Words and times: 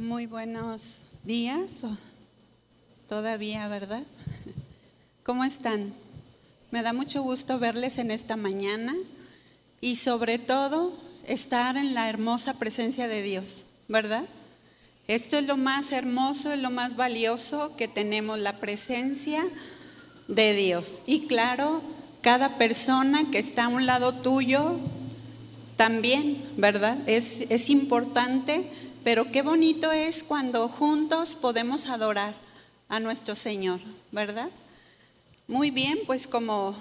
Muy 0.00 0.24
buenos 0.24 1.04
días, 1.24 1.82
todavía, 3.06 3.68
¿verdad? 3.68 4.02
¿Cómo 5.24 5.44
están? 5.44 5.92
Me 6.70 6.80
da 6.80 6.94
mucho 6.94 7.22
gusto 7.22 7.58
verles 7.58 7.98
en 7.98 8.10
esta 8.10 8.36
mañana 8.36 8.96
y 9.82 9.96
sobre 9.96 10.38
todo 10.38 10.94
estar 11.28 11.76
en 11.76 11.92
la 11.92 12.08
hermosa 12.08 12.54
presencia 12.54 13.08
de 13.08 13.20
Dios, 13.20 13.66
¿verdad? 13.88 14.24
Esto 15.06 15.36
es 15.36 15.46
lo 15.46 15.58
más 15.58 15.92
hermoso, 15.92 16.50
es 16.50 16.60
lo 16.60 16.70
más 16.70 16.96
valioso 16.96 17.76
que 17.76 17.86
tenemos, 17.86 18.38
la 18.38 18.56
presencia 18.56 19.44
de 20.28 20.54
Dios. 20.54 21.02
Y 21.06 21.26
claro, 21.26 21.82
cada 22.22 22.56
persona 22.56 23.30
que 23.30 23.38
está 23.38 23.66
a 23.66 23.68
un 23.68 23.84
lado 23.84 24.14
tuyo 24.14 24.80
también, 25.76 26.42
¿verdad? 26.56 26.96
Es, 27.06 27.42
es 27.50 27.68
importante, 27.68 28.64
pero 29.02 29.30
qué 29.32 29.42
bonito 29.42 29.92
es 29.92 30.22
cuando 30.22 30.68
juntos 30.68 31.34
podemos 31.34 31.88
adorar 31.88 32.34
a 32.88 33.00
nuestro 33.00 33.34
Señor, 33.34 33.80
¿verdad? 34.12 34.50
Muy 35.48 35.70
bien, 35.70 35.98
pues 36.06 36.26
como, 36.26 36.76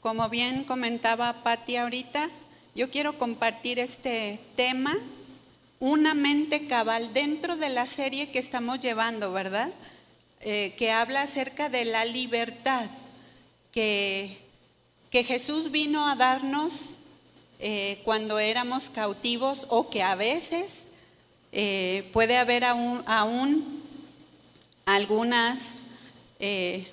como 0.00 0.28
bien 0.28 0.64
comentaba 0.64 1.42
Patti 1.42 1.76
ahorita, 1.76 2.30
yo 2.74 2.90
quiero 2.90 3.18
compartir 3.18 3.78
este 3.78 4.38
tema, 4.54 4.96
una 5.80 6.14
mente 6.14 6.66
cabal, 6.66 7.12
dentro 7.12 7.56
de 7.56 7.68
la 7.68 7.86
serie 7.86 8.30
que 8.30 8.38
estamos 8.38 8.78
llevando, 8.78 9.32
¿verdad? 9.32 9.70
Eh, 10.40 10.74
que 10.78 10.92
habla 10.92 11.22
acerca 11.22 11.68
de 11.68 11.84
la 11.84 12.04
libertad 12.04 12.86
que, 13.72 14.38
que 15.10 15.24
Jesús 15.24 15.72
vino 15.72 16.06
a 16.06 16.14
darnos 16.14 16.98
eh, 17.58 18.00
cuando 18.04 18.38
éramos 18.38 18.90
cautivos 18.90 19.66
o 19.70 19.90
que 19.90 20.02
a 20.02 20.14
veces 20.14 20.87
eh, 21.52 22.08
puede 22.12 22.36
haber 22.38 22.64
aún, 22.64 23.04
algunas 24.86 25.80
eh, 26.40 26.86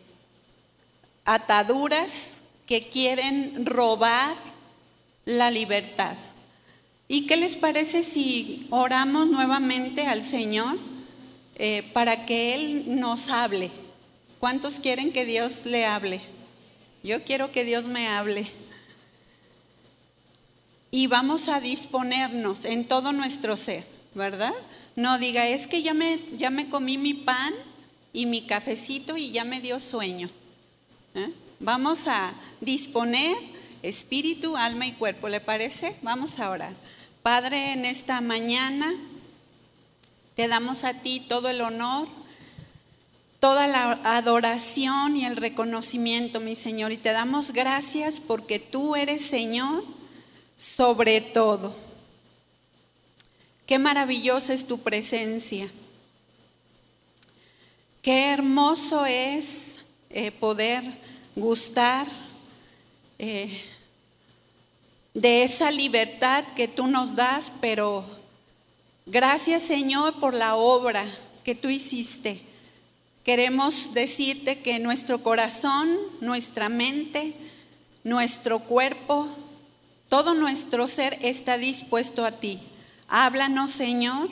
ataduras 1.23 2.41
que 2.67 2.81
quieren 2.81 3.66
robar 3.66 4.35
la 5.25 5.52
libertad. 5.52 6.16
¿Y 7.07 7.27
qué 7.27 7.38
les 7.38 7.55
parece 7.57 8.03
si 8.03 8.67
oramos 8.69 9.27
nuevamente 9.27 10.07
al 10.07 10.23
Señor 10.23 10.77
para 11.94 12.25
que 12.25 12.55
Él 12.55 12.99
nos 12.99 13.29
hable? 13.29 13.69
¿Cuántos 14.39 14.79
quieren 14.79 15.13
que 15.13 15.25
Dios 15.25 15.66
le 15.66 15.85
hable? 15.85 16.22
Yo 17.03 17.23
quiero 17.23 17.51
que 17.51 17.63
Dios 17.63 17.85
me 17.85 18.07
hable 18.07 18.47
y 20.95 21.07
vamos 21.07 21.49
a 21.49 21.59
disponernos 21.59 22.63
en 22.63 22.88
todo 22.88 23.11
nuestro 23.11 23.57
ser, 23.57 23.85
¿verdad? 24.16 24.53
No 24.95 25.19
diga, 25.19 25.47
es 25.47 25.67
que 25.67 25.83
ya 25.83 25.94
me, 25.94 26.19
ya 26.38 26.49
me 26.49 26.69
comí 26.69 26.97
mi 26.97 27.13
pan 27.13 27.53
y 28.13 28.25
mi 28.25 28.41
cafecito 28.41 29.17
y 29.17 29.31
ya 29.31 29.44
me 29.44 29.59
dio 29.59 29.80
sueño. 29.80 30.30
¿eh? 31.13 31.31
Vamos 31.59 32.07
a 32.07 32.33
disponer 32.61 33.35
espíritu, 33.83 34.57
alma 34.57 34.88
y 34.88 34.94
cuerpo, 34.94 35.30
¿le 35.30 35.41
parece? 35.41 35.95
Vamos 36.02 36.39
a 36.39 36.49
orar. 36.49 36.73
Padre, 37.22 37.73
en 37.73 37.85
esta 37.85 38.22
mañana 38.22 38.91
te 40.35 40.47
damos 40.47 40.83
a 40.85 40.94
ti 40.94 41.19
todo 41.19 41.50
el 41.50 41.61
honor, 41.61 42.07
toda 43.39 43.67
la 43.67 44.00
adoración 44.03 45.17
y 45.17 45.25
el 45.25 45.35
reconocimiento, 45.35 46.39
mi 46.39 46.55
Señor, 46.55 46.91
y 46.91 46.97
te 46.97 47.11
damos 47.11 47.52
gracias 47.52 48.19
porque 48.19 48.59
tú 48.59 48.95
eres 48.95 49.22
Señor 49.22 49.83
sobre 50.55 51.19
todo. 51.22 51.84
Qué 53.66 53.80
maravillosa 53.80 54.53
es 54.53 54.67
tu 54.67 54.80
presencia. 54.80 55.67
Qué 58.03 58.31
hermoso 58.31 59.07
es 59.07 59.80
eh, 60.11 60.30
poder 60.30 60.83
gustar 61.35 62.07
eh, 63.17 63.63
de 65.16 65.44
esa 65.44 65.72
libertad 65.72 66.44
que 66.56 66.67
tú 66.67 66.85
nos 66.85 67.16
das, 67.16 67.51
pero 67.59 68.06
gracias 69.07 69.63
Señor 69.63 70.19
por 70.19 70.35
la 70.35 70.56
obra 70.56 71.03
que 71.44 71.56
tú 71.56 71.69
hiciste. 71.69 72.39
Queremos 73.23 73.95
decirte 73.95 74.59
que 74.59 74.78
nuestro 74.78 75.23
corazón, 75.23 75.97
nuestra 76.22 76.69
mente, 76.69 77.34
nuestro 78.03 78.59
cuerpo, 78.59 79.28
todo 80.07 80.35
nuestro 80.35 80.85
ser 80.85 81.18
está 81.23 81.57
dispuesto 81.57 82.23
a 82.23 82.31
ti. 82.31 82.59
Háblanos, 83.07 83.71
Señor, 83.71 84.29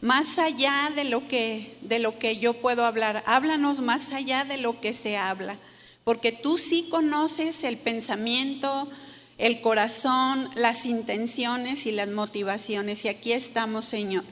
más 0.00 0.38
allá 0.38 0.92
de 0.94 1.04
lo 1.04 1.26
que 1.28 1.76
de 1.82 1.98
lo 1.98 2.18
que 2.18 2.38
yo 2.38 2.54
puedo 2.54 2.84
hablar. 2.84 3.22
Háblanos 3.26 3.80
más 3.80 4.12
allá 4.12 4.44
de 4.44 4.58
lo 4.58 4.80
que 4.80 4.92
se 4.92 5.16
habla, 5.16 5.56
porque 6.04 6.32
tú 6.32 6.58
sí 6.58 6.88
conoces 6.90 7.64
el 7.64 7.76
pensamiento, 7.76 8.88
el 9.38 9.60
corazón, 9.60 10.50
las 10.54 10.86
intenciones 10.86 11.86
y 11.86 11.92
las 11.92 12.08
motivaciones. 12.08 13.04
Y 13.04 13.08
aquí 13.08 13.32
estamos, 13.32 13.84
Señor, 13.84 14.24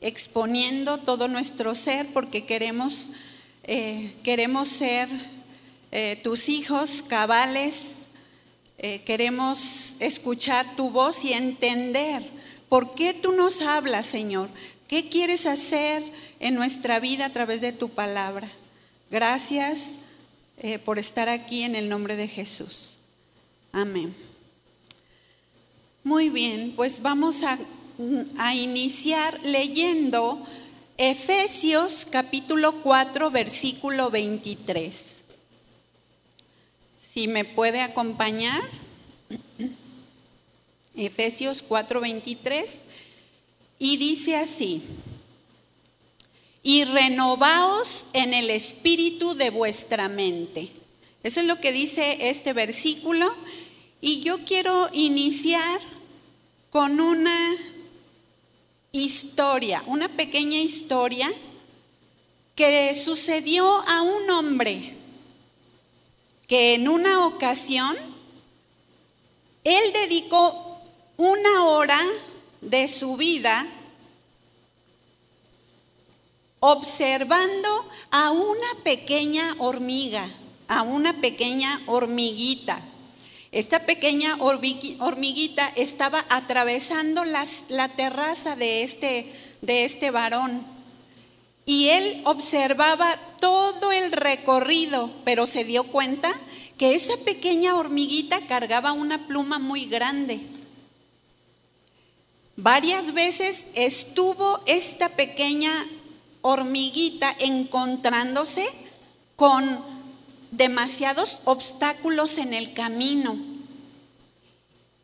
exponiendo 0.00 0.98
todo 0.98 1.28
nuestro 1.28 1.74
ser 1.74 2.06
porque 2.12 2.44
queremos, 2.44 3.10
eh, 3.64 4.14
queremos 4.22 4.68
ser 4.68 5.08
eh, 5.92 6.20
tus 6.22 6.48
hijos 6.48 7.02
cabales, 7.02 8.08
eh, 8.78 9.00
queremos 9.06 9.96
escuchar 10.00 10.76
tu 10.76 10.90
voz 10.90 11.24
y 11.24 11.32
entender 11.32 12.35
por 12.68 12.94
qué 12.94 13.14
tú 13.14 13.32
nos 13.32 13.62
hablas, 13.62 14.06
Señor. 14.06 14.48
¿Qué 14.88 15.08
quieres 15.08 15.46
hacer 15.46 16.02
en 16.40 16.54
nuestra 16.54 17.00
vida 17.00 17.26
a 17.26 17.32
través 17.32 17.60
de 17.60 17.72
tu 17.72 17.88
palabra? 17.88 18.50
Gracias 19.10 19.98
eh, 20.58 20.78
por 20.78 20.98
estar 20.98 21.28
aquí 21.28 21.62
en 21.62 21.74
el 21.74 21.88
nombre 21.88 22.16
de 22.16 22.28
Jesús. 22.28 22.98
Amén. 23.72 24.14
Muy 26.04 26.28
bien, 26.28 26.72
pues 26.76 27.02
vamos 27.02 27.42
a, 27.42 27.58
a 28.38 28.54
iniciar 28.54 29.38
leyendo 29.42 30.46
Efesios 30.98 32.06
capítulo 32.10 32.80
4, 32.82 33.30
versículo 33.30 34.10
23. 34.10 35.24
Si 36.98 37.28
me 37.28 37.44
puede 37.44 37.80
acompañar, 37.80 38.62
Efesios 40.96 41.62
4:23, 41.62 42.86
y 43.78 43.96
dice 43.96 44.36
así, 44.36 44.82
y 46.62 46.84
renovaos 46.84 48.06
en 48.12 48.34
el 48.34 48.50
espíritu 48.50 49.34
de 49.34 49.50
vuestra 49.50 50.08
mente. 50.08 50.70
Eso 51.22 51.40
es 51.40 51.46
lo 51.46 51.60
que 51.60 51.72
dice 51.72 52.28
este 52.28 52.52
versículo, 52.52 53.32
y 54.00 54.20
yo 54.20 54.44
quiero 54.44 54.88
iniciar 54.92 55.80
con 56.70 57.00
una 57.00 57.56
historia, 58.92 59.82
una 59.86 60.08
pequeña 60.08 60.58
historia 60.58 61.30
que 62.54 62.94
sucedió 62.94 63.66
a 63.66 64.02
un 64.02 64.30
hombre 64.30 64.94
que 66.46 66.74
en 66.74 66.88
una 66.88 67.26
ocasión 67.26 67.96
él 69.64 69.92
dedicó 69.92 70.65
una 71.16 71.64
hora 71.64 72.00
de 72.60 72.88
su 72.88 73.16
vida 73.16 73.66
observando 76.60 77.68
a 78.10 78.30
una 78.30 78.66
pequeña 78.82 79.54
hormiga, 79.58 80.26
a 80.68 80.82
una 80.82 81.12
pequeña 81.14 81.80
hormiguita. 81.86 82.80
Esta 83.52 83.86
pequeña 83.86 84.36
hormiguita 84.40 85.72
estaba 85.76 86.24
atravesando 86.28 87.24
la 87.24 87.88
terraza 87.96 88.56
de 88.56 88.82
este, 88.82 89.32
de 89.62 89.84
este 89.84 90.10
varón 90.10 90.66
y 91.64 91.88
él 91.88 92.22
observaba 92.24 93.16
todo 93.40 93.90
el 93.92 94.12
recorrido, 94.12 95.10
pero 95.24 95.46
se 95.46 95.64
dio 95.64 95.84
cuenta 95.84 96.32
que 96.78 96.94
esa 96.94 97.16
pequeña 97.24 97.74
hormiguita 97.74 98.40
cargaba 98.46 98.92
una 98.92 99.26
pluma 99.26 99.58
muy 99.58 99.86
grande. 99.86 100.40
Varias 102.56 103.12
veces 103.12 103.68
estuvo 103.74 104.60
esta 104.64 105.10
pequeña 105.10 105.70
hormiguita 106.40 107.34
encontrándose 107.38 108.66
con 109.36 109.78
demasiados 110.52 111.40
obstáculos 111.44 112.38
en 112.38 112.54
el 112.54 112.72
camino. 112.72 113.36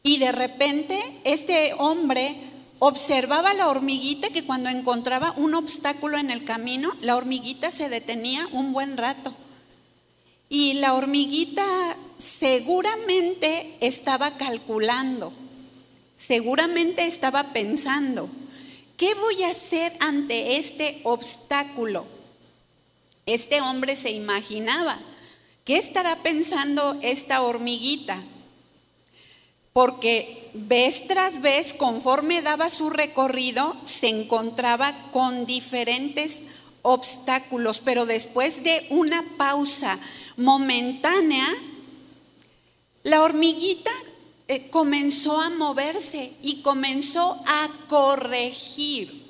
Y 0.03 0.19
de 0.19 0.33
repente 0.33 0.99
este 1.25 1.75
hombre 1.75 2.35
observaba 2.79 3.53
la 3.55 3.69
hormiguita 3.69 4.31
que 4.31 4.45
cuando 4.45 4.71
encontraba 4.71 5.35
un 5.37 5.55
obstáculo 5.55 6.17
en 6.17 6.31
el 6.31 6.45
camino, 6.45 6.91
la 7.03 7.17
hormiguita 7.17 7.71
se 7.71 7.89
detenía 7.89 8.49
un 8.53 8.73
buen 8.73 8.97
rato. 8.97 9.35
Y 10.49 10.75
la 10.75 10.95
hormiguita 10.95 11.65
seguramente 12.19 13.77
estaba 13.81 14.37
calculando, 14.37 15.33
seguramente 16.23 17.05
estaba 17.05 17.53
pensando, 17.53 18.29
¿qué 18.97 19.13
voy 19.15 19.43
a 19.43 19.49
hacer 19.49 19.93
ante 19.99 20.57
este 20.57 21.01
obstáculo? 21.03 22.05
Este 23.27 23.61
hombre 23.61 23.97
se 23.97 24.13
imaginaba, 24.13 25.01
¿qué 25.65 25.77
estará 25.77 26.23
pensando 26.23 26.97
esta 27.03 27.43
hormiguita? 27.43 28.23
Porque 29.73 30.49
vez 30.55 31.09
tras 31.09 31.41
vez, 31.41 31.75
conforme 31.75 32.41
daba 32.41 32.71
su 32.71 32.91
recorrido, 32.91 33.75
se 33.85 34.09
encontraba 34.09 34.95
con 35.11 35.45
diferentes 35.45 36.43
obstáculos, 36.83 37.81
pero 37.85 38.07
después 38.07 38.63
de 38.63 38.87
una 38.91 39.25
pausa 39.37 39.99
momentánea, 40.37 41.47
la 43.03 43.23
hormiguita 43.23 43.91
eh, 44.53 44.69
comenzó 44.69 45.41
a 45.41 45.49
moverse 45.49 46.31
y 46.43 46.61
comenzó 46.61 47.43
a 47.47 47.71
corregir. 47.89 49.25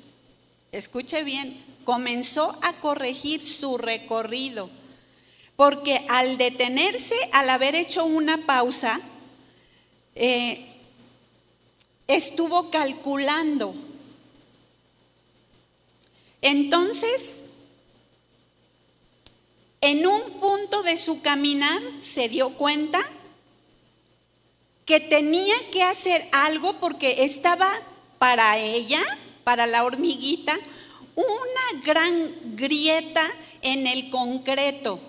Escuche 0.73 1.23
bien, 1.23 1.63
comenzó 1.85 2.57
a 2.61 2.73
corregir 2.81 3.41
su 3.41 3.77
recorrido. 3.77 4.69
Porque 5.55 6.05
al 6.09 6.37
detenerse, 6.37 7.15
al 7.31 7.49
haber 7.49 7.73
hecho 7.73 8.03
una 8.03 8.37
pausa, 8.45 8.99
eh, 10.15 10.65
estuvo 12.07 12.69
calculando. 12.69 13.73
Entonces, 16.41 17.43
en 19.79 20.05
un 20.05 20.21
punto 20.41 20.83
de 20.83 20.97
su 20.97 21.21
caminar 21.21 21.81
se 22.01 22.27
dio 22.27 22.49
cuenta 22.57 22.99
que 24.85 24.99
tenía 24.99 25.55
que 25.71 25.83
hacer 25.83 26.27
algo 26.31 26.73
porque 26.79 27.23
estaba 27.23 27.69
para 28.19 28.57
ella, 28.57 29.01
para 29.43 29.65
la 29.65 29.83
hormiguita, 29.83 30.57
una 31.15 31.83
gran 31.83 32.55
grieta 32.55 33.23
en 33.61 33.87
el 33.87 34.09
concreto. 34.09 34.99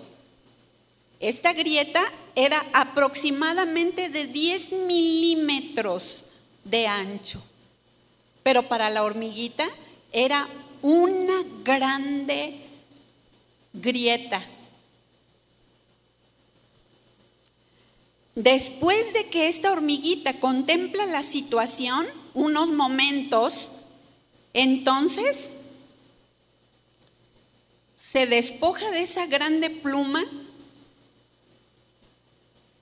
Esta 1.19 1.53
grieta 1.53 2.01
era 2.35 2.63
aproximadamente 2.73 4.09
de 4.09 4.27
10 4.27 4.73
milímetros 4.87 6.25
de 6.63 6.87
ancho, 6.87 7.41
pero 8.43 8.63
para 8.63 8.89
la 8.89 9.03
hormiguita 9.03 9.65
era 10.11 10.47
una 10.81 11.33
grande 11.63 12.53
grieta. 13.73 14.43
Después 18.35 19.13
de 19.13 19.27
que 19.27 19.47
esta 19.47 19.71
hormiguita 19.71 20.33
contempla 20.41 21.05
la 21.05 21.23
situación 21.23 22.05
unos 22.33 22.67
momentos, 22.67 23.71
entonces 24.53 25.53
se 27.95 28.27
despoja 28.27 28.91
de 28.91 29.03
esa 29.03 29.25
grande 29.27 29.69
pluma 29.69 30.21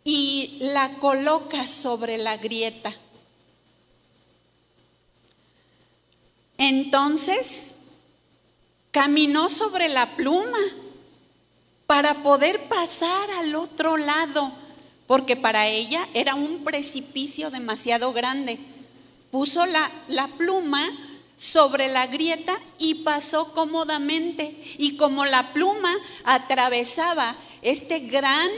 y 0.04 0.58
la 0.60 0.90
coloca 0.96 1.68
sobre 1.68 2.18
la 2.18 2.38
grieta. 2.38 2.92
Entonces 6.58 7.76
caminó 8.90 9.50
sobre 9.50 9.88
la 9.88 10.16
pluma 10.16 10.58
para 11.86 12.24
poder 12.24 12.60
pasar 12.70 13.30
al 13.32 13.54
otro 13.54 13.98
lado 13.98 14.63
porque 15.08 15.36
para 15.36 15.68
ella 15.68 16.08
era 16.14 16.36
un 16.36 16.64
precipicio 16.64 17.52
demasiado 17.52 18.14
grande. 18.14 18.58
Puso 19.32 19.66
la, 19.66 19.92
la 20.08 20.28
pluma 20.28 20.82
sobre 21.38 21.88
la 21.88 22.08
grieta 22.08 22.58
y 22.78 22.96
pasó 22.96 23.52
cómodamente. 23.54 24.56
Y 24.78 24.96
como 24.98 25.26
la 25.26 25.54
pluma 25.54 25.94
atravesaba 26.24 27.36
este 27.62 28.00
gran 28.00 28.50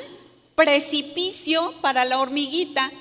precipicio 0.56 1.74
para 1.82 2.06
la 2.06 2.20
hormiguita, 2.20 2.92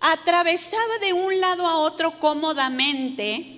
atravesaba 0.00 0.98
de 0.98 1.12
un 1.12 1.40
lado 1.40 1.66
a 1.66 1.78
otro 1.78 2.18
cómodamente, 2.18 3.52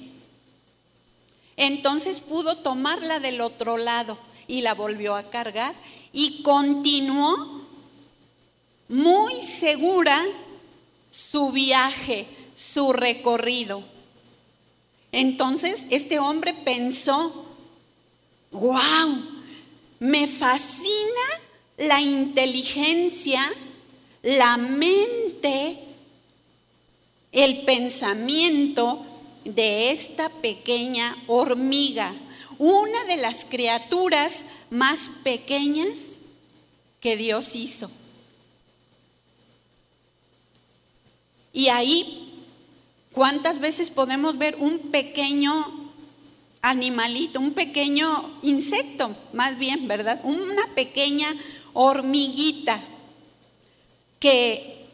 entonces 1.56 2.20
pudo 2.20 2.56
tomarla 2.56 3.18
del 3.18 3.40
otro 3.40 3.78
lado 3.78 4.16
y 4.46 4.60
la 4.60 4.74
volvió 4.74 5.16
a 5.16 5.28
cargar 5.28 5.74
y 6.12 6.42
continuó 6.42 7.57
muy 8.88 9.40
segura 9.40 10.24
su 11.10 11.52
viaje, 11.52 12.26
su 12.54 12.92
recorrido. 12.92 13.82
Entonces 15.12 15.86
este 15.90 16.18
hombre 16.18 16.54
pensó, 16.54 17.46
wow, 18.50 19.22
me 20.00 20.26
fascina 20.26 20.88
la 21.76 22.00
inteligencia, 22.00 23.40
la 24.22 24.56
mente, 24.56 25.78
el 27.32 27.62
pensamiento 27.64 29.04
de 29.44 29.90
esta 29.90 30.28
pequeña 30.28 31.16
hormiga, 31.26 32.12
una 32.58 33.04
de 33.04 33.16
las 33.18 33.44
criaturas 33.44 34.46
más 34.70 35.10
pequeñas 35.22 36.16
que 37.00 37.16
Dios 37.16 37.54
hizo. 37.54 37.90
Y 41.58 41.70
ahí, 41.70 42.44
¿cuántas 43.10 43.58
veces 43.58 43.90
podemos 43.90 44.38
ver 44.38 44.54
un 44.60 44.78
pequeño 44.78 45.90
animalito, 46.62 47.40
un 47.40 47.52
pequeño 47.52 48.38
insecto, 48.44 49.16
más 49.32 49.58
bien, 49.58 49.88
¿verdad? 49.88 50.20
Una 50.22 50.64
pequeña 50.76 51.26
hormiguita 51.72 52.80
que 54.20 54.86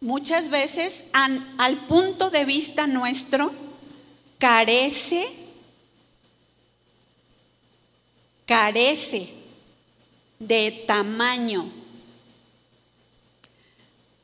muchas 0.00 0.50
veces 0.50 1.06
al 1.12 1.76
punto 1.88 2.30
de 2.30 2.44
vista 2.44 2.86
nuestro 2.86 3.50
carece, 4.38 5.26
carece 8.46 9.30
de 10.38 10.84
tamaño, 10.86 11.68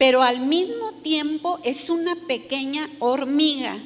pero 0.03 0.21
al 0.21 0.41
mismo 0.41 0.91
tiempo 0.95 1.61
es 1.63 1.89
una 1.89 2.17
pequeña 2.27 2.91
hormiga 2.99 3.79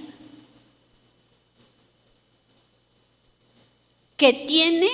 que 4.17 4.33
tiene 4.33 4.89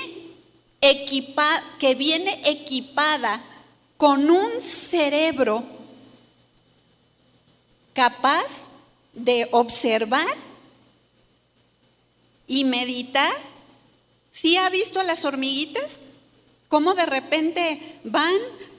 que 1.79 1.95
viene 1.95 2.41
equipada 2.45 3.41
con 3.97 4.29
un 4.33 4.61
cerebro 4.61 5.63
capaz 7.93 8.71
de 9.13 9.47
observar 9.53 10.27
y 12.49 12.65
meditar. 12.65 13.33
¿Sí 14.33 14.57
ha 14.57 14.69
visto 14.71 14.99
a 14.99 15.05
las 15.05 15.25
hormiguitas? 15.25 16.01
Cómo 16.69 16.95
de 16.95 17.07
repente 17.07 17.81
van 18.03 18.35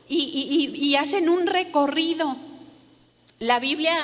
y, 0.08 0.96
hacen 0.96 1.30
un 1.30 1.48
recorrido. 1.48 2.36
La 3.40 3.60
Biblia 3.60 3.96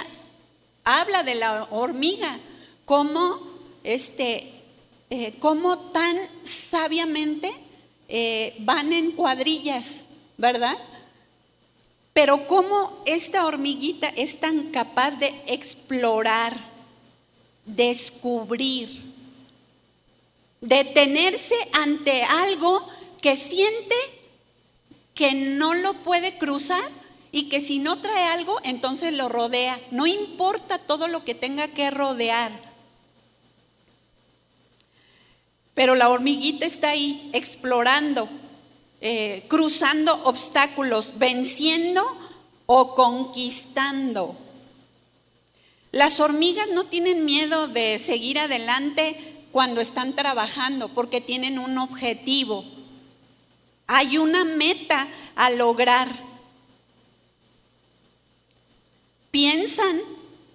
habla 0.83 1.23
de 1.23 1.35
la 1.35 1.67
hormiga, 1.71 2.37
cómo, 2.85 3.39
este, 3.83 4.51
eh, 5.09 5.33
tan 5.91 6.17
sabiamente 6.43 7.51
eh, 8.07 8.55
van 8.59 8.91
en 8.91 9.11
cuadrillas, 9.11 10.05
¿verdad? 10.37 10.77
Pero 12.13 12.47
cómo 12.47 13.01
esta 13.05 13.45
hormiguita 13.45 14.07
es 14.09 14.39
tan 14.39 14.71
capaz 14.71 15.19
de 15.19 15.33
explorar, 15.47 16.53
descubrir, 17.65 18.89
detenerse 20.59 21.55
ante 21.73 22.23
algo 22.23 22.85
que 23.21 23.35
siente 23.35 23.95
que 25.19 25.33
no 25.33 25.73
lo 25.73 25.95
puede 25.95 26.37
cruzar 26.37 26.81
y 27.33 27.49
que 27.49 27.59
si 27.59 27.79
no 27.79 27.97
trae 27.97 28.23
algo, 28.27 28.57
entonces 28.63 29.13
lo 29.13 29.27
rodea. 29.27 29.77
No 29.91 30.07
importa 30.07 30.77
todo 30.77 31.09
lo 31.09 31.25
que 31.25 31.35
tenga 31.35 31.67
que 31.67 31.91
rodear. 31.91 32.53
Pero 35.73 35.95
la 35.95 36.07
hormiguita 36.07 36.65
está 36.65 36.91
ahí 36.91 37.29
explorando, 37.33 38.29
eh, 39.01 39.43
cruzando 39.49 40.13
obstáculos, 40.23 41.15
venciendo 41.17 42.01
o 42.65 42.95
conquistando. 42.95 44.37
Las 45.91 46.21
hormigas 46.21 46.69
no 46.73 46.85
tienen 46.85 47.25
miedo 47.25 47.67
de 47.67 47.99
seguir 47.99 48.39
adelante 48.39 49.17
cuando 49.51 49.81
están 49.81 50.13
trabajando 50.13 50.87
porque 50.87 51.19
tienen 51.19 51.59
un 51.59 51.77
objetivo. 51.77 52.78
Hay 53.91 54.19
una 54.19 54.45
meta 54.45 55.07
a 55.35 55.49
lograr. 55.49 56.07
Piensan 59.31 59.99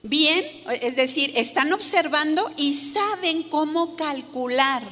bien, 0.04 0.44
es 0.80 0.94
decir, 0.94 1.32
están 1.34 1.72
observando 1.72 2.48
y 2.56 2.74
saben 2.74 3.42
cómo 3.42 3.96
calcular. 3.96 4.84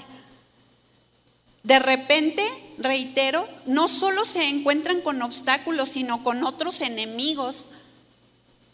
De 1.63 1.79
repente, 1.79 2.45
reitero, 2.79 3.49
no 3.67 3.87
solo 3.87 4.25
se 4.25 4.49
encuentran 4.49 5.03
con 5.03 5.23
obstáculos, 5.23 5.91
sino 5.91 6.25
con 6.25 6.43
otros 6.43 6.81
enemigos 6.81 7.71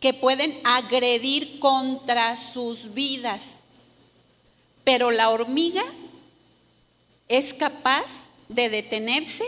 que 0.00 0.14
pueden 0.14 0.58
agredir 0.64 1.58
contra 1.60 2.36
sus 2.36 2.94
vidas. 2.94 3.64
Pero 4.82 5.10
la 5.10 5.28
hormiga 5.28 5.84
es 7.28 7.52
capaz 7.52 8.27
de 8.48 8.68
detenerse, 8.68 9.44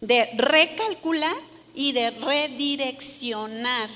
de 0.00 0.26
recalcular 0.36 1.36
y 1.74 1.92
de 1.92 2.10
redireccionar. 2.10 3.88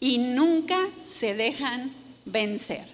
Y 0.00 0.18
nunca 0.18 0.78
se 1.02 1.34
dejan 1.34 1.94
vencer. 2.24 2.84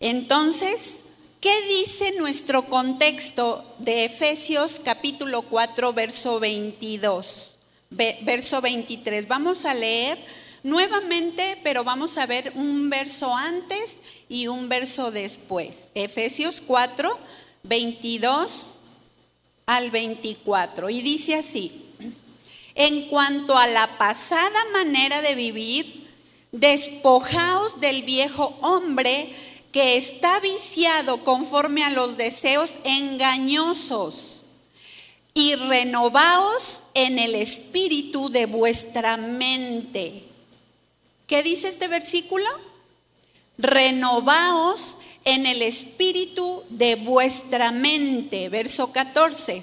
Entonces, 0.00 1.04
¿qué 1.40 1.52
dice 1.66 2.12
nuestro 2.18 2.62
contexto 2.64 3.64
de 3.78 4.04
Efesios 4.04 4.80
capítulo 4.82 5.42
4, 5.42 5.92
verso 5.92 6.40
22? 6.40 7.56
Verso 7.90 8.60
23. 8.60 9.26
Vamos 9.26 9.64
a 9.64 9.74
leer 9.74 10.18
nuevamente, 10.62 11.58
pero 11.62 11.84
vamos 11.84 12.18
a 12.18 12.26
ver 12.26 12.52
un 12.54 12.90
verso 12.90 13.34
antes 13.34 14.00
y 14.28 14.46
un 14.46 14.68
verso 14.68 15.10
después. 15.10 15.90
Efesios 15.94 16.62
4, 16.66 17.18
22 17.62 18.78
al 19.66 19.90
24. 19.90 20.90
Y 20.90 21.02
dice 21.02 21.34
así, 21.34 21.84
en 22.74 23.08
cuanto 23.08 23.56
a 23.56 23.66
la 23.66 23.98
pasada 23.98 24.64
manera 24.72 25.20
de 25.22 25.34
vivir, 25.34 26.08
despojaos 26.52 27.80
del 27.80 28.02
viejo 28.02 28.56
hombre, 28.62 29.34
que 29.72 29.96
está 29.96 30.40
viciado 30.40 31.24
conforme 31.24 31.84
a 31.84 31.90
los 31.90 32.16
deseos 32.16 32.74
engañosos 32.84 34.42
y 35.34 35.54
renovaos 35.54 36.84
en 36.94 37.18
el 37.18 37.34
espíritu 37.34 38.30
de 38.30 38.46
vuestra 38.46 39.16
mente. 39.16 40.27
¿Qué 41.28 41.42
dice 41.42 41.68
este 41.68 41.88
versículo? 41.88 42.46
Renovaos 43.58 44.96
en 45.24 45.44
el 45.44 45.60
espíritu 45.60 46.64
de 46.70 46.94
vuestra 46.94 47.70
mente. 47.70 48.48
Verso 48.48 48.90
14. 48.92 49.62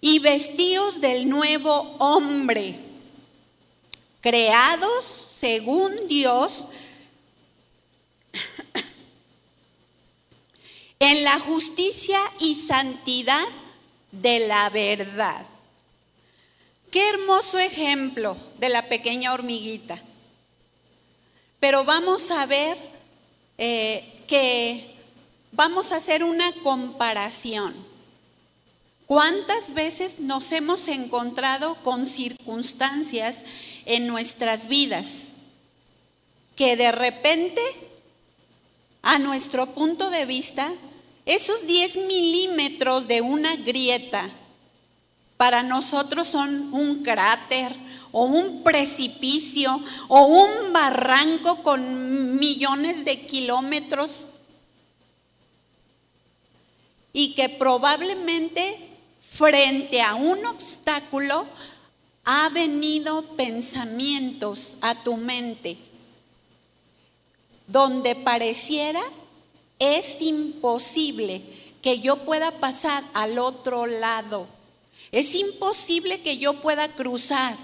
Y 0.00 0.20
vestíos 0.20 1.00
del 1.00 1.28
nuevo 1.28 1.96
hombre, 1.98 2.76
creados 4.20 5.32
según 5.36 6.06
Dios, 6.06 6.68
en 11.00 11.24
la 11.24 11.40
justicia 11.40 12.20
y 12.38 12.54
santidad 12.54 13.44
de 14.12 14.46
la 14.46 14.70
verdad. 14.70 15.55
Qué 16.96 17.10
hermoso 17.10 17.58
ejemplo 17.58 18.38
de 18.58 18.70
la 18.70 18.88
pequeña 18.88 19.34
hormiguita. 19.34 19.98
Pero 21.60 21.84
vamos 21.84 22.30
a 22.30 22.46
ver 22.46 22.74
eh, 23.58 24.02
que 24.26 24.94
vamos 25.52 25.92
a 25.92 25.96
hacer 25.96 26.24
una 26.24 26.50
comparación. 26.62 27.74
¿Cuántas 29.04 29.74
veces 29.74 30.20
nos 30.20 30.50
hemos 30.52 30.88
encontrado 30.88 31.74
con 31.84 32.06
circunstancias 32.06 33.44
en 33.84 34.06
nuestras 34.06 34.66
vidas 34.66 35.32
que 36.56 36.78
de 36.78 36.92
repente 36.92 37.60
a 39.02 39.18
nuestro 39.18 39.66
punto 39.66 40.08
de 40.08 40.24
vista, 40.24 40.72
esos 41.26 41.66
10 41.66 42.06
milímetros 42.06 43.06
de 43.06 43.20
una 43.20 43.54
grieta 43.54 44.30
para 45.36 45.62
nosotros 45.62 46.26
son 46.26 46.72
un 46.72 47.02
cráter 47.02 47.74
o 48.12 48.24
un 48.24 48.62
precipicio 48.62 49.80
o 50.08 50.26
un 50.26 50.72
barranco 50.72 51.62
con 51.62 52.38
millones 52.38 53.04
de 53.04 53.26
kilómetros 53.26 54.28
y 57.12 57.34
que 57.34 57.48
probablemente 57.48 58.78
frente 59.20 60.02
a 60.02 60.14
un 60.14 60.44
obstáculo 60.46 61.46
ha 62.24 62.48
venido 62.50 63.22
pensamientos 63.36 64.78
a 64.80 65.02
tu 65.02 65.16
mente 65.16 65.76
donde 67.66 68.14
pareciera 68.14 69.02
es 69.78 70.22
imposible 70.22 71.42
que 71.82 72.00
yo 72.00 72.16
pueda 72.24 72.50
pasar 72.52 73.04
al 73.14 73.38
otro 73.38 73.86
lado. 73.86 74.46
Es 75.12 75.34
imposible 75.34 76.20
que 76.20 76.38
yo 76.38 76.60
pueda 76.60 76.88
cruzar. 76.88 77.56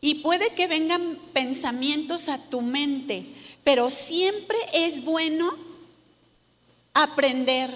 Y 0.00 0.16
puede 0.16 0.50
que 0.50 0.66
vengan 0.66 1.16
pensamientos 1.32 2.28
a 2.28 2.38
tu 2.50 2.60
mente, 2.60 3.24
pero 3.62 3.88
siempre 3.88 4.58
es 4.72 5.04
bueno 5.04 5.56
aprender 6.92 7.70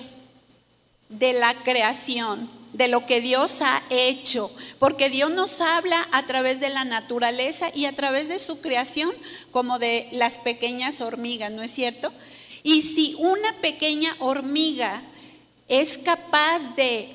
de 1.08 1.34
la 1.34 1.54
creación, 1.62 2.50
de 2.72 2.88
lo 2.88 3.06
que 3.06 3.20
Dios 3.20 3.62
ha 3.62 3.82
hecho, 3.90 4.50
porque 4.78 5.08
Dios 5.08 5.30
nos 5.30 5.60
habla 5.60 6.06
a 6.12 6.26
través 6.26 6.60
de 6.60 6.68
la 6.68 6.84
naturaleza 6.84 7.70
y 7.74 7.84
a 7.84 7.92
través 7.92 8.28
de 8.28 8.38
su 8.38 8.60
creación 8.60 9.10
como 9.50 9.78
de 9.78 10.08
las 10.12 10.38
pequeñas 10.38 11.00
hormigas, 11.00 11.52
¿no 11.52 11.62
es 11.62 11.70
cierto? 11.70 12.12
Y 12.62 12.82
si 12.82 13.14
una 13.18 13.52
pequeña 13.60 14.14
hormiga 14.18 15.02
es 15.68 15.98
capaz 15.98 16.74
de, 16.74 17.08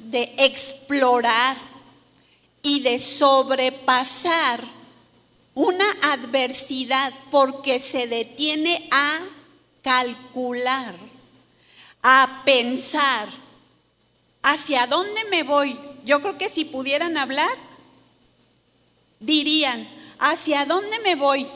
de 0.00 0.34
explorar 0.38 1.56
y 2.62 2.80
de 2.80 2.98
sobrepasar 2.98 4.60
una 5.54 5.86
adversidad 6.02 7.12
porque 7.30 7.78
se 7.78 8.06
detiene 8.06 8.88
a 8.90 9.20
calcular, 9.82 10.94
a 12.02 12.42
pensar, 12.44 13.28
¿Hacia 14.42 14.86
dónde 14.86 15.24
me 15.30 15.42
voy? 15.42 15.78
Yo 16.04 16.20
creo 16.20 16.38
que 16.38 16.48
si 16.48 16.64
pudieran 16.64 17.18
hablar, 17.18 17.50
dirían, 19.18 19.86
¿hacia 20.18 20.64
dónde 20.64 20.98
me 21.00 21.14
voy? 21.14 21.46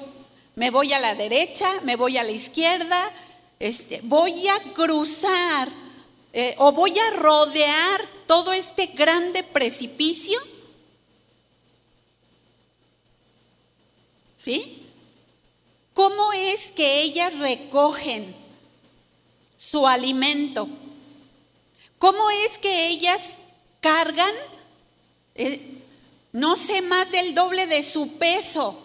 ¿Me 0.54 0.70
voy 0.70 0.92
a 0.92 0.98
la 0.98 1.14
derecha? 1.14 1.68
¿Me 1.82 1.96
voy 1.96 2.18
a 2.18 2.24
la 2.24 2.30
izquierda? 2.30 3.10
Este, 3.58 4.00
¿Voy 4.02 4.46
a 4.48 4.58
cruzar 4.74 5.68
eh, 6.32 6.54
o 6.58 6.72
voy 6.72 6.92
a 6.98 7.10
rodear 7.16 8.13
todo 8.26 8.52
este 8.52 8.86
grande 8.86 9.42
precipicio? 9.42 10.38
¿Sí? 14.36 14.82
¿Cómo 15.94 16.32
es 16.32 16.72
que 16.72 17.02
ellas 17.02 17.38
recogen 17.38 18.34
su 19.56 19.86
alimento? 19.86 20.68
¿Cómo 21.98 22.28
es 22.30 22.58
que 22.58 22.88
ellas 22.88 23.38
cargan, 23.80 24.32
eh, 25.34 25.60
no 26.32 26.56
sé, 26.56 26.82
más 26.82 27.10
del 27.10 27.34
doble 27.34 27.66
de 27.66 27.82
su 27.82 28.18
peso? 28.18 28.80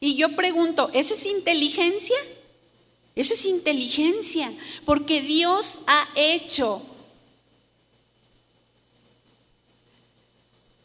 Y 0.00 0.16
yo 0.16 0.34
pregunto, 0.36 0.90
¿eso 0.92 1.14
es 1.14 1.26
inteligencia? 1.26 2.16
Eso 3.14 3.34
es 3.34 3.46
inteligencia, 3.46 4.52
porque 4.84 5.20
Dios 5.20 5.80
ha 5.86 6.08
hecho 6.14 6.80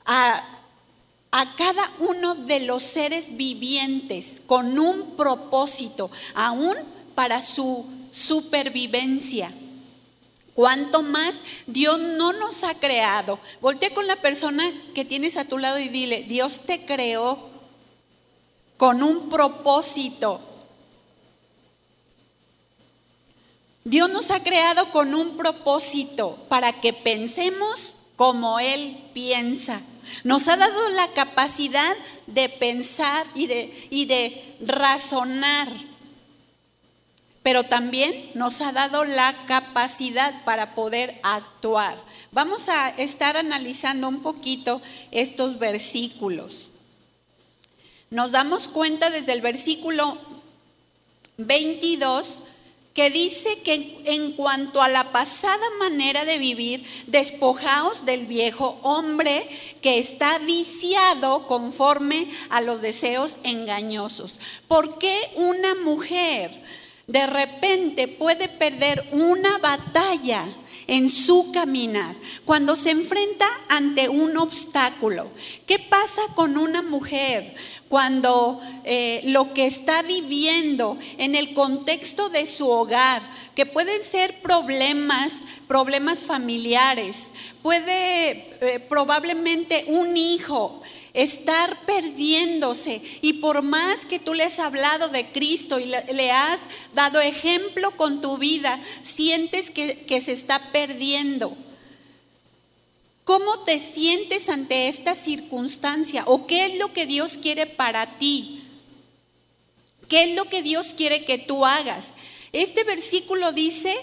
a, 0.05 0.43
a, 1.31 1.55
cada 1.55 1.89
uno 1.99 2.35
de 2.35 2.61
los 2.61 2.83
seres 2.83 3.37
vivientes 3.37 4.41
con 4.45 4.79
un 4.79 5.15
propósito, 5.15 6.09
aún 6.35 6.75
para 7.15 7.41
su 7.41 7.85
supervivencia. 8.11 9.51
Cuanto 10.53 11.01
más 11.01 11.35
Dios 11.65 11.99
no 11.99 12.31
nos 12.33 12.63
ha 12.63 12.75
creado. 12.75 13.39
Voltea 13.59 13.93
con 13.93 14.05
la 14.05 14.15
persona 14.17 14.63
que 14.93 15.03
tienes 15.03 15.37
a 15.37 15.45
tu 15.45 15.57
lado 15.57 15.79
y 15.79 15.89
dile, 15.89 16.23
Dios 16.23 16.61
te 16.61 16.85
creó 16.85 17.49
con 18.77 19.01
un 19.01 19.29
propósito. 19.29 20.41
Dios 23.83 24.09
nos 24.09 24.31
ha 24.31 24.41
creado 24.43 24.89
con 24.91 25.13
un 25.13 25.35
propósito 25.35 26.37
para 26.47 26.71
que 26.73 26.93
pensemos 26.93 27.97
como 28.15 28.59
Él 28.59 28.97
piensa. 29.13 29.81
Nos 30.23 30.47
ha 30.47 30.57
dado 30.57 30.89
la 30.91 31.07
capacidad 31.09 31.95
de 32.27 32.49
pensar 32.49 33.25
y 33.35 33.47
de, 33.47 33.87
y 33.89 34.05
de 34.05 34.57
razonar. 34.61 35.67
pero 37.43 37.63
también 37.63 38.31
nos 38.35 38.61
ha 38.61 38.71
dado 38.71 39.03
la 39.03 39.35
capacidad 39.45 40.33
para 40.45 40.75
poder 40.75 41.19
actuar. 41.23 42.01
Vamos 42.31 42.69
a 42.69 42.89
estar 42.89 43.35
analizando 43.35 44.07
un 44.07 44.21
poquito 44.21 44.81
estos 45.11 45.59
versículos. 45.59 46.69
Nos 48.09 48.31
damos 48.31 48.69
cuenta 48.69 49.09
desde 49.09 49.33
el 49.33 49.41
versículo 49.41 50.17
22 51.37 52.43
que 52.93 53.09
dice 53.09 53.61
que 53.63 54.01
en 54.05 54.33
cuanto 54.33 54.81
a 54.81 54.87
la 54.87 55.11
pasada 55.11 55.65
manera 55.79 56.25
de 56.25 56.37
vivir, 56.37 56.85
despojaos 57.07 58.05
del 58.05 58.27
viejo 58.27 58.77
hombre 58.83 59.47
que 59.81 59.97
está 59.97 60.37
viciado 60.39 61.47
conforme 61.47 62.27
a 62.49 62.61
los 62.61 62.81
deseos 62.81 63.39
engañosos. 63.43 64.39
¿Por 64.67 64.99
qué 64.99 65.17
una 65.35 65.73
mujer 65.75 66.51
de 67.07 67.25
repente 67.25 68.07
puede 68.07 68.47
perder 68.47 69.03
una 69.11 69.57
batalla? 69.57 70.47
en 70.87 71.09
su 71.09 71.51
caminar, 71.53 72.15
cuando 72.45 72.75
se 72.75 72.91
enfrenta 72.91 73.47
ante 73.69 74.09
un 74.09 74.35
obstáculo. 74.37 75.27
¿Qué 75.65 75.79
pasa 75.79 76.21
con 76.35 76.57
una 76.57 76.81
mujer 76.81 77.55
cuando 77.93 78.59
eh, 78.85 79.21
lo 79.25 79.53
que 79.53 79.67
está 79.67 80.01
viviendo 80.01 80.97
en 81.19 81.35
el 81.35 81.53
contexto 81.53 82.29
de 82.29 82.47
su 82.47 82.67
hogar, 82.67 83.21
que 83.53 83.67
pueden 83.67 84.01
ser 84.01 84.41
problemas, 84.41 85.41
problemas 85.67 86.23
familiares, 86.23 87.33
puede 87.61 88.31
eh, 88.31 88.79
probablemente 88.89 89.85
un 89.89 90.17
hijo 90.17 90.81
estar 91.13 91.77
perdiéndose 91.85 92.99
y 93.21 93.33
por 93.33 93.61
más 93.61 94.07
que 94.07 94.17
tú 94.17 94.33
le 94.33 94.45
has 94.45 94.57
hablado 94.57 95.09
de 95.09 95.27
Cristo 95.27 95.79
y 95.79 95.85
le, 95.85 96.31
has 96.31 96.61
dado 96.95 97.21
ejemplo 97.21 97.91
con 97.91 98.21
tu 98.21 98.39
vida, 98.39 98.79
sientes 99.03 99.69
que 99.69 100.19
se 100.19 100.31
está 100.31 100.59
perdiendo. 100.71 101.55
¿Cómo 103.23 103.59
te 103.59 103.79
sientes 103.79 104.49
ante 104.49 104.89
esta 104.89 105.15
circunstancia? 105.15 106.23
¿O 106.25 106.45
qué 106.45 106.65
es 106.65 106.77
lo 106.77 106.91
que 106.91 107.05
Dios 107.05 107.37
quiere 107.37 107.65
para 107.65 108.17
ti? 108.17 108.63
¿Qué 110.09 110.23
es 110.23 110.35
lo 110.35 110.45
que 110.45 110.61
Dios 110.61 110.93
quiere 110.93 111.23
que 111.23 111.37
tú 111.37 111.65
hagas? 111.65 112.15
Este 112.51 112.83
versículo 112.83 113.53
dice 113.53 113.95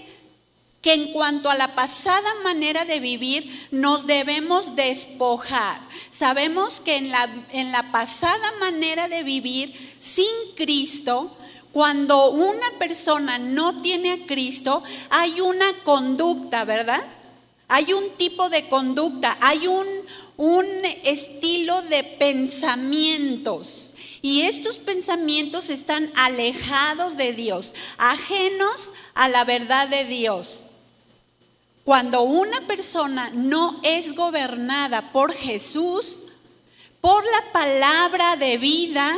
que 0.80 0.94
en 0.94 1.12
cuanto 1.12 1.50
a 1.50 1.54
la 1.54 1.74
pasada 1.74 2.28
manera 2.42 2.86
de 2.86 3.00
vivir, 3.00 3.68
nos 3.70 4.06
debemos 4.06 4.74
despojar. 4.76 5.78
Sabemos 6.10 6.80
que 6.80 6.96
en 6.96 7.10
la, 7.10 7.28
en 7.52 7.70
la 7.70 7.92
pasada 7.92 8.52
manera 8.58 9.06
de 9.08 9.22
vivir 9.22 9.74
sin 10.00 10.24
Cristo, 10.56 11.36
cuando 11.72 12.30
una 12.30 12.66
persona 12.78 13.38
no 13.38 13.82
tiene 13.82 14.12
a 14.12 14.26
Cristo, 14.26 14.82
hay 15.10 15.40
una 15.42 15.70
conducta, 15.84 16.64
¿verdad? 16.64 17.02
Hay 17.72 17.92
un 17.92 18.10
tipo 18.16 18.50
de 18.50 18.68
conducta, 18.68 19.38
hay 19.40 19.68
un, 19.68 19.86
un 20.36 20.66
estilo 21.04 21.80
de 21.82 22.02
pensamientos. 22.02 23.92
Y 24.22 24.42
estos 24.42 24.78
pensamientos 24.78 25.70
están 25.70 26.10
alejados 26.16 27.16
de 27.16 27.32
Dios, 27.32 27.76
ajenos 27.96 28.90
a 29.14 29.28
la 29.28 29.44
verdad 29.44 29.86
de 29.86 30.04
Dios. 30.04 30.64
Cuando 31.84 32.22
una 32.22 32.60
persona 32.62 33.30
no 33.34 33.78
es 33.84 34.16
gobernada 34.16 35.12
por 35.12 35.32
Jesús, 35.32 36.18
por 37.00 37.22
la 37.22 37.52
palabra 37.52 38.34
de 38.34 38.58
vida, 38.58 39.16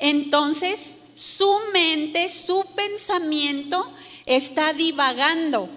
entonces 0.00 0.96
su 1.14 1.56
mente, 1.72 2.28
su 2.28 2.66
pensamiento 2.74 3.88
está 4.26 4.72
divagando 4.72 5.68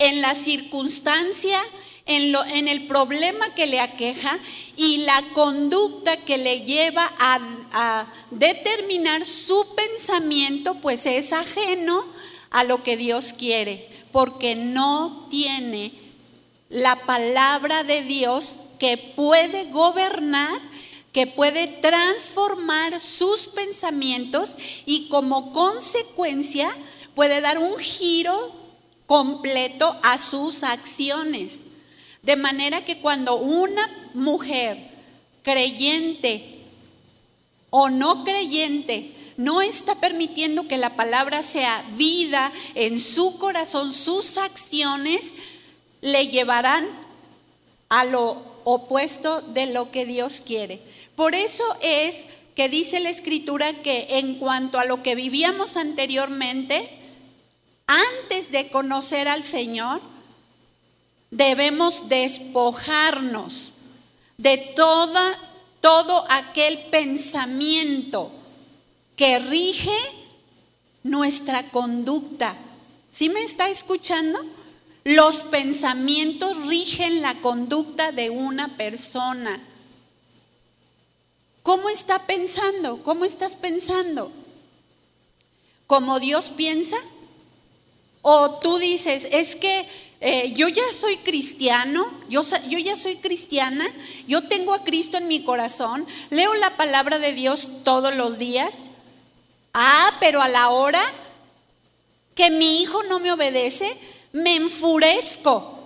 en 0.00 0.22
la 0.22 0.34
circunstancia, 0.34 1.60
en, 2.06 2.66
el 2.66 2.86
problema 2.88 3.54
que 3.54 3.66
le 3.66 3.78
aqueja 3.78 4.36
y 4.76 4.98
la 4.98 5.22
conducta 5.34 6.16
que 6.16 6.38
le 6.38 6.62
lleva 6.62 7.08
a, 7.18 7.38
a 7.72 8.06
determinar 8.30 9.24
su 9.24 9.64
pensamiento, 9.76 10.74
pues 10.76 11.06
es 11.06 11.32
ajeno 11.32 12.04
a 12.50 12.64
lo 12.64 12.82
que 12.82 12.96
Dios 12.96 13.34
quiere, 13.34 13.88
porque 14.10 14.56
no 14.56 15.26
tiene 15.30 15.92
la 16.70 16.96
palabra 17.04 17.84
de 17.84 18.02
Dios 18.02 18.56
que 18.78 18.96
puede 18.96 19.66
gobernar, 19.66 20.58
que 21.12 21.26
puede 21.26 21.66
transformar 21.66 22.98
sus 22.98 23.48
pensamientos 23.48 24.56
y 24.86 25.08
como 25.08 25.52
consecuencia 25.52 26.74
puede 27.14 27.42
dar 27.42 27.58
un 27.58 27.76
giro 27.78 28.59
completo 29.10 29.98
a 30.04 30.18
sus 30.18 30.62
acciones. 30.62 31.62
De 32.22 32.36
manera 32.36 32.84
que 32.84 33.00
cuando 33.00 33.38
una 33.38 33.90
mujer 34.14 34.78
creyente 35.42 36.60
o 37.70 37.90
no 37.90 38.22
creyente 38.22 39.12
no 39.36 39.62
está 39.62 39.96
permitiendo 39.96 40.68
que 40.68 40.78
la 40.78 40.94
palabra 40.94 41.42
sea 41.42 41.84
vida 41.96 42.52
en 42.76 43.00
su 43.00 43.36
corazón, 43.38 43.92
sus 43.92 44.38
acciones 44.38 45.34
le 46.02 46.28
llevarán 46.28 46.86
a 47.88 48.04
lo 48.04 48.40
opuesto 48.62 49.42
de 49.42 49.66
lo 49.66 49.90
que 49.90 50.06
Dios 50.06 50.40
quiere. 50.40 50.80
Por 51.16 51.34
eso 51.34 51.64
es 51.82 52.28
que 52.54 52.68
dice 52.68 53.00
la 53.00 53.10
escritura 53.10 53.72
que 53.72 54.06
en 54.20 54.36
cuanto 54.36 54.78
a 54.78 54.84
lo 54.84 55.02
que 55.02 55.16
vivíamos 55.16 55.76
anteriormente, 55.76 56.99
antes 57.90 58.52
de 58.52 58.68
conocer 58.68 59.26
al 59.26 59.42
Señor, 59.42 60.00
debemos 61.32 62.08
despojarnos 62.08 63.72
de 64.38 64.58
toda, 64.76 65.36
todo 65.80 66.24
aquel 66.30 66.78
pensamiento 66.90 68.30
que 69.16 69.40
rige 69.40 69.98
nuestra 71.02 71.68
conducta. 71.70 72.54
¿Sí 73.10 73.28
me 73.28 73.42
está 73.42 73.68
escuchando? 73.68 74.38
Los 75.02 75.42
pensamientos 75.42 76.58
rigen 76.68 77.22
la 77.22 77.40
conducta 77.40 78.12
de 78.12 78.30
una 78.30 78.76
persona. 78.76 79.60
¿Cómo 81.64 81.88
está 81.88 82.24
pensando? 82.26 83.02
¿Cómo 83.02 83.24
estás 83.24 83.56
pensando? 83.56 84.30
¿Como 85.88 86.20
Dios 86.20 86.52
piensa? 86.56 86.96
O 88.32 88.48
tú 88.60 88.78
dices, 88.78 89.26
es 89.32 89.56
que 89.56 89.88
eh, 90.20 90.52
yo 90.54 90.68
ya 90.68 90.84
soy 90.92 91.16
cristiano, 91.16 92.08
yo, 92.28 92.42
yo 92.68 92.78
ya 92.78 92.94
soy 92.94 93.16
cristiana, 93.16 93.84
yo 94.28 94.42
tengo 94.42 94.72
a 94.72 94.84
Cristo 94.84 95.16
en 95.16 95.26
mi 95.26 95.42
corazón, 95.42 96.06
leo 96.30 96.54
la 96.54 96.76
palabra 96.76 97.18
de 97.18 97.32
Dios 97.32 97.68
todos 97.82 98.14
los 98.14 98.38
días. 98.38 98.82
Ah, 99.74 100.14
pero 100.20 100.40
a 100.42 100.46
la 100.46 100.68
hora 100.68 101.02
que 102.36 102.52
mi 102.52 102.82
hijo 102.82 103.02
no 103.08 103.18
me 103.18 103.32
obedece, 103.32 103.92
me 104.30 104.54
enfurezco, 104.54 105.80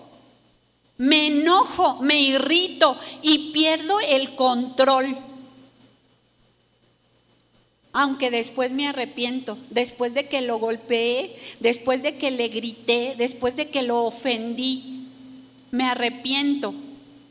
me 0.98 1.28
enojo, 1.28 1.96
me 2.02 2.20
irrito 2.20 2.94
y 3.22 3.52
pierdo 3.52 3.98
el 4.00 4.34
control 4.34 5.16
aunque 7.94 8.32
después 8.32 8.72
me 8.72 8.88
arrepiento, 8.88 9.56
después 9.70 10.14
de 10.14 10.26
que 10.26 10.40
lo 10.40 10.58
golpeé, 10.58 11.34
después 11.60 12.02
de 12.02 12.18
que 12.18 12.32
le 12.32 12.48
grité, 12.48 13.14
después 13.16 13.54
de 13.54 13.70
que 13.70 13.82
lo 13.82 14.02
ofendí, 14.02 15.06
me 15.70 15.84
arrepiento. 15.84 16.74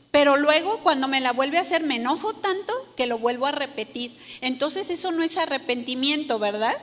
Pero 0.10 0.38
luego 0.38 0.80
cuando 0.82 1.10
me 1.10 1.19
la 1.19 1.34
vuelve 1.34 1.58
a 1.58 1.62
hacer 1.62 1.84
me 1.84 1.97
enojo 1.97 2.34
tanto 2.34 2.73
que 2.95 3.08
lo 3.08 3.17
vuelvo 3.17 3.45
a 3.45 3.52
repetir. 3.52 4.15
Entonces 4.39 4.89
eso 4.89 5.12
no 5.12 5.21
es 5.21 5.38
arrepentimiento, 5.38 6.39
¿verdad? 6.39 6.78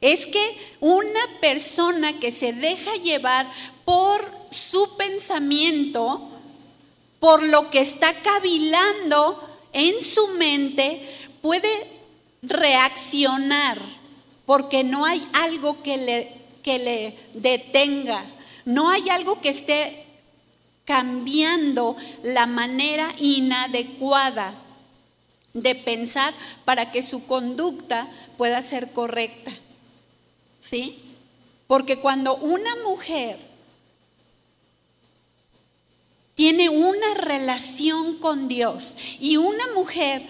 Es 0.00 0.26
que 0.26 0.56
una 0.78 1.20
persona 1.40 2.16
que 2.16 2.30
se 2.30 2.52
deja 2.52 2.94
llevar 3.02 3.50
por 3.84 4.24
su 4.50 4.96
pensamiento, 4.96 6.30
por 7.18 7.42
lo 7.42 7.70
que 7.70 7.80
está 7.80 8.14
cavilando 8.14 9.42
en 9.72 10.00
su 10.00 10.28
mente, 10.28 11.02
puede 11.42 11.99
reaccionar, 12.42 13.78
porque 14.46 14.84
no 14.84 15.04
hay 15.04 15.26
algo 15.32 15.82
que 15.82 15.96
le, 15.96 16.32
que 16.62 16.78
le 16.78 17.16
detenga, 17.34 18.24
no 18.64 18.90
hay 18.90 19.08
algo 19.10 19.40
que 19.40 19.50
esté 19.50 20.06
cambiando 20.84 21.96
la 22.22 22.46
manera 22.46 23.14
inadecuada 23.18 24.54
de 25.52 25.74
pensar 25.74 26.32
para 26.64 26.90
que 26.90 27.02
su 27.02 27.26
conducta 27.26 28.08
pueda 28.36 28.62
ser 28.62 28.92
correcta. 28.92 29.52
¿Sí? 30.60 30.98
Porque 31.66 32.00
cuando 32.00 32.36
una 32.36 32.74
mujer 32.84 33.38
tiene 36.34 36.68
una 36.68 37.14
relación 37.14 38.16
con 38.16 38.48
Dios 38.48 38.96
y 39.20 39.36
una 39.36 39.66
mujer 39.74 40.22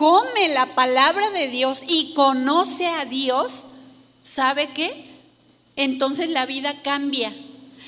come 0.00 0.48
la 0.48 0.64
palabra 0.74 1.28
de 1.28 1.48
Dios 1.48 1.82
y 1.86 2.14
conoce 2.14 2.86
a 2.86 3.04
Dios, 3.04 3.66
¿sabe 4.22 4.68
qué? 4.68 5.04
Entonces 5.76 6.30
la 6.30 6.46
vida 6.46 6.74
cambia, 6.80 7.30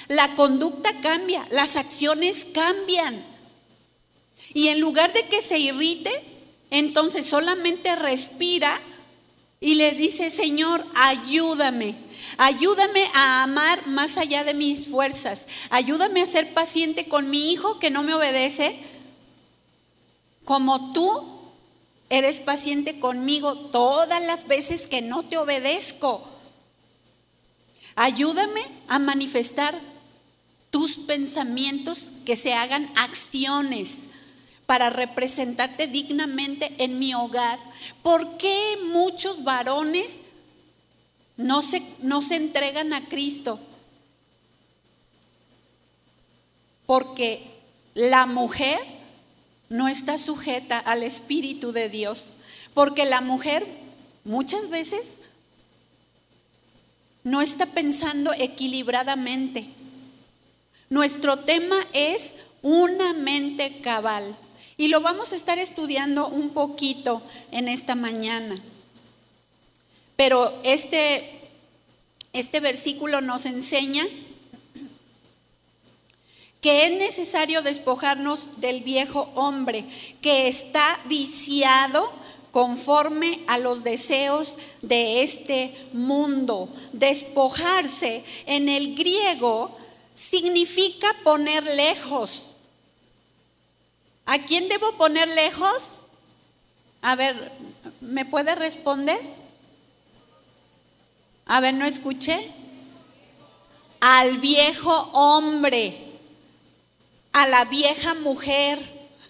la 0.09 0.37
conducta 0.37 0.93
cambia, 1.01 1.43
las 1.51 1.77
acciones 1.77 2.47
cambian. 2.53 3.25
Y 4.53 4.69
en 4.69 4.81
lugar 4.81 5.11
de 5.15 5.23
que 5.23 5.41
se 5.41 5.59
irrite, 5.59 6.13
entonces 6.71 7.25
solamente 7.25 7.97
respira 7.97 8.79
y 9.59 9.77
le 9.77 9.93
dice, 9.93 10.31
Señor, 10.31 10.85
ayúdame. 10.95 11.95
Ayúdame 12.37 13.07
a 13.15 13.45
amar 13.45 13.87
más 13.87 14.19
allá 14.19 14.45
de 14.45 14.53
mis 14.53 14.89
fuerzas. 14.89 15.47
Ayúdame 15.71 16.21
a 16.21 16.27
ser 16.27 16.53
paciente 16.53 17.09
con 17.09 17.31
mi 17.31 17.53
hijo 17.53 17.79
que 17.79 17.91
no 17.91 18.03
me 18.03 18.13
obedece, 18.13 18.77
como 20.45 20.93
tú 20.93 21.32
eres 22.13 22.41
paciente 22.41 23.01
conmigo 23.01 23.57
todas 23.57 24.23
las 24.27 24.47
veces 24.47 24.87
que 24.87 25.01
no 25.01 25.23
te 25.23 25.39
obedezco. 25.39 26.23
Ayúdame 27.95 28.61
a 28.87 28.99
manifestar 28.99 29.75
tus 30.71 30.97
pensamientos 30.97 32.11
que 32.27 32.37
se 32.37 32.53
hagan 32.53 32.93
acciones 32.97 34.09
para 34.67 34.91
representarte 34.91 35.87
dignamente 35.87 36.71
en 36.77 36.99
mi 36.99 37.15
hogar. 37.15 37.59
¿Por 38.03 38.37
qué 38.37 38.77
muchos 38.93 39.43
varones 39.43 40.21
no 41.39 41.63
se, 41.63 41.83
no 42.03 42.21
se 42.21 42.37
entregan 42.37 42.93
a 42.93 43.09
Cristo? 43.09 43.59
Porque 46.85 47.43
la 47.95 48.27
mujer 48.27 49.02
no 49.73 49.89
está 49.89 50.19
sujeta 50.19 50.79
al 50.79 51.03
Espíritu 51.03 51.73
de 51.73 51.89
Dios. 51.89 52.37
Porque 52.75 53.07
la 53.07 53.21
mujer 53.23 53.67
muchas 54.25 54.69
veces 54.69 55.23
no 57.25 57.41
está 57.41 57.67
pensando 57.67 58.33
equilibradamente. 58.35 59.67
Nuestro 60.91 61.39
tema 61.39 61.77
es 61.95 62.37
una 62.61 63.15
mente 63.15 63.81
cabal. 63.81 64.37
Y 64.77 64.89
lo 64.89 65.01
vamos 65.01 65.33
a 65.33 65.37
estar 65.37 65.59
estudiando 65.59 66.29
un 66.29 66.51
poquito 66.51 67.23
en 67.51 67.69
esta 67.69 67.95
mañana. 67.95 68.57
Pero 70.17 70.61
este, 70.65 71.49
este 72.35 72.61
versículo 72.61 73.23
nos 73.23 73.47
enseña 73.47 74.05
que 76.63 76.87
es 76.87 76.93
necesario 76.93 77.61
despojarnos 77.61 78.61
del 78.61 78.83
viejo 78.83 79.31
hombre 79.35 79.85
que 80.23 80.49
está 80.49 80.99
viciado 81.05 82.11
conforme 82.53 83.41
a 83.47 83.59
los 83.59 83.85
deseos 83.85 84.57
de 84.81 85.23
este 85.23 85.75
mundo. 85.93 86.71
Despojarse 86.95 88.25
en 88.47 88.71
el 88.71 88.95
griego 88.95 89.77
significa 90.15 91.09
poner 91.23 91.63
lejos 91.65 92.53
¿A 94.27 94.39
quién 94.39 94.69
debo 94.69 94.93
poner 94.93 95.29
lejos? 95.29 96.03
A 97.03 97.17
ver, 97.17 97.53
¿me 98.01 98.25
puede 98.25 98.55
responder? 98.55 99.21
A 101.47 101.61
ver, 101.61 101.75
no 101.75 101.85
escuché. 101.85 102.39
Al 104.01 104.39
viejo 104.39 104.91
hombre, 105.13 106.12
a 107.33 107.47
la 107.47 107.65
vieja 107.65 108.15
mujer, 108.15 108.79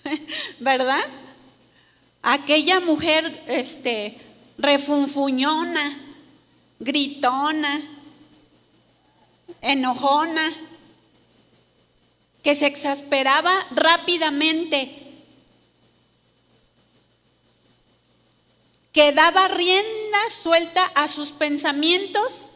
¿verdad? 0.61 1.05
Aquella 2.23 2.81
mujer 2.81 3.45
este 3.49 4.15
refunfuñona, 4.59 5.99
gritona, 6.79 7.83
enojona, 9.61 10.53
que 12.43 12.55
se 12.55 12.67
exasperaba 12.67 13.53
rápidamente, 13.71 14.99
que 18.93 19.13
daba 19.13 19.49
rienda 19.49 20.19
suelta 20.43 20.85
a 20.95 21.07
sus 21.09 21.31
pensamientos 21.31 22.51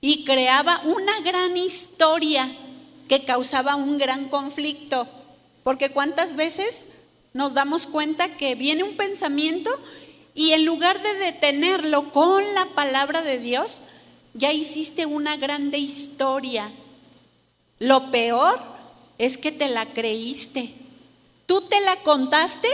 y 0.00 0.24
creaba 0.24 0.80
una 0.84 1.20
gran 1.20 1.56
historia 1.56 2.48
que 3.08 3.24
causaba 3.24 3.76
un 3.76 3.98
gran 3.98 4.28
conflicto. 4.28 5.06
Porque 5.62 5.90
cuántas 5.90 6.36
veces 6.36 6.86
nos 7.32 7.54
damos 7.54 7.86
cuenta 7.86 8.36
que 8.36 8.54
viene 8.54 8.82
un 8.82 8.96
pensamiento 8.96 9.70
y 10.34 10.52
en 10.52 10.64
lugar 10.64 11.00
de 11.02 11.14
detenerlo 11.14 12.10
con 12.12 12.42
la 12.54 12.66
palabra 12.74 13.22
de 13.22 13.38
Dios, 13.38 13.82
ya 14.34 14.52
hiciste 14.52 15.06
una 15.06 15.36
grande 15.36 15.78
historia. 15.78 16.70
Lo 17.78 18.10
peor 18.10 18.60
es 19.18 19.38
que 19.38 19.52
te 19.52 19.68
la 19.68 19.86
creíste. 19.92 20.72
Tú 21.46 21.60
te 21.62 21.80
la 21.80 21.96
contaste 21.96 22.68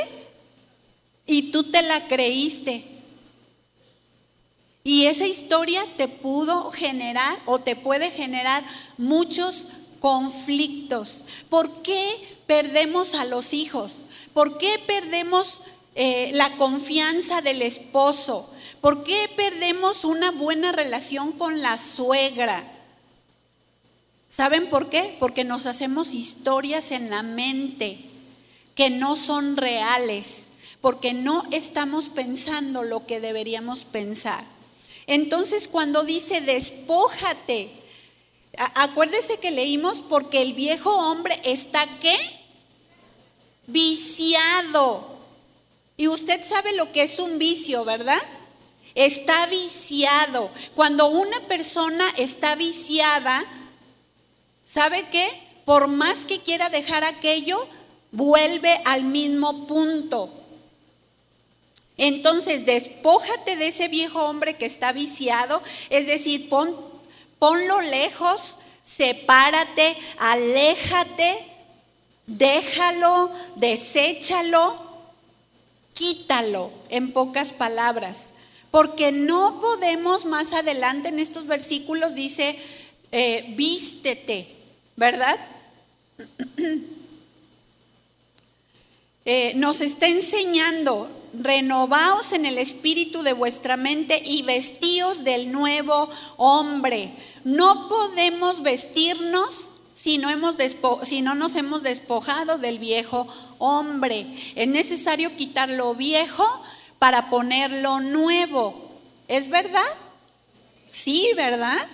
y 1.26 1.50
tú 1.50 1.64
te 1.64 1.82
la 1.82 2.06
creíste. 2.06 2.84
Y 4.84 5.06
esa 5.06 5.26
historia 5.26 5.84
te 5.96 6.08
pudo 6.08 6.70
generar 6.70 7.38
o 7.44 7.58
te 7.58 7.76
puede 7.76 8.10
generar 8.10 8.64
muchos 8.96 9.66
conflictos. 10.00 11.24
¿Por 11.48 11.82
qué 11.82 12.38
perdemos 12.46 13.14
a 13.14 13.24
los 13.24 13.52
hijos? 13.52 14.06
¿Por 14.32 14.58
qué 14.58 14.80
perdemos 14.86 15.62
eh, 15.94 16.30
la 16.34 16.56
confianza 16.56 17.42
del 17.42 17.62
esposo? 17.62 18.50
¿Por 18.80 19.02
qué 19.02 19.28
perdemos 19.36 20.04
una 20.04 20.30
buena 20.30 20.72
relación 20.72 21.32
con 21.32 21.60
la 21.60 21.78
suegra? 21.78 22.64
¿Saben 24.28 24.68
por 24.68 24.90
qué? 24.90 25.16
Porque 25.18 25.44
nos 25.44 25.66
hacemos 25.66 26.14
historias 26.14 26.92
en 26.92 27.10
la 27.10 27.22
mente 27.22 27.98
que 28.74 28.90
no 28.90 29.16
son 29.16 29.56
reales, 29.56 30.50
porque 30.80 31.12
no 31.12 31.42
estamos 31.50 32.10
pensando 32.10 32.84
lo 32.84 33.06
que 33.06 33.18
deberíamos 33.18 33.84
pensar. 33.84 34.44
Entonces 35.08 35.66
cuando 35.66 36.04
dice 36.04 36.42
despójate, 36.42 37.70
acuérdese 38.74 39.38
que 39.38 39.50
leímos 39.50 39.98
porque 40.08 40.42
el 40.42 40.54
viejo 40.54 40.90
hombre 40.90 41.40
está 41.44 41.86
qué? 42.00 42.16
Viciado. 43.66 45.18
Y 45.96 46.08
usted 46.08 46.44
sabe 46.44 46.72
lo 46.74 46.92
que 46.92 47.02
es 47.02 47.18
un 47.18 47.38
vicio, 47.38 47.84
¿verdad? 47.84 48.20
Está 48.94 49.46
viciado. 49.46 50.50
Cuando 50.74 51.08
una 51.08 51.40
persona 51.48 52.04
está 52.16 52.54
viciada, 52.54 53.44
¿sabe 54.64 55.06
qué? 55.10 55.28
Por 55.64 55.88
más 55.88 56.24
que 56.24 56.40
quiera 56.40 56.70
dejar 56.70 57.04
aquello, 57.04 57.66
vuelve 58.12 58.80
al 58.84 59.04
mismo 59.04 59.66
punto. 59.66 60.30
Entonces, 61.96 62.64
despójate 62.64 63.56
de 63.56 63.66
ese 63.68 63.88
viejo 63.88 64.22
hombre 64.22 64.54
que 64.54 64.66
está 64.66 64.92
viciado, 64.92 65.60
es 65.90 66.06
decir, 66.06 66.48
pon, 66.48 66.74
ponlo 67.38 67.80
lejos, 67.82 68.56
sepárate, 68.82 69.96
aléjate, 70.18 71.38
déjalo, 72.26 73.30
deséchalo, 73.56 74.76
quítalo, 75.92 76.70
en 76.88 77.12
pocas 77.12 77.52
palabras. 77.52 78.32
Porque 78.70 79.12
no 79.12 79.60
podemos 79.60 80.26
más 80.26 80.52
adelante 80.52 81.08
en 81.08 81.18
estos 81.18 81.46
versículos, 81.46 82.14
dice, 82.14 82.58
eh, 83.12 83.44
vístete, 83.56 84.48
¿verdad? 84.96 85.38
Eh, 89.30 89.52
nos 89.56 89.82
está 89.82 90.06
enseñando, 90.06 91.06
renovaos 91.34 92.32
en 92.32 92.46
el 92.46 92.56
espíritu 92.56 93.22
de 93.22 93.34
vuestra 93.34 93.76
mente 93.76 94.22
y 94.24 94.40
vestíos 94.40 95.22
del 95.22 95.52
nuevo 95.52 96.08
hombre. 96.38 97.12
No 97.44 97.90
podemos 97.90 98.62
vestirnos 98.62 99.68
si 99.92 100.16
no, 100.16 100.30
hemos 100.30 100.56
si 101.02 101.20
no 101.20 101.34
nos 101.34 101.56
hemos 101.56 101.82
despojado 101.82 102.56
del 102.56 102.78
viejo 102.78 103.26
hombre. 103.58 104.26
Es 104.54 104.66
necesario 104.66 105.36
quitar 105.36 105.68
lo 105.68 105.94
viejo 105.94 106.46
para 106.98 107.28
poner 107.28 107.70
lo 107.70 108.00
nuevo. 108.00 108.92
¿Es 109.28 109.50
verdad? 109.50 109.92
Sí, 110.88 111.28
¿verdad? 111.36 111.86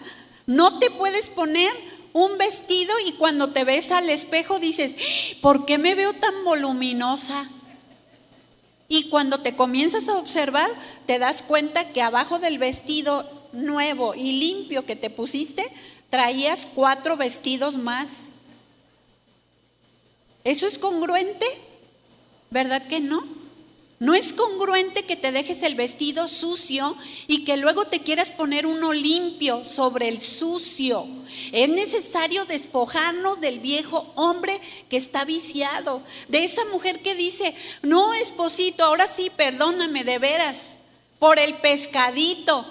No 0.47 0.79
te 0.79 0.88
puedes 0.88 1.27
poner 1.27 1.73
un 2.14 2.38
vestido 2.38 2.94
y 3.07 3.12
cuando 3.12 3.50
te 3.50 3.64
ves 3.64 3.90
al 3.90 4.09
espejo 4.09 4.61
dices, 4.61 4.96
¿por 5.42 5.66
qué 5.66 5.79
me 5.79 5.96
veo 5.96 6.12
tan 6.14 6.44
voluminosa? 6.44 7.46
Y 8.88 9.11
cuando 9.11 9.40
te 9.40 9.57
comienzas 9.57 10.09
a 10.09 10.16
observar, 10.16 10.70
te 11.07 11.18
das 11.18 11.42
cuenta 11.42 11.88
que 11.92 12.03
abajo 12.03 12.38
del 12.38 12.59
vestido 12.59 13.29
nuevo 13.53 14.14
y 14.14 14.33
limpio 14.33 14.87
que 14.87 14.94
te 14.94 15.11
pusiste, 15.11 15.66
traías 16.09 16.68
cuatro 16.72 17.16
vestidos 17.16 17.77
más. 17.77 18.27
¿Eso 20.44 20.68
es 20.68 20.79
congruente? 20.79 21.46
¿Verdad 22.50 22.87
que 22.87 23.00
no? 23.00 23.27
No 24.05 24.12
es 24.14 24.35
congruente 24.35 25.05
que 25.05 25.17
te 25.17 25.33
dejes 25.33 25.62
el 25.62 25.77
vestido 25.77 26.29
sucio 26.29 26.95
y 27.27 27.47
que 27.47 27.57
luego 27.57 27.87
te 27.87 28.01
quieras 28.01 28.31
poner 28.31 28.67
uno 28.67 28.93
limpio 28.93 29.64
sobre 29.64 30.09
el 30.09 30.21
sucio. 30.21 31.07
Es 31.53 31.71
necesario 31.71 32.45
despojarnos 32.45 33.40
del 33.40 33.61
viejo 33.61 34.12
hombre 34.14 34.61
que 34.90 34.99
está 34.99 35.25
viciado, 35.25 36.03
de 36.29 36.45
esa 36.45 36.67
mujer 36.67 37.01
que 37.01 37.14
dice, 37.14 37.55
no, 37.81 38.12
esposito, 38.12 38.85
ahora 38.85 39.07
sí, 39.07 39.31
perdóname 39.35 40.05
de 40.05 40.19
veras, 40.19 40.81
por 41.19 41.38
el 41.38 41.55
pescadito. 41.55 42.62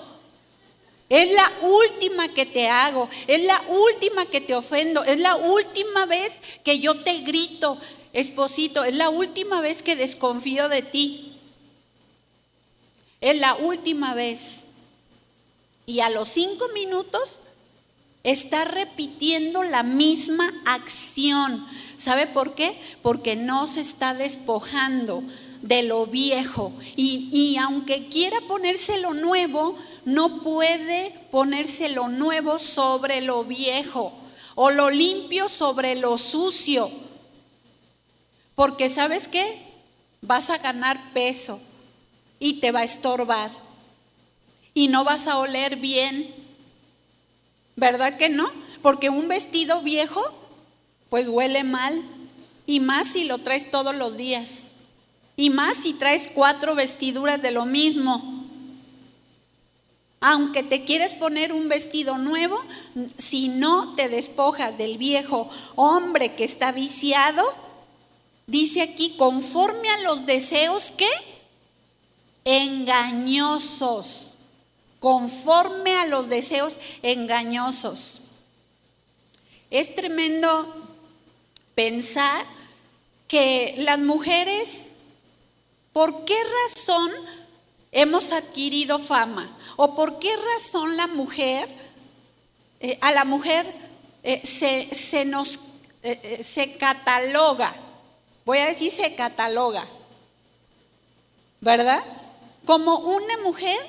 Es 1.09 1.31
la 1.33 1.51
última 1.63 2.27
que 2.27 2.45
te 2.45 2.69
hago, 2.69 3.09
es 3.25 3.41
la 3.41 3.59
última 3.69 4.27
que 4.27 4.39
te 4.39 4.53
ofendo, 4.53 5.03
es 5.03 5.17
la 5.17 5.35
última 5.35 6.05
vez 6.05 6.39
que 6.63 6.77
yo 6.77 7.01
te 7.01 7.21
grito, 7.21 7.75
esposito, 8.13 8.83
es 8.83 8.95
la 8.95 9.09
última 9.09 9.59
vez 9.59 9.81
que 9.81 9.95
desconfío 9.95 10.69
de 10.69 10.81
ti. 10.83 11.37
Es 13.19 13.37
la 13.39 13.55
última 13.55 14.13
vez. 14.13 14.65
Y 15.85 15.99
a 15.99 16.09
los 16.09 16.29
cinco 16.29 16.67
minutos 16.73 17.41
está 18.23 18.63
repitiendo 18.65 19.63
la 19.63 19.83
misma 19.83 20.53
acción. 20.65 21.65
¿Sabe 21.97 22.27
por 22.27 22.55
qué? 22.55 22.79
Porque 23.01 23.35
no 23.35 23.67
se 23.67 23.81
está 23.81 24.13
despojando 24.13 25.23
de 25.61 25.83
lo 25.83 26.05
viejo. 26.05 26.71
Y, 26.95 27.29
y 27.31 27.57
aunque 27.57 28.07
quiera 28.07 28.39
ponerse 28.47 28.99
lo 28.99 29.13
nuevo, 29.13 29.75
no 30.05 30.41
puede 30.41 31.11
ponerse 31.31 31.89
lo 31.89 32.09
nuevo 32.09 32.59
sobre 32.59 33.21
lo 33.21 33.43
viejo 33.43 34.13
o 34.55 34.69
lo 34.69 34.89
limpio 34.89 35.49
sobre 35.49 35.95
lo 35.95 36.17
sucio. 36.17 37.02
Porque 38.55 38.89
sabes 38.89 39.27
qué? 39.27 39.43
Vas 40.21 40.49
a 40.49 40.57
ganar 40.57 40.99
peso 41.13 41.59
y 42.39 42.59
te 42.59 42.71
va 42.71 42.81
a 42.81 42.83
estorbar. 42.85 43.51
Y 44.73 44.87
no 44.87 45.03
vas 45.03 45.27
a 45.27 45.37
oler 45.37 45.77
bien. 45.77 46.33
¿Verdad 47.75 48.15
que 48.15 48.29
no? 48.29 48.51
Porque 48.81 49.09
un 49.09 49.27
vestido 49.27 49.81
viejo, 49.81 50.21
pues 51.09 51.27
huele 51.27 51.63
mal. 51.63 52.01
Y 52.65 52.79
más 52.79 53.07
si 53.07 53.23
lo 53.25 53.39
traes 53.39 53.71
todos 53.71 53.95
los 53.95 54.17
días. 54.17 54.71
Y 55.35 55.49
más 55.49 55.75
si 55.77 55.93
traes 55.93 56.29
cuatro 56.33 56.75
vestiduras 56.75 57.41
de 57.41 57.51
lo 57.51 57.65
mismo. 57.65 58.43
Aunque 60.21 60.63
te 60.63 60.85
quieres 60.85 61.13
poner 61.15 61.51
un 61.51 61.67
vestido 61.67 62.17
nuevo, 62.17 62.57
si 63.17 63.49
no 63.49 63.93
te 63.93 64.07
despojas 64.07 64.77
del 64.77 64.97
viejo 64.97 65.49
hombre 65.75 66.33
que 66.35 66.45
está 66.45 66.71
viciado, 66.71 67.43
Dice 68.45 68.81
aquí, 68.81 69.15
conforme 69.17 69.89
a 69.89 70.01
los 70.01 70.25
deseos 70.25 70.91
que 70.91 71.09
engañosos, 72.45 74.33
conforme 74.99 75.95
a 75.95 76.05
los 76.05 76.29
deseos 76.29 76.77
engañosos. 77.01 78.21
Es 79.69 79.95
tremendo 79.95 80.71
pensar 81.73 82.45
que 83.27 83.75
las 83.79 83.99
mujeres, 83.99 84.97
¿por 85.93 86.25
qué 86.25 86.35
razón 86.67 87.11
hemos 87.91 88.31
adquirido 88.31 88.99
fama? 88.99 89.49
¿O 89.77 89.95
por 89.95 90.19
qué 90.19 90.29
razón 90.55 90.95
la 90.97 91.07
mujer, 91.07 91.67
eh, 92.79 92.97
a 93.01 93.11
la 93.11 93.25
mujer 93.25 93.65
eh, 94.23 94.41
se, 94.45 95.25
nos 95.25 95.59
eh, 96.03 96.41
se 96.43 96.77
cataloga? 96.77 97.73
Voy 98.45 98.57
a 98.59 98.65
decir 98.65 98.91
se 98.91 99.15
cataloga, 99.15 99.85
¿verdad? 101.61 102.03
Como 102.65 102.97
una 102.99 103.37
mujer 103.37 103.79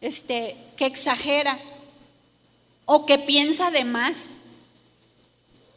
este, 0.00 0.56
que 0.76 0.86
exagera 0.86 1.58
o 2.84 3.06
que 3.06 3.18
piensa 3.18 3.70
de 3.70 3.84
más. 3.84 4.30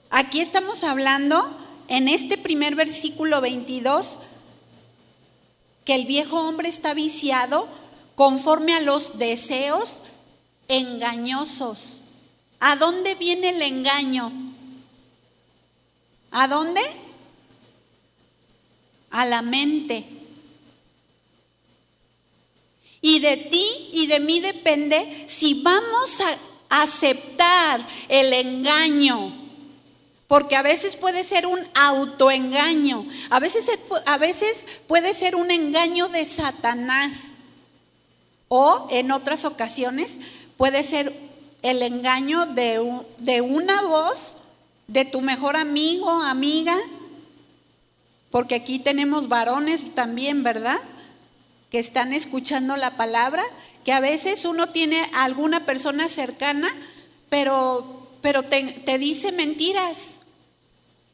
Aquí 0.10 0.42
estamos 0.42 0.84
hablando 0.84 1.50
en 1.88 2.08
este 2.08 2.38
primer 2.38 2.76
versículo 2.76 3.42
22 3.42 4.20
que 5.86 5.96
el 5.96 6.06
viejo 6.06 6.40
hombre 6.40 6.70
está 6.70 6.94
viciado 6.94 7.68
conforme 8.16 8.74
a 8.74 8.82
los 8.82 9.18
deseos 9.18 10.02
engañosos. 10.68 12.02
¿A 12.60 12.76
dónde 12.76 13.16
viene 13.16 13.50
el 13.50 13.62
engaño? 13.62 14.32
¿A 16.30 16.48
dónde? 16.48 16.82
A 19.12 19.26
la 19.26 19.42
mente. 19.42 20.06
Y 23.02 23.20
de 23.20 23.38
ti 23.38 23.90
y 23.94 24.08
de 24.08 24.20
mí 24.20 24.40
depende 24.40 25.26
si 25.28 25.62
vamos 25.62 26.22
a 26.70 26.84
aceptar 26.84 27.86
el 28.08 28.32
engaño. 28.34 29.40
Porque 30.28 30.56
a 30.56 30.62
veces 30.62 30.96
puede 30.96 31.26
ser 31.26 31.46
un 31.46 31.60
autoengaño, 31.74 33.06
a 33.30 33.40
veces, 33.42 33.70
a 34.06 34.18
veces 34.18 34.66
puede 34.88 35.14
ser 35.14 35.36
un 35.36 35.52
engaño 35.52 36.08
de 36.08 36.24
Satanás. 36.24 37.32
O 38.48 38.88
en 38.92 39.12
otras 39.12 39.44
ocasiones 39.46 40.20
puede 40.56 40.84
ser 40.84 41.14
el 41.64 41.82
engaño 41.82 42.46
de, 42.46 43.02
de 43.18 43.42
una 43.42 43.82
voz 43.82 44.38
de 44.88 45.06
tu 45.06 45.22
mejor 45.22 45.56
amigo, 45.56 46.10
amiga, 46.10 46.78
porque 48.32 48.56
aquí 48.56 48.80
tenemos 48.80 49.28
varones 49.28 49.94
también, 49.94 50.42
¿verdad? 50.42 50.80
Que 51.70 51.80
están 51.80 52.14
escuchando 52.14 52.78
la 52.78 52.92
palabra, 52.92 53.44
que 53.84 53.92
a 53.92 54.00
veces 54.00 54.46
uno 54.46 54.70
tiene 54.70 55.02
a 55.14 55.26
alguna 55.26 55.66
persona 55.66 56.08
cercana, 56.08 56.74
pero, 57.30 58.08
pero 58.22 58.44
te, 58.44 58.98
dice 58.98 59.34
mentiras 59.34 60.20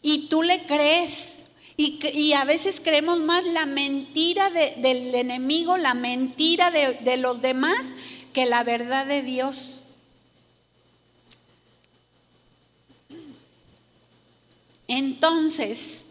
y 0.01 0.27
tú 0.29 0.43
le 0.43 0.65
crees. 0.65 1.33
Y, 1.79 2.33
a 2.33 2.43
veces 2.43 2.81
creemos 2.83 3.19
más 3.19 3.43
la 3.45 3.67
mentira 3.67 4.49
del 4.49 5.13
enemigo, 5.13 5.77
la 5.77 5.93
mentira 5.93 6.71
de, 6.71 6.93
de 6.93 7.17
los 7.17 7.41
demás, 7.41 7.89
que 8.33 8.47
la 8.47 8.63
verdad 8.63 9.05
de 9.05 9.21
Dios. 9.21 9.83
Entonces, 14.87 16.06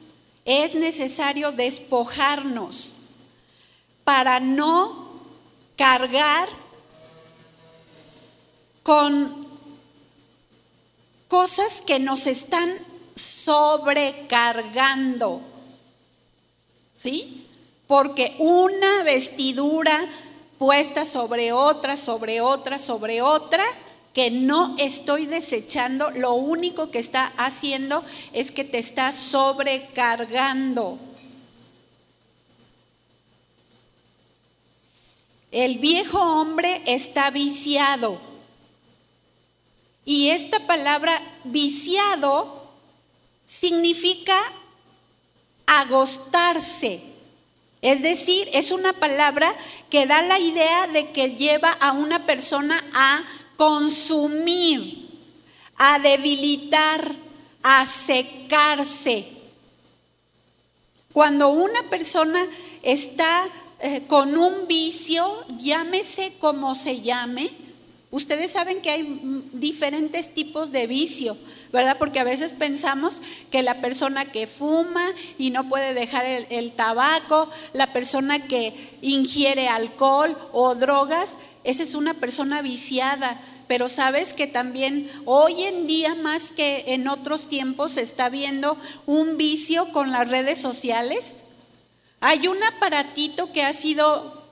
es 0.47 0.75
necesario 0.77 1.53
despojarnos 1.53 2.95
para 4.05 4.41
no 4.41 5.11
cargar 5.77 6.49
con 8.85 9.47
cosas 11.27 11.83
que 11.85 11.99
nos 11.99 12.29
están 12.29 12.73
sobrecargando. 13.17 15.41
¿Sí? 16.95 17.49
Porque 17.89 18.37
una 18.39 19.03
vestidura 19.03 20.09
puesta 20.59 21.05
sobre 21.05 21.51
otra, 21.53 21.97
sobre 21.97 22.41
otra, 22.41 22.79
sobre 22.79 23.21
otra, 23.21 23.65
que 24.17 24.31
no 24.31 24.75
estoy 24.79 25.27
desechando, 25.27 26.11
lo 26.11 26.33
único 26.33 26.91
que 26.91 26.99
está 26.99 27.35
haciendo 27.37 28.03
es 28.33 28.51
que 28.51 28.65
te 28.65 28.79
está 28.79 29.13
sobrecargando. 29.13 30.99
El 35.53 35.77
viejo 35.81 36.19
hombre 36.19 36.81
está 36.87 37.31
viciado. 37.31 38.19
Y 40.07 40.31
esta 40.31 40.61
palabra 40.61 41.21
viciado 41.45 42.71
significa 43.45 44.41
agostarse. 45.67 47.03
Es 47.83 48.01
decir, 48.01 48.49
es 48.55 48.71
una 48.71 48.95
palabra 48.95 49.55
que 49.91 50.07
da 50.07 50.23
la 50.23 50.39
idea 50.39 50.87
de 50.87 51.11
que 51.11 51.33
lleva 51.33 51.71
a 51.73 51.93
una 51.93 52.25
persona 52.25 52.83
a 52.95 53.23
consumir, 53.57 55.09
a 55.77 55.99
debilitar, 55.99 57.15
a 57.63 57.85
secarse. 57.87 59.27
Cuando 61.13 61.49
una 61.49 61.83
persona 61.85 62.47
está 62.83 63.49
eh, 63.81 64.03
con 64.07 64.37
un 64.37 64.67
vicio, 64.69 65.45
llámese 65.59 66.35
como 66.39 66.75
se 66.75 67.01
llame, 67.01 67.51
ustedes 68.11 68.53
saben 68.53 68.81
que 68.81 68.91
hay 68.91 69.43
diferentes 69.53 70.33
tipos 70.33 70.73
de 70.73 70.87
vicio, 70.87 71.37
¿verdad? 71.73 71.97
Porque 71.99 72.21
a 72.21 72.25
veces 72.25 72.53
pensamos 72.53 73.21
que 73.51 73.63
la 73.63 73.81
persona 73.81 74.31
que 74.31 74.47
fuma 74.47 75.07
y 75.39 75.51
no 75.51 75.69
puede 75.69 75.95
dejar 75.95 76.25
el 76.25 76.73
tabaco, 76.73 77.51
la 77.73 77.93
persona 77.93 78.47
que 78.47 78.73
ingiere 79.03 79.69
alcohol 79.69 80.37
o 80.53 80.75
drogas, 80.75 81.37
esa 81.67 81.83
es 81.83 81.95
una 81.95 82.15
persona 82.15 82.63
viciada. 82.63 83.41
Pero 83.69 83.89
sabes 83.89 84.33
que 84.33 84.47
también 84.47 85.11
hoy 85.25 85.65
en 85.65 85.89
día, 85.89 86.15
más 86.15 86.53
que 86.53 86.85
en 86.89 87.09
otros 87.09 87.49
tiempos, 87.49 87.93
se 87.93 88.03
está 88.03 88.29
viendo 88.29 88.79
un 89.07 89.37
vicio 89.37 89.91
con 89.93 90.13
las 90.13 90.31
redes 90.31 90.59
sociales. 90.61 91.43
Hay 92.21 92.47
un 92.47 92.63
aparatito 92.63 93.53
que 93.53 93.65
ha 93.65 93.73
sido 93.73 94.45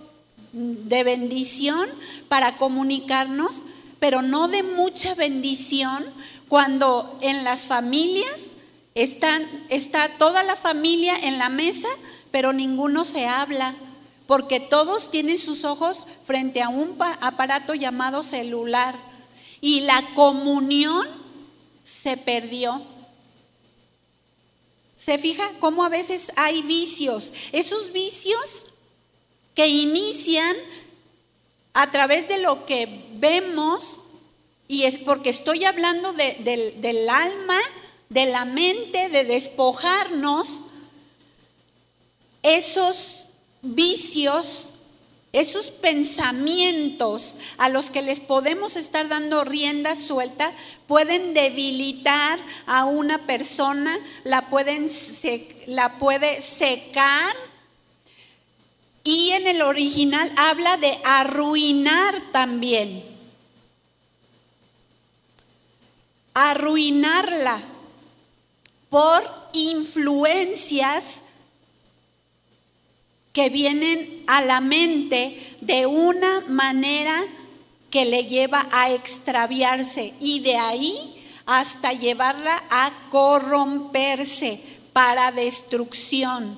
de 0.53 1.05
bendición 1.05 1.89
para 2.29 2.57
comunicarnos, 2.57 3.63
pero 4.01 4.21
no 4.21 4.49
de 4.49 4.63
mucha 4.63 5.15
bendición 5.15 6.05
cuando 6.49 7.19
en 7.23 7.45
las 7.45 7.67
familias 7.67 8.55
está 8.95 10.09
toda 10.19 10.43
la 10.43 10.57
familia 10.57 11.17
en 11.23 11.39
la 11.39 11.49
mesa, 11.49 11.89
pero 12.31 12.53
ninguno 12.53 13.05
se 13.05 13.27
habla, 13.27 13.75
porque 14.27 14.61
todos 14.61 15.11
tienen 15.11 15.39
sus 15.39 15.65
ojos 15.65 16.07
frente 16.25 16.63
a 16.63 16.69
un 16.69 16.97
aparato 17.21 17.75
llamado 17.75 18.23
celular 18.23 18.95
y 19.61 19.81
la 19.81 20.03
comunión 20.15 21.07
se 21.83 22.17
perdió. 22.17 22.83
¿Se 24.97 25.19
fija 25.19 25.51
cómo 25.61 25.85
a 25.85 25.91
veces 25.91 26.33
hay 26.37 26.63
vicios? 26.63 27.33
Esos 27.53 27.93
vicios 27.93 28.67
que 29.55 29.69
inician 29.69 30.57
a 31.75 31.91
través 31.91 32.29
de 32.29 32.39
lo 32.39 32.65
que 32.67 32.89
vemos, 33.17 34.05
y 34.69 34.85
es 34.85 34.99
porque 34.99 35.29
estoy 35.31 35.65
hablando 35.65 36.13
del 36.15 37.09
alma, 37.11 37.59
de 38.09 38.27
la 38.27 38.45
mente, 38.45 39.09
de 39.09 39.25
despojarnos 39.25 40.61
esos 42.43 43.24
vicios, 43.65 44.71
esos 45.33 45.73
pensamientos 45.73 47.35
a 47.59 47.69
los 47.69 47.91
que 47.91 48.03
les 48.03 48.21
podemos 48.21 48.77
estar 48.77 49.09
dando 49.09 49.43
rienda 49.43 49.97
suelta, 49.97 50.53
pueden 50.87 51.35
debilitar 51.35 52.39
a 52.67 52.85
una 52.85 53.27
persona, 53.27 53.99
la, 54.23 54.43
pueden, 54.49 54.89
la 55.67 55.99
puede 55.99 56.41
secar. 56.41 57.35
Y 59.03 59.31
en 59.31 59.49
el 59.49 59.63
original 59.63 60.31
habla 60.37 60.77
de 60.77 60.97
arruinar 61.03 62.15
también. 62.31 63.03
Arruinarla 66.33 67.61
por 68.89 69.23
influencias 69.53 71.24
que 73.35 73.51
vienen 73.51 74.23
a 74.29 74.41
la 74.41 74.61
mente 74.61 75.37
de 75.61 75.87
una 75.87 76.41
manera 76.49 77.23
que 77.91 78.05
le 78.05 78.27
lleva 78.27 78.67
a 78.71 78.93
extraviarse 78.93 80.15
y 80.21 80.39
de 80.41 80.57
ahí 80.57 80.95
hasta 81.45 81.93
llevarla 81.93 82.63
a 82.71 82.93
corromperse 83.11 84.61
para 84.93 85.33
destrucción. 85.33 86.57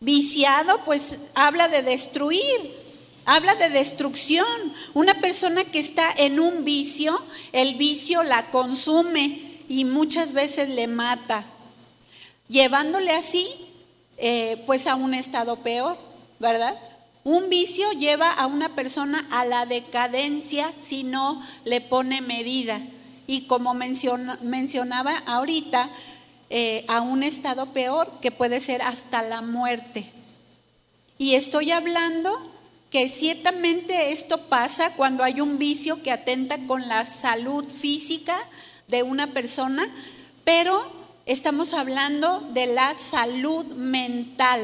Viciado 0.00 0.84
pues 0.84 1.16
habla 1.34 1.68
de 1.68 1.82
destruir, 1.82 2.76
habla 3.24 3.54
de 3.54 3.70
destrucción. 3.70 4.46
Una 4.92 5.14
persona 5.14 5.64
que 5.64 5.80
está 5.80 6.12
en 6.18 6.40
un 6.40 6.64
vicio, 6.64 7.18
el 7.52 7.74
vicio 7.76 8.22
la 8.22 8.50
consume 8.50 9.62
y 9.66 9.86
muchas 9.86 10.34
veces 10.34 10.68
le 10.68 10.88
mata, 10.88 11.42
llevándole 12.48 13.12
así 13.12 13.69
eh, 14.20 14.62
pues 14.66 14.86
a 14.86 14.94
un 14.94 15.14
estado 15.14 15.56
peor, 15.56 15.96
¿verdad? 16.38 16.76
Un 17.24 17.48
vicio 17.48 17.90
lleva 17.92 18.30
a 18.32 18.46
una 18.46 18.68
persona 18.74 19.26
a 19.30 19.44
la 19.44 19.66
decadencia 19.66 20.70
si 20.80 21.02
no 21.04 21.42
le 21.64 21.80
pone 21.80 22.20
medida. 22.20 22.80
Y 23.26 23.42
como 23.42 23.74
mencionaba 23.74 25.16
ahorita, 25.26 25.88
eh, 26.48 26.84
a 26.88 27.00
un 27.00 27.22
estado 27.22 27.66
peor 27.66 28.10
que 28.20 28.30
puede 28.30 28.60
ser 28.60 28.82
hasta 28.82 29.22
la 29.22 29.40
muerte. 29.40 30.06
Y 31.18 31.34
estoy 31.34 31.70
hablando 31.70 32.30
que 32.90 33.08
ciertamente 33.08 34.10
esto 34.10 34.38
pasa 34.48 34.92
cuando 34.96 35.22
hay 35.22 35.40
un 35.40 35.58
vicio 35.58 36.02
que 36.02 36.10
atenta 36.10 36.58
con 36.66 36.88
la 36.88 37.04
salud 37.04 37.64
física, 37.64 38.36
de 38.90 39.02
una 39.02 39.28
persona, 39.28 39.88
pero 40.44 40.84
estamos 41.32 41.74
hablando 41.74 42.40
de 42.52 42.66
la 42.66 42.92
salud 42.94 43.64
mental. 43.76 44.60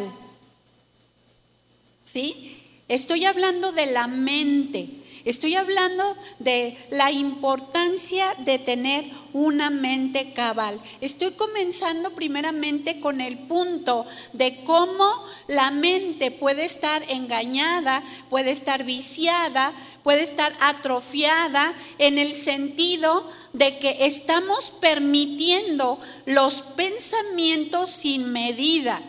¿Sí? 2.02 2.60
Estoy 2.88 3.24
hablando 3.24 3.70
de 3.70 3.86
la 3.86 4.08
mente. 4.08 4.88
Estoy 5.26 5.56
hablando 5.56 6.16
de 6.38 6.78
la 6.90 7.10
importancia 7.10 8.32
de 8.38 8.60
tener 8.60 9.04
una 9.32 9.70
mente 9.70 10.32
cabal. 10.32 10.80
Estoy 11.00 11.32
comenzando 11.32 12.12
primeramente 12.12 13.00
con 13.00 13.20
el 13.20 13.36
punto 13.36 14.06
de 14.34 14.62
cómo 14.62 15.10
la 15.48 15.72
mente 15.72 16.30
puede 16.30 16.64
estar 16.64 17.02
engañada, 17.10 18.04
puede 18.30 18.52
estar 18.52 18.84
viciada, 18.84 19.72
puede 20.04 20.22
estar 20.22 20.54
atrofiada 20.60 21.74
en 21.98 22.18
el 22.18 22.32
sentido 22.32 23.28
de 23.52 23.78
que 23.78 24.06
estamos 24.06 24.72
permitiendo 24.80 25.98
los 26.26 26.62
pensamientos 26.62 27.90
sin 27.90 28.32
medida. 28.32 29.02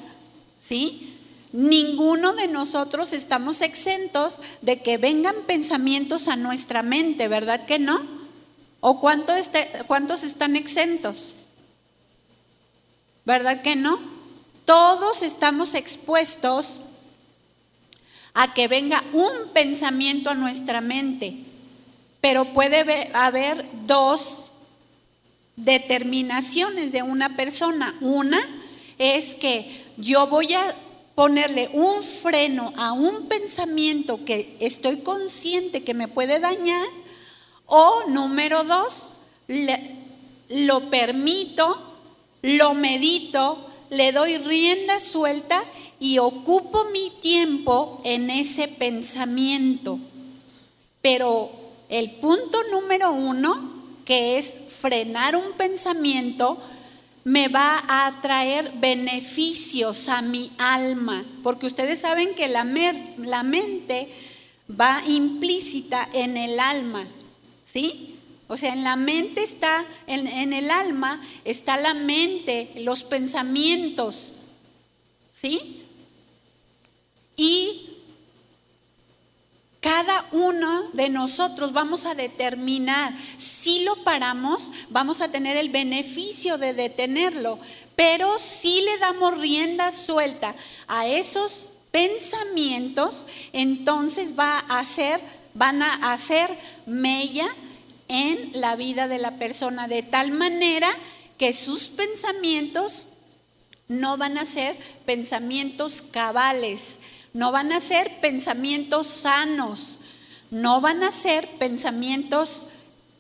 ¿Sí? 0.58 1.17
Ninguno 1.54 2.34
de 2.34 2.48
nosotros 2.48 3.14
estamos 3.14 3.62
exentos 3.62 4.42
de 4.62 4.82
que 4.82 4.98
vengan 4.98 5.36
pensamientos 5.48 6.28
a 6.28 6.36
nuestra 6.36 6.84
mente, 6.84 7.28
¿verdad 7.28 7.66
que 7.66 7.80
no? 7.80 8.00
¿O 8.80 9.02
este, 9.38 9.70
cuántos 9.88 10.24
están 10.24 10.56
exentos? 10.56 11.36
¿Verdad 13.26 13.62
que 13.62 13.76
no? 13.76 14.00
Todos 14.66 15.22
estamos 15.22 15.74
expuestos 15.74 16.82
a 18.34 18.54
que 18.54 18.68
venga 18.68 19.04
un 19.14 19.50
pensamiento 19.54 20.30
a 20.30 20.36
nuestra 20.36 20.80
mente, 20.82 21.34
pero 22.22 22.46
puede 22.54 23.10
haber 23.14 23.66
dos 23.86 24.52
determinaciones 25.56 26.92
de 26.92 27.04
una 27.04 27.36
persona. 27.36 27.96
Una 28.00 28.40
es 29.00 29.36
que 29.36 29.86
yo 29.98 30.28
voy 30.28 30.54
a 30.54 30.76
ponerle 31.18 31.68
un 31.74 32.04
freno 32.04 32.72
a 32.78 32.92
un 32.92 33.26
pensamiento 33.26 34.24
que 34.24 34.56
estoy 34.60 34.98
consciente 34.98 35.84
que 35.84 35.96
me 35.96 36.08
puede 36.08 36.40
dañar, 36.40 36.86
o 37.66 38.04
número 38.08 38.64
dos, 38.64 39.08
lo 40.50 40.90
permito, 40.92 41.82
lo 42.44 42.76
medito, 42.76 43.58
le 43.90 44.12
doy 44.12 44.38
rienda 44.38 45.00
suelta 45.00 45.64
y 46.00 46.20
ocupo 46.20 46.86
mi 46.92 47.10
tiempo 47.20 48.00
en 48.04 48.30
ese 48.30 48.68
pensamiento. 48.68 49.98
Pero 51.02 51.50
el 51.90 52.12
punto 52.12 52.60
número 52.70 53.12
uno, 53.12 53.72
que 54.06 54.38
es 54.38 54.54
frenar 54.80 55.36
un 55.36 55.54
pensamiento, 55.54 56.60
me 57.28 57.50
va 57.50 57.84
a 57.90 58.22
traer 58.22 58.72
beneficios 58.76 60.08
a 60.08 60.22
mi 60.22 60.50
alma, 60.58 61.26
porque 61.44 61.66
ustedes 61.66 62.00
saben 62.00 62.34
que 62.36 62.48
la, 62.48 62.64
la 63.18 63.44
mente 63.44 64.08
va 64.80 65.04
implícita 65.06 66.08
en 66.14 66.38
el 66.38 66.58
alma, 66.58 67.06
¿sí? 67.66 68.16
O 68.48 68.56
sea, 68.56 68.72
en 68.72 68.86
la 68.86 68.96
mente 68.96 69.44
está, 69.44 69.86
en, 70.08 70.26
en, 70.26 70.54
el 70.54 70.72
alma 70.72 71.22
está 71.44 71.76
la 71.76 71.94
mente, 71.94 72.72
los 72.78 73.04
pensamientos, 73.04 74.36
¿sí? 75.30 75.84
Y 77.36 77.90
cada 79.88 80.26
uno 80.34 80.90
de 80.92 81.08
nosotros 81.08 81.72
vamos 81.72 82.06
a 82.06 82.14
determinar. 82.14 83.14
Si 83.38 83.86
lo 83.86 83.96
paramos, 84.04 84.70
vamos 84.90 85.22
a 85.22 85.32
tener 85.32 85.56
el 85.56 85.70
beneficio 85.70 86.58
de 86.58 86.74
detenerlo, 86.74 87.58
pero 87.96 88.38
si 88.38 88.82
le 88.82 88.98
damos 88.98 89.38
rienda 89.38 89.94
suelta 89.94 90.54
a 90.90 91.08
esos 91.08 91.70
pensamientos, 91.92 93.28
entonces 93.54 94.38
va 94.38 94.60
a 94.68 94.84
van 95.54 95.82
a 95.82 96.12
hacer 96.12 96.50
mella 96.86 97.48
en 98.10 98.60
la 98.60 98.76
vida 98.76 99.08
de 99.08 99.20
la 99.20 99.38
persona 99.38 99.88
de 99.88 100.04
tal 100.04 100.32
manera 100.32 100.90
que 101.38 101.54
sus 101.54 101.88
pensamientos 101.88 103.08
no 103.88 104.18
van 104.18 104.38
a 104.38 104.46
ser 104.46 104.76
pensamientos 105.06 106.02
cabales, 106.02 107.00
no 107.34 107.52
van 107.52 107.72
a 107.72 107.80
ser 107.80 108.20
pensamientos 108.20 109.08
sanos, 109.08 109.98
no 110.52 110.82
van 110.82 111.04
a 111.04 111.12
ser 111.12 111.48
pensamientos 111.58 112.68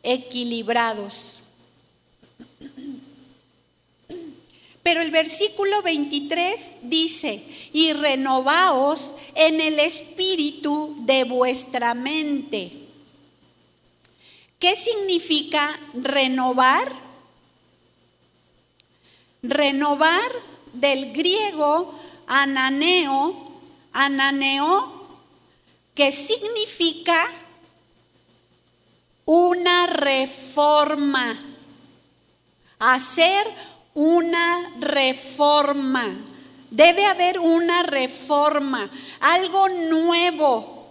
equilibrados. 0.03 1.43
Pero 4.87 5.01
el 5.01 5.11
versículo 5.11 5.81
23 5.81 6.75
dice, 6.83 7.43
y 7.73 7.91
renovaos 7.91 9.15
en 9.35 9.59
el 9.59 9.79
espíritu 9.79 10.95
de 10.99 11.25
vuestra 11.25 11.93
mente. 11.93 12.71
¿Qué 14.59 14.75
significa 14.75 15.77
renovar? 15.93 16.89
Renovar 19.43 20.31
del 20.71 21.11
griego 21.11 21.93
ananeo, 22.25 23.46
ananeo, 23.97 24.93
que 25.95 26.11
significa 26.11 27.27
una 29.25 29.87
reforma, 29.87 31.37
hacer 32.77 33.47
una 33.95 34.71
reforma. 34.79 36.15
Debe 36.69 37.05
haber 37.07 37.39
una 37.39 37.81
reforma, 37.81 38.87
algo 39.19 39.67
nuevo, 39.69 40.85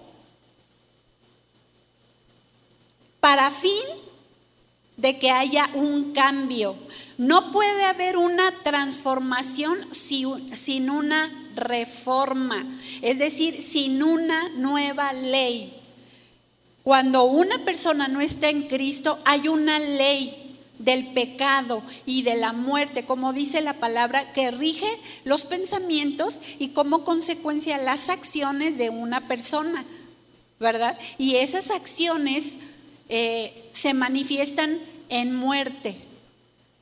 para 3.21 3.53
fin 3.53 3.85
de 4.97 5.17
que 5.17 5.31
haya 5.31 5.71
un 5.75 6.13
cambio. 6.13 6.75
No 7.19 7.53
puede 7.53 7.85
haber 7.85 8.17
una 8.17 8.51
transformación 8.63 9.95
sin 9.95 10.91
una 10.91 11.46
reforma, 11.57 12.65
es 13.03 13.19
decir, 13.19 13.61
sin 13.63 14.03
una 14.03 14.49
nueva 14.51 15.13
ley. 15.13 15.73
Cuando 16.83 17.25
una 17.25 17.59
persona 17.65 18.07
no 18.07 18.21
está 18.21 18.49
en 18.49 18.63
Cristo, 18.63 19.19
hay 19.25 19.49
una 19.49 19.81
ley 19.81 20.47
del 20.79 21.07
pecado 21.09 21.83
y 22.05 22.23
de 22.23 22.37
la 22.37 22.53
muerte, 22.53 23.05
como 23.05 23.33
dice 23.33 23.61
la 23.61 23.75
palabra, 23.75 24.33
que 24.33 24.51
rige 24.51 24.87
los 25.25 25.43
pensamientos 25.43 26.41
y 26.59 26.69
como 26.69 27.05
consecuencia 27.05 27.79
las 27.79 28.09
acciones 28.09 28.79
de 28.79 28.91
una 28.91 29.27
persona, 29.27 29.85
¿verdad? 30.61 30.97
Y 31.19 31.37
esas 31.37 31.71
acciones 31.71 32.59
eh, 33.09 33.69
se 33.73 33.95
manifiestan 33.95 34.79
en 35.09 35.35
muerte, 35.35 35.97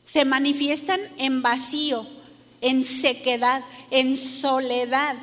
se 0.04 0.24
manifiestan 0.24 1.00
en 1.18 1.42
vacío, 1.42 2.06
en 2.60 2.82
sequedad, 2.82 3.62
en 3.90 4.16
soledad, 4.16 5.16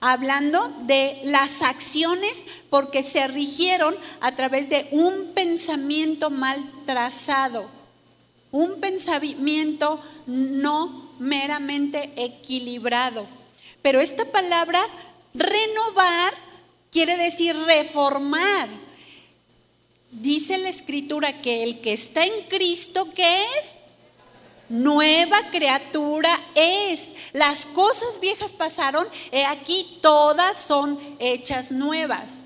hablando 0.00 0.68
de 0.82 1.20
las 1.24 1.62
acciones 1.62 2.46
porque 2.70 3.02
se 3.02 3.26
rigieron 3.28 3.96
a 4.20 4.34
través 4.34 4.68
de 4.70 4.88
un 4.92 5.32
pensamiento 5.34 6.30
mal 6.30 6.58
trazado 6.86 7.78
un 8.50 8.80
pensamiento 8.80 10.00
no 10.26 11.12
meramente 11.18 12.10
equilibrado. 12.16 13.26
Pero 13.82 14.00
esta 14.00 14.24
palabra 14.26 14.84
renovar 15.34 16.32
quiere 16.90 17.16
decir 17.16 17.56
reformar. 17.66 18.68
Dice 20.10 20.56
la 20.58 20.70
escritura 20.70 21.40
que 21.40 21.62
el 21.62 21.80
que 21.80 21.92
está 21.92 22.24
en 22.24 22.42
Cristo, 22.48 23.08
¿qué 23.14 23.44
es? 23.58 23.77
Nueva 24.68 25.38
criatura 25.50 26.38
es. 26.54 27.32
Las 27.32 27.64
cosas 27.66 28.20
viejas 28.20 28.52
pasaron, 28.52 29.06
y 29.32 29.38
aquí 29.38 29.98
todas 30.02 30.56
son 30.56 30.98
hechas 31.18 31.72
nuevas. 31.72 32.38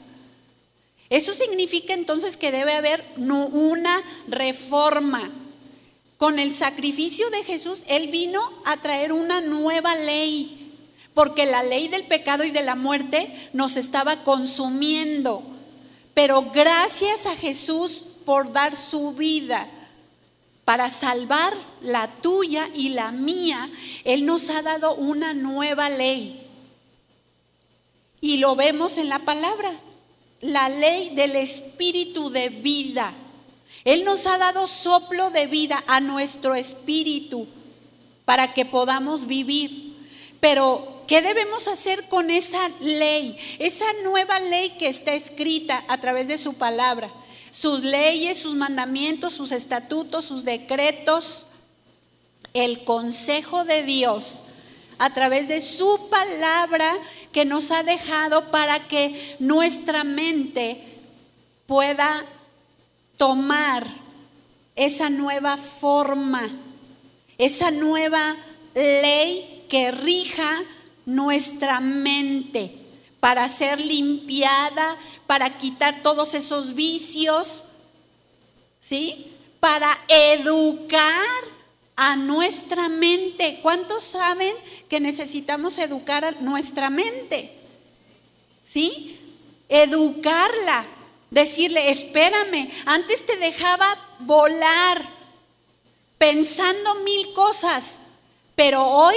Eso 1.11 1.35
significa 1.35 1.95
entonces 1.95 2.37
que 2.37 2.53
debe 2.53 2.73
haber 2.73 3.05
una 3.17 4.03
reforma. 4.29 5.31
Con 6.17 6.39
el 6.39 6.55
sacrificio 6.55 7.29
de 7.31 7.43
Jesús, 7.43 7.83
Él 7.89 8.09
vino 8.09 8.41
a 8.65 8.77
traer 8.77 9.13
una 9.13 9.41
nueva 9.41 9.97
ley, 9.97 10.73
porque 11.15 11.47
la 11.47 11.65
ley 11.65 11.89
del 11.89 12.05
pecado 12.05 12.45
y 12.45 12.53
de 12.53 12.63
la 12.63 12.77
muerte 12.77 13.51
nos 13.53 13.77
estaba 13.77 14.23
consumiendo. 14.23 15.43
Pero 16.15 16.51
gracias 16.55 17.27
a 17.27 17.35
Jesús 17.35 18.05
por 18.25 18.53
dar 18.53 18.77
su 18.77 19.13
vida 19.15 19.69
para 20.65 20.89
salvar 20.91 21.53
la 21.81 22.09
tuya 22.09 22.69
y 22.75 22.91
la 22.91 23.11
mía, 23.11 23.69
Él 24.05 24.25
nos 24.25 24.49
ha 24.51 24.63
dado 24.63 24.95
una 24.95 25.35
nueva 25.35 25.91
ley. 25.91 26.47
Y 28.21 28.37
lo 28.37 28.55
vemos 28.55 28.99
en 28.99 29.09
la 29.09 29.19
palabra, 29.19 29.73
la 30.41 30.69
ley 30.69 31.11
del 31.11 31.35
espíritu 31.35 32.31
de 32.31 32.49
vida. 32.51 33.13
Él 33.85 34.05
nos 34.05 34.27
ha 34.27 34.39
dado 34.39 34.69
soplo 34.69 35.31
de 35.31 35.49
vida 35.49 35.83
a 35.89 35.99
nuestro 35.99 36.55
espíritu 36.55 37.49
para 38.25 38.55
que 38.55 38.65
podamos 38.65 39.27
vivir. 39.27 39.97
Pero, 40.39 41.03
¿qué 41.09 41.21
debemos 41.21 41.67
hacer 41.67 42.09
con 42.09 42.31
esa 42.31 42.69
ley? 42.81 43.37
Esa 43.59 43.87
nueva 44.05 44.39
ley 44.39 44.71
que 44.79 44.89
está 44.89 45.15
escrita 45.15 45.85
a 45.89 45.99
través 45.99 46.29
de 46.29 46.39
su 46.39 46.55
palabra. 46.55 47.11
Sus 47.53 47.83
leyes, 47.83 48.39
sus 48.39 48.55
mandamientos, 48.55 49.35
sus 49.35 49.53
estatutos, 49.53 50.25
sus 50.25 50.45
decretos. 50.45 51.47
El 52.55 52.85
consejo 52.85 53.65
de 53.65 53.83
Dios 53.83 54.41
a 54.99 55.11
través 55.11 55.49
de 55.49 55.61
su 55.61 56.09
palabra 56.11 56.95
que 57.33 57.45
nos 57.45 57.71
ha 57.71 57.83
dejado 57.83 58.51
para 58.51 58.87
que 58.89 59.37
nuestra 59.39 60.05
mente 60.05 60.81
pueda 61.67 62.25
tomar 63.17 63.85
esa 64.77 65.11
nueva 65.11 65.57
forma, 65.57 66.49
esa 67.39 67.71
nueva 67.71 68.37
ley 68.75 69.65
que 69.69 69.91
rija 69.91 70.63
nuestra 71.05 71.81
mente 71.81 72.82
para 73.23 73.49
ser 73.49 73.81
limpiada, 73.81 74.99
para 75.29 75.57
quitar 75.57 76.03
todos 76.03 76.35
esos 76.35 76.75
vicios, 76.75 77.63
¿sí? 78.81 79.33
Para 79.61 79.97
educar 80.09 81.25
a 81.95 82.17
nuestra 82.17 82.89
mente. 82.89 83.61
¿Cuántos 83.63 84.03
saben 84.03 84.53
que 84.89 84.99
necesitamos 84.99 85.79
educar 85.79 86.25
a 86.25 86.33
nuestra 86.33 86.91
mente? 86.91 87.57
¿Sí? 88.63 89.21
Educarla 89.69 90.85
Decirle, 91.33 91.89
espérame, 91.89 92.71
antes 92.85 93.25
te 93.25 93.39
dejaba 93.39 93.87
volar 94.19 95.03
pensando 96.19 96.97
mil 96.97 97.33
cosas, 97.33 98.01
pero 98.55 98.87
hoy, 98.87 99.17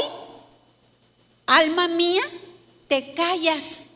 alma 1.45 1.89
mía, 1.89 2.23
te 2.87 3.13
callas. 3.13 3.87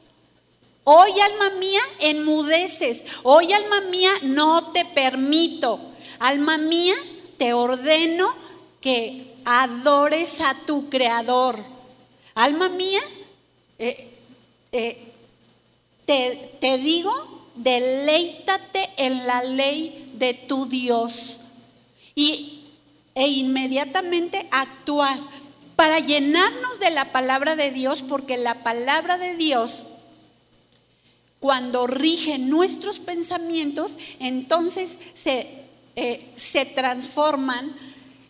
Hoy, 0.92 1.12
alma 1.20 1.52
mía, 1.60 1.82
enmudeces. 2.00 3.06
Hoy, 3.22 3.54
alma 3.54 3.82
mía, 3.82 4.10
no 4.24 4.72
te 4.72 4.86
permito. 4.86 5.80
Alma 6.18 6.58
mía, 6.58 6.96
te 7.38 7.54
ordeno 7.54 8.28
que 8.82 9.36
adores 9.46 10.42
a 10.42 10.56
tu 10.66 10.90
creador. 10.90 11.60
Alma 12.34 12.70
mía, 12.70 13.02
eh, 13.78 14.18
eh, 14.72 15.14
te, 16.06 16.58
te 16.60 16.80
digo 16.80 17.14
deleítate 17.54 18.90
en 18.98 19.28
la 19.28 19.44
ley 19.44 20.14
de 20.16 20.34
tu 20.34 20.66
Dios 20.66 21.42
y, 22.16 22.64
e 23.14 23.28
inmediatamente 23.28 24.48
actuar 24.50 25.20
para 25.76 26.00
llenarnos 26.00 26.80
de 26.80 26.90
la 26.90 27.12
palabra 27.12 27.56
de 27.56 27.70
Dios, 27.70 28.02
porque 28.02 28.38
la 28.38 28.64
palabra 28.64 29.20
de 29.20 29.36
Dios, 29.36 29.88
cuando 31.40 31.88
rige 31.88 32.38
nuestros 32.38 33.00
pensamientos, 33.00 33.98
entonces 34.20 35.00
se, 35.14 35.48
eh, 35.96 36.34
se 36.36 36.66
transforman 36.66 37.74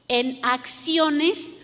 en 0.08 0.40
acciones 0.44 1.58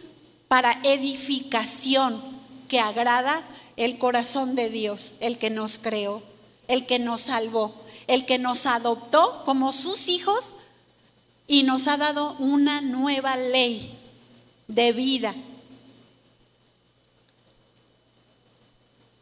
para 0.47 0.79
edificación 0.83 2.21
que 2.67 2.79
agrada 2.79 3.43
el 3.77 3.97
corazón 3.97 4.55
de 4.55 4.69
Dios, 4.69 5.15
el 5.19 5.37
que 5.37 5.49
nos 5.49 5.77
creó 5.77 6.21
el 6.67 6.85
que 6.85 6.99
nos 6.99 7.21
salvó, 7.21 7.73
el 8.07 8.25
que 8.25 8.37
nos 8.37 8.65
adoptó 8.65 9.43
como 9.45 9.71
sus 9.71 10.09
hijos 10.09 10.55
y 11.47 11.63
nos 11.63 11.87
ha 11.87 11.97
dado 11.97 12.33
una 12.39 12.81
nueva 12.81 13.37
ley 13.37 13.97
de 14.67 14.91
vida. 14.91 15.33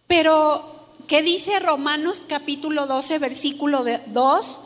Pero, 0.07 0.72
¿qué 1.07 1.21
dice 1.21 1.59
Romanos 1.59 2.23
capítulo 2.27 2.87
12, 2.87 3.19
versículo 3.19 3.83
2? 4.07 4.59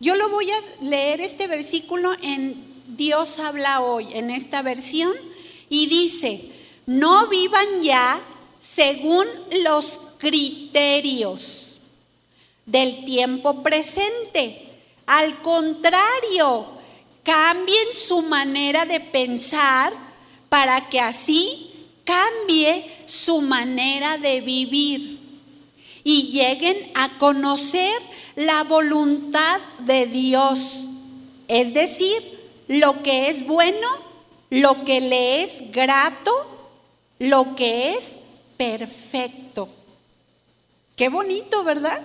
Yo 0.00 0.14
lo 0.14 0.28
voy 0.28 0.50
a 0.50 0.60
leer 0.82 1.20
este 1.20 1.46
versículo 1.46 2.12
en 2.22 2.68
Dios 2.96 3.38
habla 3.38 3.80
hoy, 3.80 4.08
en 4.12 4.30
esta 4.30 4.62
versión, 4.62 5.12
y 5.68 5.86
dice, 5.86 6.40
no 6.86 7.28
vivan 7.28 7.82
ya 7.82 8.18
según 8.60 9.26
los 9.62 10.00
criterios 10.18 11.80
del 12.66 13.04
tiempo 13.04 13.62
presente. 13.62 14.66
Al 15.06 15.40
contrario, 15.42 16.66
cambien 17.22 17.88
su 17.92 18.22
manera 18.22 18.84
de 18.84 19.00
pensar 19.00 19.92
para 20.48 20.88
que 20.88 21.00
así 21.00 21.68
cambie 22.04 22.84
su 23.06 23.40
manera 23.42 24.16
de 24.18 24.40
vivir 24.40 25.17
y 26.04 26.30
lleguen 26.30 26.76
a 26.94 27.08
conocer 27.18 28.00
la 28.36 28.64
voluntad 28.64 29.60
de 29.80 30.06
Dios, 30.06 30.84
es 31.48 31.74
decir, 31.74 32.38
lo 32.68 33.02
que 33.02 33.28
es 33.28 33.46
bueno, 33.46 33.88
lo 34.50 34.84
que 34.84 35.00
le 35.00 35.42
es 35.42 35.70
grato 35.72 36.58
lo 37.18 37.56
que 37.56 37.92
es 37.92 38.20
perfecto. 38.56 39.68
Qué 40.96 41.08
bonito, 41.08 41.64
¿verdad? 41.64 42.00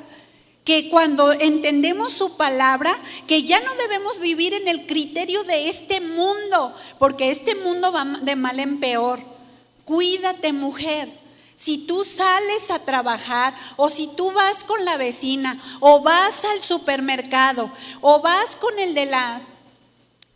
Que 0.64 0.90
cuando 0.90 1.34
entendemos 1.34 2.14
su 2.14 2.38
palabra, 2.38 2.98
que 3.28 3.44
ya 3.44 3.60
no 3.60 3.74
debemos 3.76 4.20
vivir 4.20 4.54
en 4.54 4.68
el 4.68 4.86
criterio 4.86 5.44
de 5.44 5.70
este 5.70 6.00
mundo, 6.02 6.74
porque 7.00 7.32
este 7.32 7.56
mundo 7.56 7.92
va 7.92 8.06
de 8.22 8.36
mal 8.36 8.60
en 8.60 8.80
peor. 8.80 9.20
Cuídate, 9.86 10.54
mujer. 10.54 11.10
Si 11.56 11.86
tú 11.86 12.04
sales 12.04 12.72
a 12.72 12.80
trabajar 12.80 13.54
o 13.78 13.90
si 13.90 14.08
tú 14.08 14.32
vas 14.32 14.64
con 14.64 14.84
la 14.86 14.98
vecina 14.98 15.60
o 15.80 16.02
vas 16.02 16.46
al 16.46 16.62
supermercado 16.62 17.72
o 18.02 18.22
vas 18.22 18.56
con 18.56 18.78
el 18.80 18.94
de 18.94 19.06
la 19.06 19.42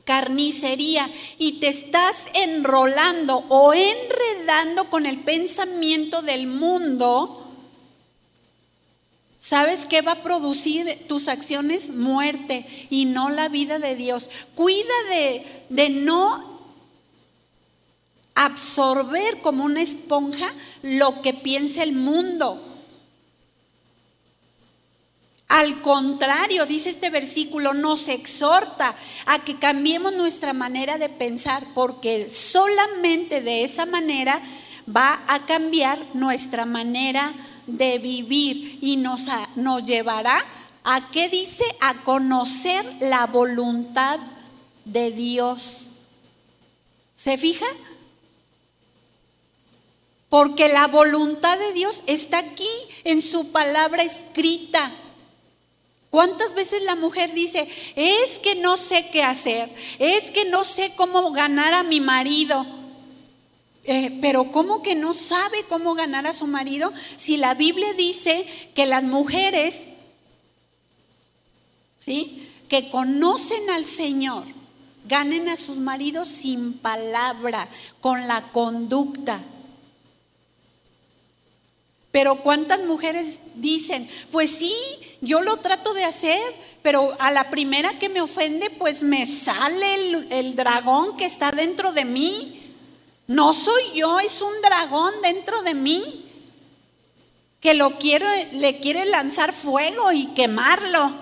carnicería 0.07 1.09
y 1.37 1.59
te 1.59 1.67
estás 1.67 2.27
enrolando 2.33 3.43
o 3.49 3.73
enredando 3.73 4.85
con 4.85 5.05
el 5.05 5.19
pensamiento 5.19 6.21
del 6.21 6.47
mundo, 6.47 7.45
¿sabes 9.37 9.85
qué 9.85 10.01
va 10.01 10.13
a 10.13 10.23
producir 10.23 11.07
tus 11.09 11.27
acciones? 11.27 11.89
Muerte 11.89 12.65
y 12.89 13.03
no 13.03 13.29
la 13.29 13.49
vida 13.49 13.79
de 13.79 13.95
Dios. 13.95 14.29
Cuida 14.55 14.95
de, 15.09 15.65
de 15.69 15.89
no 15.89 16.56
absorber 18.37 19.41
como 19.41 19.65
una 19.65 19.81
esponja 19.81 20.53
lo 20.83 21.21
que 21.21 21.33
piensa 21.33 21.83
el 21.83 21.93
mundo. 21.93 22.61
Al 25.49 25.81
contrario, 25.81 26.65
dice 26.65 26.89
este 26.89 27.09
versículo, 27.09 27.73
nos 27.73 28.09
exhorta 28.09 28.93
a 29.25 29.39
que 29.39 29.55
cambiemos 29.55 30.13
nuestra 30.13 30.53
manera 30.53 30.97
de 30.97 31.09
pensar, 31.09 31.63
porque 31.73 32.29
solamente 32.29 33.41
de 33.41 33.63
esa 33.63 33.85
manera 33.85 34.39
va 34.95 35.19
a 35.27 35.45
cambiar 35.45 35.99
nuestra 36.13 36.65
manera 36.65 37.33
de 37.65 37.97
vivir 37.97 38.77
y 38.81 38.97
nos, 38.97 39.27
nos 39.55 39.83
llevará 39.83 40.37
a, 40.83 41.09
¿qué 41.09 41.27
dice? 41.27 41.65
A 41.81 41.95
conocer 42.03 42.85
la 43.01 43.25
voluntad 43.25 44.19
de 44.85 45.11
Dios. 45.11 45.91
¿Se 47.15 47.37
fija? 47.37 47.65
Porque 50.29 50.67
la 50.67 50.87
voluntad 50.87 51.57
de 51.57 51.71
Dios 51.73 52.03
está 52.05 52.39
aquí 52.39 52.69
en 53.05 53.21
su 53.21 53.51
palabra 53.51 54.03
escrita. 54.03 54.91
¿Cuántas 56.09 56.53
veces 56.53 56.83
la 56.83 56.95
mujer 56.95 57.33
dice, 57.33 57.67
es 57.95 58.39
que 58.39 58.55
no 58.55 58.77
sé 58.77 59.09
qué 59.11 59.23
hacer, 59.23 59.69
es 59.99 60.31
que 60.31 60.45
no 60.45 60.63
sé 60.63 60.93
cómo 60.95 61.31
ganar 61.31 61.73
a 61.73 61.83
mi 61.83 61.99
marido? 61.99 62.65
Eh, 63.83 64.17
pero 64.21 64.51
¿cómo 64.51 64.81
que 64.81 64.95
no 64.95 65.13
sabe 65.13 65.63
cómo 65.69 65.95
ganar 65.95 66.27
a 66.27 66.33
su 66.33 66.45
marido 66.45 66.91
si 67.15 67.37
la 67.37 67.53
Biblia 67.53 67.93
dice 67.93 68.45
que 68.75 68.85
las 68.85 69.03
mujeres, 69.03 69.89
¿sí? 71.97 72.49
Que 72.67 72.89
conocen 72.89 73.69
al 73.69 73.85
Señor, 73.85 74.43
ganen 75.07 75.47
a 75.47 75.55
sus 75.55 75.77
maridos 75.77 76.27
sin 76.27 76.73
palabra, 76.73 77.69
con 78.01 78.27
la 78.27 78.51
conducta. 78.51 79.41
Pero 82.17 82.37
¿cuántas 82.37 82.79
mujeres 82.79 83.41
dicen, 83.53 84.09
pues 84.31 84.49
sí, 84.49 84.73
yo 85.21 85.41
lo 85.41 85.57
trato 85.57 85.93
de 85.93 86.03
hacer, 86.03 86.41
pero 86.81 87.15
a 87.19 87.29
la 87.29 87.51
primera 87.51 87.93
que 87.99 88.09
me 88.09 88.21
ofende, 88.21 88.71
pues 88.71 89.03
me 89.03 89.27
sale 89.27 90.25
el, 90.31 90.55
dragón 90.55 91.15
que 91.15 91.25
está 91.25 91.51
dentro 91.51 91.91
de 91.91 92.05
mí? 92.05 92.73
No 93.27 93.53
soy 93.53 93.83
yo, 93.93 94.19
es 94.19 94.41
un 94.41 94.51
dragón 94.63 95.13
dentro 95.21 95.61
de 95.61 95.75
mí 95.75 96.25
que 97.59 97.75
lo 97.75 97.99
quiere, 97.99 98.51
le 98.53 98.79
quiere 98.79 99.05
lanzar 99.05 99.53
fuego 99.53 100.11
y 100.11 100.25
quemarlo. 100.33 101.13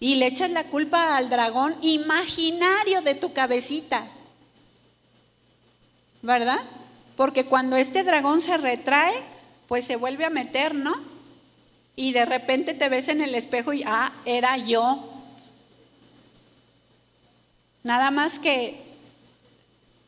Y 0.00 0.14
le 0.14 0.28
echas 0.28 0.48
la 0.52 0.64
culpa 0.64 1.18
al 1.18 1.28
dragón 1.28 1.76
imaginario 1.82 3.02
de 3.02 3.14
tu 3.14 3.34
cabecita. 3.34 4.06
¿Verdad? 6.22 6.64
Porque 7.16 7.46
cuando 7.46 7.76
este 7.76 8.04
dragón 8.04 8.42
se 8.42 8.56
retrae, 8.58 9.14
pues 9.68 9.84
se 9.84 9.96
vuelve 9.96 10.24
a 10.24 10.30
meter, 10.30 10.74
¿no? 10.74 10.94
Y 11.96 12.12
de 12.12 12.26
repente 12.26 12.74
te 12.74 12.88
ves 12.88 13.08
en 13.08 13.22
el 13.22 13.34
espejo 13.34 13.72
y, 13.72 13.82
ah, 13.86 14.12
era 14.26 14.56
yo. 14.58 15.12
Nada 17.82 18.10
más 18.10 18.38
que 18.38 18.82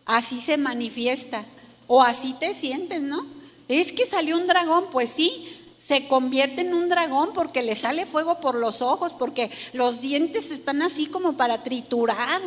así 0.04 0.40
se 0.40 0.56
manifiesta 0.58 1.44
o 1.86 2.02
así 2.02 2.34
te 2.34 2.52
sientes, 2.52 3.00
¿no? 3.00 3.26
Es 3.68 3.92
que 3.92 4.04
salió 4.04 4.36
un 4.36 4.46
dragón, 4.46 4.86
pues 4.90 5.10
sí, 5.10 5.48
se 5.76 6.08
convierte 6.08 6.62
en 6.62 6.74
un 6.74 6.88
dragón 6.88 7.32
porque 7.32 7.62
le 7.62 7.74
sale 7.74 8.04
fuego 8.04 8.40
por 8.40 8.54
los 8.54 8.82
ojos, 8.82 9.12
porque 9.18 9.50
los 9.72 10.00
dientes 10.00 10.50
están 10.50 10.82
así 10.82 11.06
como 11.06 11.34
para 11.36 11.62
triturar. 11.62 12.40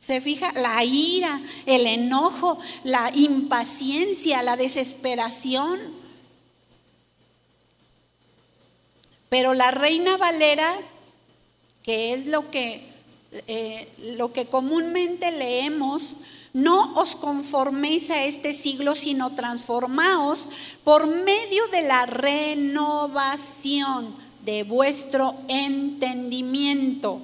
Se 0.00 0.20
fija 0.22 0.52
la 0.54 0.82
ira, 0.82 1.40
el 1.66 1.86
enojo, 1.86 2.58
la 2.84 3.12
impaciencia, 3.14 4.42
la 4.42 4.56
desesperación. 4.56 5.78
Pero 9.28 9.52
la 9.52 9.70
reina 9.70 10.16
Valera, 10.16 10.74
que 11.82 12.14
es 12.14 12.26
lo 12.26 12.50
que, 12.50 12.82
eh, 13.46 13.88
lo 14.16 14.32
que 14.32 14.46
comúnmente 14.46 15.30
leemos, 15.32 16.20
no 16.52 16.94
os 16.94 17.14
conforméis 17.14 18.10
a 18.10 18.24
este 18.24 18.54
siglo, 18.54 18.94
sino 18.94 19.34
transformaos 19.34 20.48
por 20.82 21.06
medio 21.06 21.68
de 21.68 21.82
la 21.82 22.06
renovación 22.06 23.50
de 24.44 24.64
vuestro 24.64 25.34
entendimiento 25.48 27.20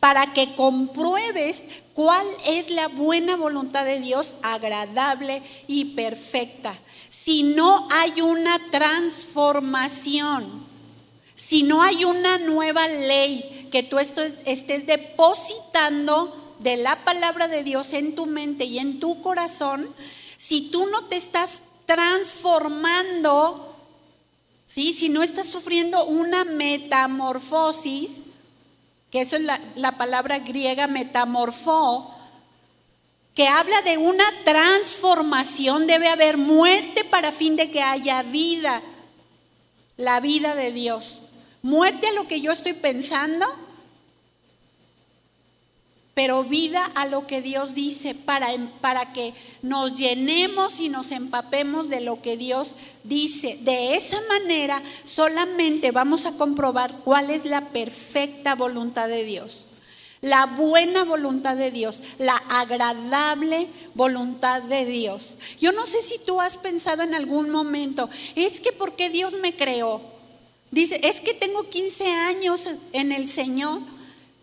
para 0.00 0.32
que 0.32 0.54
compruebes 0.54 1.64
cuál 1.94 2.26
es 2.46 2.70
la 2.70 2.88
buena 2.88 3.36
voluntad 3.36 3.84
de 3.84 4.00
Dios, 4.00 4.36
agradable 4.42 5.42
y 5.66 5.96
perfecta. 5.96 6.78
Si 7.08 7.42
no 7.42 7.88
hay 7.90 8.20
una 8.20 8.58
transformación, 8.70 10.66
si 11.34 11.62
no 11.62 11.82
hay 11.82 12.04
una 12.04 12.38
nueva 12.38 12.86
ley 12.88 13.68
que 13.70 13.82
tú 13.82 13.98
estés 13.98 14.86
depositando 14.86 16.56
de 16.60 16.76
la 16.76 17.04
palabra 17.04 17.48
de 17.48 17.64
Dios 17.64 17.92
en 17.92 18.14
tu 18.14 18.26
mente 18.26 18.64
y 18.64 18.78
en 18.78 19.00
tu 19.00 19.20
corazón, 19.20 19.88
si 20.36 20.70
tú 20.70 20.86
no 20.86 21.04
te 21.04 21.16
estás 21.16 21.62
transformando, 21.86 23.76
¿sí? 24.66 24.92
si 24.92 25.08
no 25.08 25.22
estás 25.22 25.46
sufriendo 25.46 26.04
una 26.04 26.44
metamorfosis, 26.44 28.24
que 29.12 29.20
eso 29.20 29.36
es 29.36 29.42
la, 29.76 29.98
palabra 29.98 30.38
griega 30.38 30.86
metamorfó, 30.86 32.10
que 33.34 33.46
habla 33.46 33.82
de 33.82 33.98
una 33.98 34.24
transformación, 34.42 35.86
debe 35.86 36.08
haber 36.08 36.38
muerte 36.38 37.04
para 37.04 37.30
fin 37.30 37.54
de 37.54 37.70
que 37.70 37.82
haya 37.82 38.22
vida, 38.22 38.80
la 39.98 40.20
vida 40.20 40.54
de 40.54 40.72
Dios. 40.72 41.20
Muerte 41.60 42.08
a 42.08 42.12
lo 42.12 42.26
que 42.26 42.40
yo 42.40 42.52
estoy 42.52 42.72
pensando, 42.72 43.46
pero 46.22 46.44
vida 46.44 46.84
a 46.94 47.06
lo 47.06 47.26
que 47.26 47.42
Dios 47.42 47.74
dice 47.74 48.14
para, 48.14 48.46
para, 48.80 49.12
que 49.12 49.34
nos 49.60 49.98
llenemos 49.98 50.78
y 50.78 50.88
nos 50.88 51.10
empapemos 51.10 51.88
de 51.88 52.00
lo 52.00 52.22
que 52.22 52.36
Dios 52.36 52.76
dice. 53.02 53.58
De 53.62 53.96
esa 53.96 54.20
manera 54.28 54.80
solamente 55.04 55.90
vamos 55.90 56.24
a 56.26 56.34
comprobar 56.34 56.94
cuál 56.98 57.30
es 57.30 57.44
la 57.44 57.70
perfecta 57.70 58.54
voluntad 58.54 59.08
de 59.08 59.24
Dios, 59.24 59.66
la 60.20 60.46
buena 60.46 61.02
voluntad 61.02 61.56
de 61.56 61.72
Dios, 61.72 62.00
la 62.20 62.36
agradable 62.36 63.66
voluntad 63.94 64.62
de 64.62 64.84
Dios. 64.84 65.38
Yo 65.60 65.72
no 65.72 65.84
sé 65.84 66.02
si 66.02 66.20
tú 66.20 66.40
has 66.40 66.56
pensado 66.56 67.02
en 67.02 67.16
algún 67.16 67.50
momento, 67.50 68.08
es 68.36 68.60
que 68.60 68.70
porque 68.70 69.10
Dios 69.10 69.34
me 69.42 69.56
creó. 69.56 70.00
Dice, 70.70 71.00
es 71.02 71.20
que 71.20 71.34
tengo 71.34 71.68
15 71.68 72.12
años 72.12 72.68
en 72.92 73.10
el 73.10 73.26
Señor, 73.26 73.80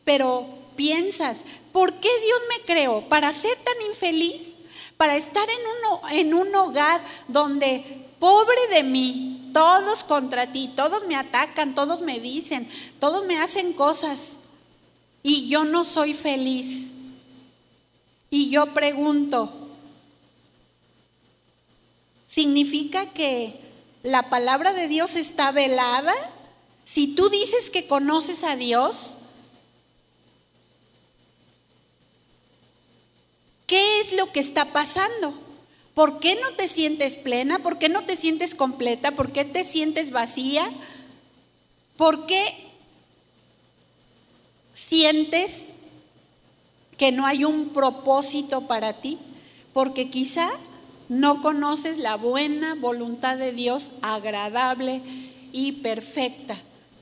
pero 0.03 0.58
piensas, 0.79 1.43
¿Por 1.73 1.93
qué 1.93 2.09
Dios 2.23 2.39
me 2.49 2.65
creó? 2.65 3.01
¿Para 3.09 3.33
ser 3.33 3.55
tan 3.57 3.89
infeliz? 3.89 4.55
¿Para 4.95 5.17
estar 5.17 5.45
en 5.49 6.17
en 6.17 6.33
un 6.33 6.55
hogar 6.55 7.01
donde, 7.27 7.83
pobre 8.17 8.67
de 8.71 8.83
mí, 8.83 9.49
todos 9.53 10.03
contra 10.05 10.51
ti, 10.51 10.71
todos 10.75 11.05
me 11.05 11.15
atacan, 11.15 11.75
todos 11.75 12.01
me 12.01 12.19
dicen, 12.19 12.69
todos 12.99 13.25
me 13.25 13.37
hacen 13.37 13.73
cosas 13.73 14.37
y 15.21 15.47
yo 15.49 15.65
no 15.65 15.83
soy 15.83 16.13
feliz? 16.13 16.91
Y 18.29 18.49
yo 18.49 18.73
pregunto, 18.73 19.51
¿significa 22.25 23.05
que 23.07 23.59
la 24.01 24.29
palabra 24.29 24.71
de 24.73 24.87
Dios 24.87 25.17
está 25.17 25.51
velada? 25.51 26.15
Si 26.85 27.15
tú 27.15 27.29
dices 27.29 27.69
que 27.69 27.87
conoces 27.87 28.43
a 28.43 28.55
Dios, 28.55 29.15
lo 34.15 34.31
que 34.31 34.39
está 34.39 34.65
pasando? 34.65 35.33
¿Por 35.93 36.19
qué 36.19 36.35
no 36.35 36.51
te 36.51 36.67
sientes 36.67 37.17
plena? 37.17 37.59
¿Por 37.59 37.77
qué 37.77 37.89
no 37.89 38.05
te 38.05 38.15
sientes 38.15 38.55
completa? 38.55 39.11
¿Por 39.11 39.31
qué 39.31 39.45
te 39.45 39.63
sientes 39.63 40.11
vacía? 40.11 40.69
¿Por 41.97 42.25
qué 42.25 42.41
sientes 44.73 45.69
que 46.97 47.11
no 47.11 47.25
hay 47.25 47.43
un 47.43 47.69
propósito 47.69 48.61
para 48.61 49.01
ti? 49.01 49.17
Porque 49.73 50.09
quizá 50.09 50.49
no 51.09 51.41
conoces 51.41 51.97
la 51.97 52.15
buena 52.15 52.75
voluntad 52.75 53.37
de 53.37 53.51
Dios 53.51 53.93
agradable 54.01 55.01
y 55.51 55.73
perfecta 55.73 56.57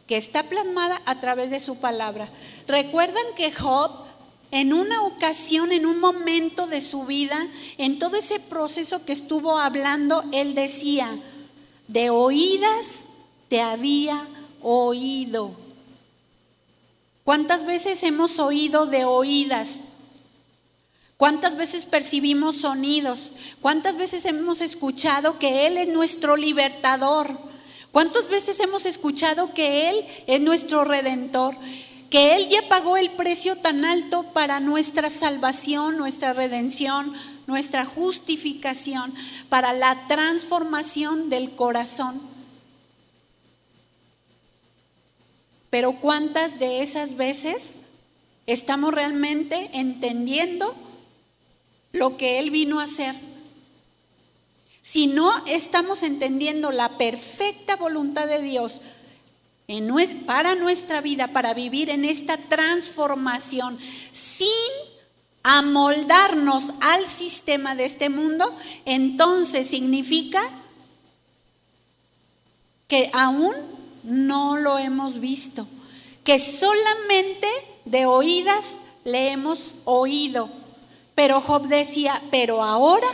que 0.07 0.17
está 0.17 0.43
plasmada 0.43 1.01
a 1.05 1.19
través 1.19 1.51
de 1.51 1.59
su 1.59 1.77
palabra. 1.77 2.29
Recuerdan 2.67 3.25
que 3.35 3.51
Job 3.51 4.06
en 4.51 4.73
una 4.73 5.03
ocasión, 5.03 5.71
en 5.71 5.85
un 5.85 5.99
momento 5.99 6.67
de 6.67 6.81
su 6.81 7.05
vida, 7.05 7.47
en 7.77 7.99
todo 7.99 8.17
ese 8.17 8.39
proceso 8.39 9.05
que 9.05 9.13
estuvo 9.13 9.57
hablando, 9.57 10.23
él 10.31 10.55
decía, 10.55 11.09
de 11.87 12.09
oídas 12.09 13.07
te 13.49 13.61
había 13.61 14.25
oído. 14.61 15.55
¿Cuántas 17.23 17.65
veces 17.65 18.03
hemos 18.03 18.39
oído 18.39 18.85
de 18.85 19.03
oídas? 19.03 19.87
¿Cuántas 21.17 21.55
veces 21.55 21.85
percibimos 21.85 22.57
sonidos? 22.57 23.33
¿Cuántas 23.59 23.97
veces 23.97 24.23
hemos 24.25 24.61
escuchado 24.61 25.39
que 25.39 25.65
Él 25.65 25.77
es 25.77 25.87
nuestro 25.87 26.37
libertador? 26.37 27.37
¿Cuántas 27.91 28.29
veces 28.29 28.59
hemos 28.59 28.85
escuchado 28.85 29.53
que 29.53 29.89
Él 29.89 30.05
es 30.27 30.39
nuestro 30.39 30.83
redentor? 30.83 31.55
Que 32.09 32.35
Él 32.35 32.47
ya 32.49 32.61
pagó 32.69 32.97
el 32.97 33.11
precio 33.11 33.55
tan 33.57 33.83
alto 33.85 34.23
para 34.33 34.59
nuestra 34.59 35.09
salvación, 35.09 35.97
nuestra 35.97 36.33
redención, 36.33 37.13
nuestra 37.47 37.85
justificación, 37.85 39.13
para 39.49 39.73
la 39.73 40.07
transformación 40.07 41.29
del 41.29 41.51
corazón. 41.51 42.21
Pero 45.69 45.93
¿cuántas 45.93 46.59
de 46.59 46.81
esas 46.81 47.17
veces 47.17 47.81
estamos 48.47 48.93
realmente 48.93 49.69
entendiendo 49.73 50.73
lo 51.91 52.17
que 52.17 52.39
Él 52.39 52.49
vino 52.49 52.79
a 52.79 52.83
hacer. 52.83 53.15
Si 54.81 55.07
no 55.07 55.29
estamos 55.45 56.03
entendiendo 56.03 56.71
la 56.71 56.97
perfecta 56.97 57.75
voluntad 57.75 58.25
de 58.25 58.41
Dios 58.41 58.81
para 60.25 60.55
nuestra 60.55 61.01
vida, 61.01 61.27
para 61.27 61.53
vivir 61.53 61.89
en 61.89 62.05
esta 62.05 62.37
transformación, 62.37 63.77
sin 64.11 64.47
amoldarnos 65.43 66.73
al 66.81 67.05
sistema 67.05 67.75
de 67.75 67.85
este 67.85 68.09
mundo, 68.09 68.55
entonces 68.85 69.67
significa 69.67 70.41
que 72.87 73.09
aún 73.13 73.53
no 74.03 74.57
lo 74.57 74.79
hemos 74.79 75.19
visto, 75.19 75.67
que 76.23 76.39
solamente 76.39 77.47
de 77.85 78.05
oídas 78.05 78.77
le 79.03 79.31
hemos 79.31 79.75
oído 79.85 80.49
pero 81.17 81.41
Job 81.41 81.67
decía, 81.67 82.21
pero 82.29 82.63
ahora 82.63 83.07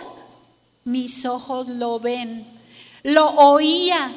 mis 0.84 1.26
ojos 1.26 1.70
lo 1.70 2.02
ven. 2.02 2.46
Lo 3.04 3.30
oía, 3.30 4.12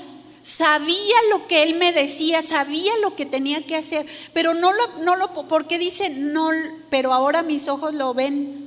sabía 0.46 1.16
lo 1.30 1.46
que 1.46 1.62
él 1.62 1.74
me 1.74 1.92
decía, 1.92 2.42
sabía 2.42 2.92
lo 3.02 3.16
que 3.16 3.26
tenía 3.26 3.62
que 3.62 3.76
hacer, 3.76 4.06
pero 4.32 4.54
no 4.54 4.72
lo, 4.72 4.98
no 4.98 5.16
lo, 5.16 5.32
porque 5.32 5.78
dice, 5.78 6.10
no, 6.10 6.50
pero 6.90 7.12
ahora 7.12 7.42
mis 7.42 7.68
ojos 7.68 7.94
lo 7.94 8.14
ven. 8.14 8.66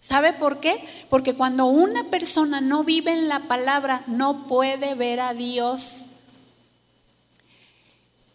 ¿Sabe 0.00 0.34
por 0.34 0.60
qué? 0.60 0.84
Porque 1.08 1.34
cuando 1.34 1.64
una 1.66 2.04
persona 2.04 2.60
no 2.60 2.84
vive 2.84 3.12
en 3.12 3.28
la 3.28 3.40
palabra, 3.40 4.04
no 4.06 4.46
puede 4.46 4.94
ver 4.94 5.20
a 5.20 5.32
Dios. 5.32 6.06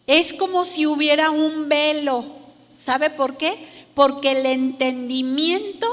Es 0.06 0.34
como 0.34 0.64
si 0.64 0.86
hubiera 0.86 1.30
un 1.30 1.68
velo. 1.68 2.24
¿Sabe 2.76 3.10
por 3.10 3.36
qué? 3.36 3.56
porque 4.00 4.30
el 4.32 4.46
entendimiento 4.46 5.86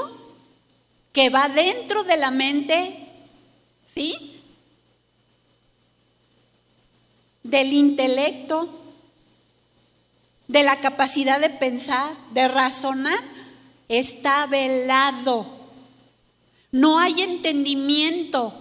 que 1.12 1.30
va 1.30 1.48
dentro 1.48 2.04
de 2.04 2.16
la 2.16 2.30
mente, 2.30 3.06
¿sí? 3.84 4.37
Del 7.48 7.72
intelecto, 7.72 8.68
de 10.48 10.62
la 10.62 10.80
capacidad 10.80 11.40
de 11.40 11.50
pensar, 11.50 12.10
de 12.32 12.48
razonar, 12.48 13.18
está 13.88 14.46
velado. 14.46 15.46
No 16.70 16.98
hay 16.98 17.22
entendimiento. 17.22 18.54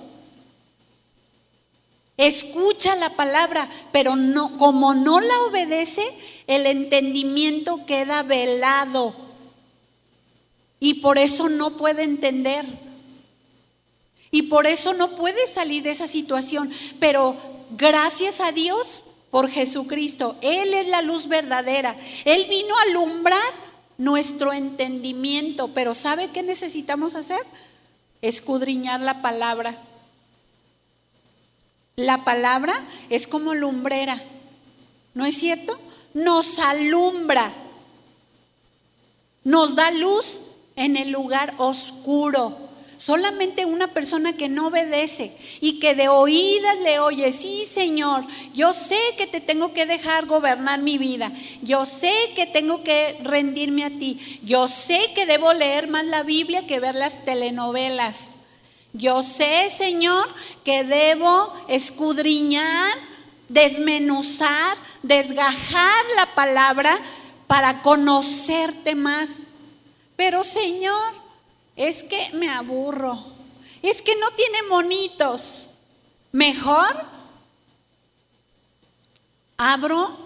Escucha 2.18 2.96
la 2.96 3.10
palabra, 3.10 3.70
pero 3.92 4.16
no, 4.16 4.58
como 4.58 4.94
no 4.94 5.20
la 5.20 5.40
obedece, 5.42 6.04
el 6.48 6.66
entendimiento 6.66 7.86
queda 7.86 8.24
velado 8.24 9.14
y 10.80 10.96
por 10.96 11.18
eso 11.18 11.50
no 11.50 11.72
puede 11.72 12.04
entender. 12.04 12.66
Y 14.30 14.44
por 14.44 14.68
eso 14.68 14.94
no 14.94 15.16
puede 15.16 15.48
salir 15.48 15.84
de 15.84 15.92
esa 15.92 16.08
situación. 16.08 16.72
Pero 17.00 17.36
gracias 17.72 18.42
a 18.42 18.52
Dios 18.52 19.06
por 19.30 19.50
Jesucristo. 19.50 20.36
Él 20.42 20.74
es 20.74 20.88
la 20.88 21.02
luz 21.02 21.28
verdadera. 21.28 21.96
Él 22.26 22.46
vino 22.50 22.76
a 22.78 22.82
alumbrar 22.84 23.42
nuestro 23.98 24.54
entendimiento. 24.54 25.70
Pero 25.70 25.94
¿sabe 25.94 26.30
qué 26.30 26.44
necesitamos 26.44 27.16
hacer? 27.16 27.42
Escudriñar 28.22 29.02
la 29.02 29.22
palabra. 29.22 29.78
La 31.96 32.24
palabra 32.24 32.80
es 33.10 33.28
como 33.28 33.54
lumbrera. 33.54 34.22
¿No 35.14 35.26
es 35.26 35.38
cierto? 35.38 35.80
Nos 36.14 36.60
alumbra. 36.60 37.52
Nos 39.44 39.76
da 39.76 39.92
luz 39.92 40.42
en 40.76 40.96
el 40.96 41.10
lugar 41.10 41.54
oscuro. 41.58 42.67
Solamente 42.98 43.66
una 43.66 43.94
persona 43.94 44.34
que 44.34 44.50
no 44.50 44.68
obedece 44.68 45.32
y 45.62 45.80
que 45.80 45.94
de 45.94 46.10
oídas 46.10 46.80
le 46.80 47.00
oye, 47.00 47.32
sí 47.32 47.66
Señor, 47.72 48.26
yo 48.56 48.74
sé 48.74 48.98
que 49.18 49.28
te 49.28 49.40
tengo 49.40 49.72
que 49.72 49.86
dejar 49.86 50.26
gobernar 50.26 50.82
mi 50.82 50.98
vida, 50.98 51.32
yo 51.62 51.86
sé 51.86 52.12
que 52.36 52.48
tengo 52.48 52.84
que 52.84 53.18
rendirme 53.24 53.84
a 53.84 53.92
ti, 53.92 54.40
yo 54.44 54.68
sé 54.68 55.12
que 55.14 55.28
debo 55.28 55.54
leer 55.54 55.88
más 55.88 56.06
la 56.06 56.24
Biblia 56.24 56.66
que 56.66 56.80
ver 56.80 56.96
las 56.96 57.24
telenovelas, 57.24 58.30
yo 58.94 59.22
sé 59.22 59.70
Señor 59.70 60.28
que 60.64 60.84
debo 60.84 61.54
escudriñar, 61.68 62.98
desmenuzar, 63.48 64.76
desgajar 65.04 66.04
la 66.16 66.34
palabra 66.34 67.00
para 67.46 67.82
conocerte 67.82 68.96
más. 68.96 69.30
Pero 70.16 70.44
Señor, 70.44 71.27
es 71.78 72.04
que 72.04 72.32
me 72.34 72.50
aburro. 72.50 73.18
Es 73.82 74.02
que 74.02 74.16
no 74.16 74.30
tiene 74.32 74.64
monitos. 74.64 75.68
Mejor 76.34 77.06
abro 79.56 80.18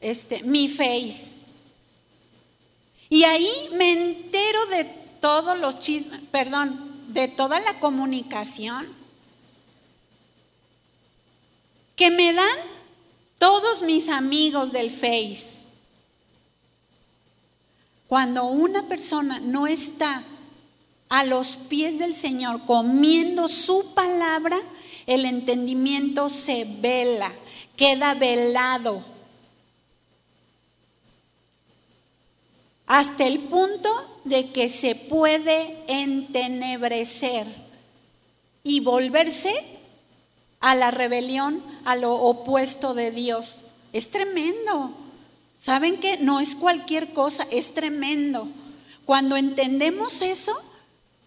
este 0.00 0.42
mi 0.42 0.68
face. 0.68 1.38
Y 3.08 3.24
ahí 3.24 3.68
me 3.72 3.92
entero 3.92 4.66
de 4.66 4.84
todos 5.20 5.58
los 5.58 5.78
chismes, 5.78 6.20
perdón, 6.30 7.12
de 7.14 7.28
toda 7.28 7.60
la 7.60 7.78
comunicación 7.78 8.86
que 11.96 12.10
me 12.10 12.32
dan 12.32 12.58
todos 13.38 13.82
mis 13.82 14.08
amigos 14.08 14.72
del 14.72 14.90
Face. 14.90 15.63
Cuando 18.14 18.44
una 18.44 18.86
persona 18.86 19.40
no 19.40 19.66
está 19.66 20.22
a 21.08 21.24
los 21.24 21.56
pies 21.56 21.98
del 21.98 22.14
Señor 22.14 22.64
comiendo 22.64 23.48
su 23.48 23.92
palabra, 23.92 24.56
el 25.08 25.24
entendimiento 25.24 26.28
se 26.28 26.64
vela, 26.78 27.32
queda 27.76 28.14
velado. 28.14 29.04
Hasta 32.86 33.26
el 33.26 33.40
punto 33.40 33.90
de 34.22 34.48
que 34.52 34.68
se 34.68 34.94
puede 34.94 35.82
entenebrecer 35.88 37.48
y 38.62 38.78
volverse 38.78 39.52
a 40.60 40.76
la 40.76 40.92
rebelión, 40.92 41.60
a 41.84 41.96
lo 41.96 42.14
opuesto 42.14 42.94
de 42.94 43.10
Dios. 43.10 43.64
Es 43.92 44.12
tremendo. 44.12 45.03
¿Saben 45.64 45.98
qué? 45.98 46.18
No 46.18 46.40
es 46.40 46.56
cualquier 46.56 47.14
cosa, 47.14 47.46
es 47.50 47.72
tremendo. 47.72 48.46
Cuando 49.06 49.34
entendemos 49.34 50.20
eso, 50.20 50.52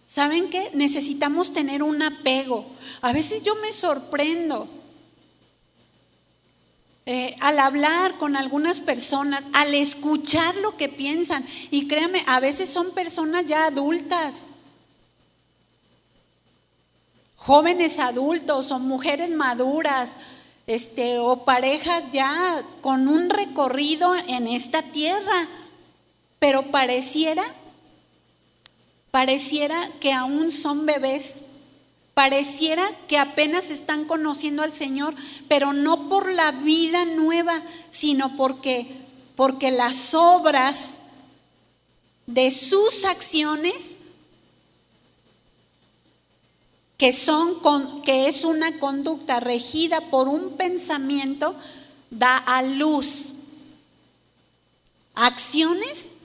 ¿saben 0.06 0.52
qué? 0.52 0.70
Necesitamos 0.76 1.54
tener 1.54 1.82
un 1.82 2.04
apego. 2.04 2.64
A 3.02 3.14
veces 3.14 3.42
yo 3.42 3.56
me 3.56 3.74
sorprendo. 3.74 4.70
eh, 7.08 7.36
al 7.40 7.58
hablar 7.58 8.20
con 8.20 8.36
algunas 8.36 8.80
personas, 8.80 9.46
al 9.54 9.74
escuchar 9.74 10.56
lo 10.58 10.78
que 10.78 10.88
piensan. 10.88 11.44
Y 11.72 11.88
créame, 11.88 12.22
a 12.28 12.40
veces 12.40 12.70
son 12.70 12.92
personas 12.92 13.48
ya 13.48 13.66
adultas, 13.66 14.50
jóvenes 17.38 17.98
adultos 17.98 18.72
o 18.72 18.78
mujeres 18.78 19.32
maduras, 19.32 20.18
este, 20.68 21.18
o 21.20 21.44
parejas 21.46 22.12
ya 22.12 22.64
con 22.82 23.08
un 23.08 23.30
recorrido 23.30 24.14
en 24.28 24.48
esta 24.48 24.82
tierra, 24.82 25.48
pero 26.40 26.64
pareciera, 26.64 27.44
pareciera 29.10 29.90
que 30.00 30.14
aún 30.14 30.52
son 30.52 30.86
bebés 30.86 31.42
Pareciera 32.18 32.84
que 33.08 33.20
apenas 33.20 33.70
están 33.70 34.06
conociendo 34.06 34.64
al 34.64 34.74
Señor, 34.74 35.14
pero 35.48 35.72
no 35.72 36.10
por 36.10 36.32
la 36.32 36.52
vida 36.52 37.06
nueva, 37.06 37.62
sino 37.92 38.36
porque, 38.36 38.88
porque 39.36 39.70
las 39.70 40.16
obras 40.16 40.94
de 42.26 42.50
sus 42.50 43.06
acciones, 43.06 43.97
que, 46.98 47.14
son, 47.14 47.62
que 48.04 48.28
es 48.28 48.44
una 48.44 48.80
conducta 48.80 49.40
regida 49.40 50.02
por 50.10 50.28
un 50.28 50.58
pensamiento, 50.58 51.56
da 52.10 52.38
a 52.38 52.62
luz 52.62 53.34
acciones 55.14 56.16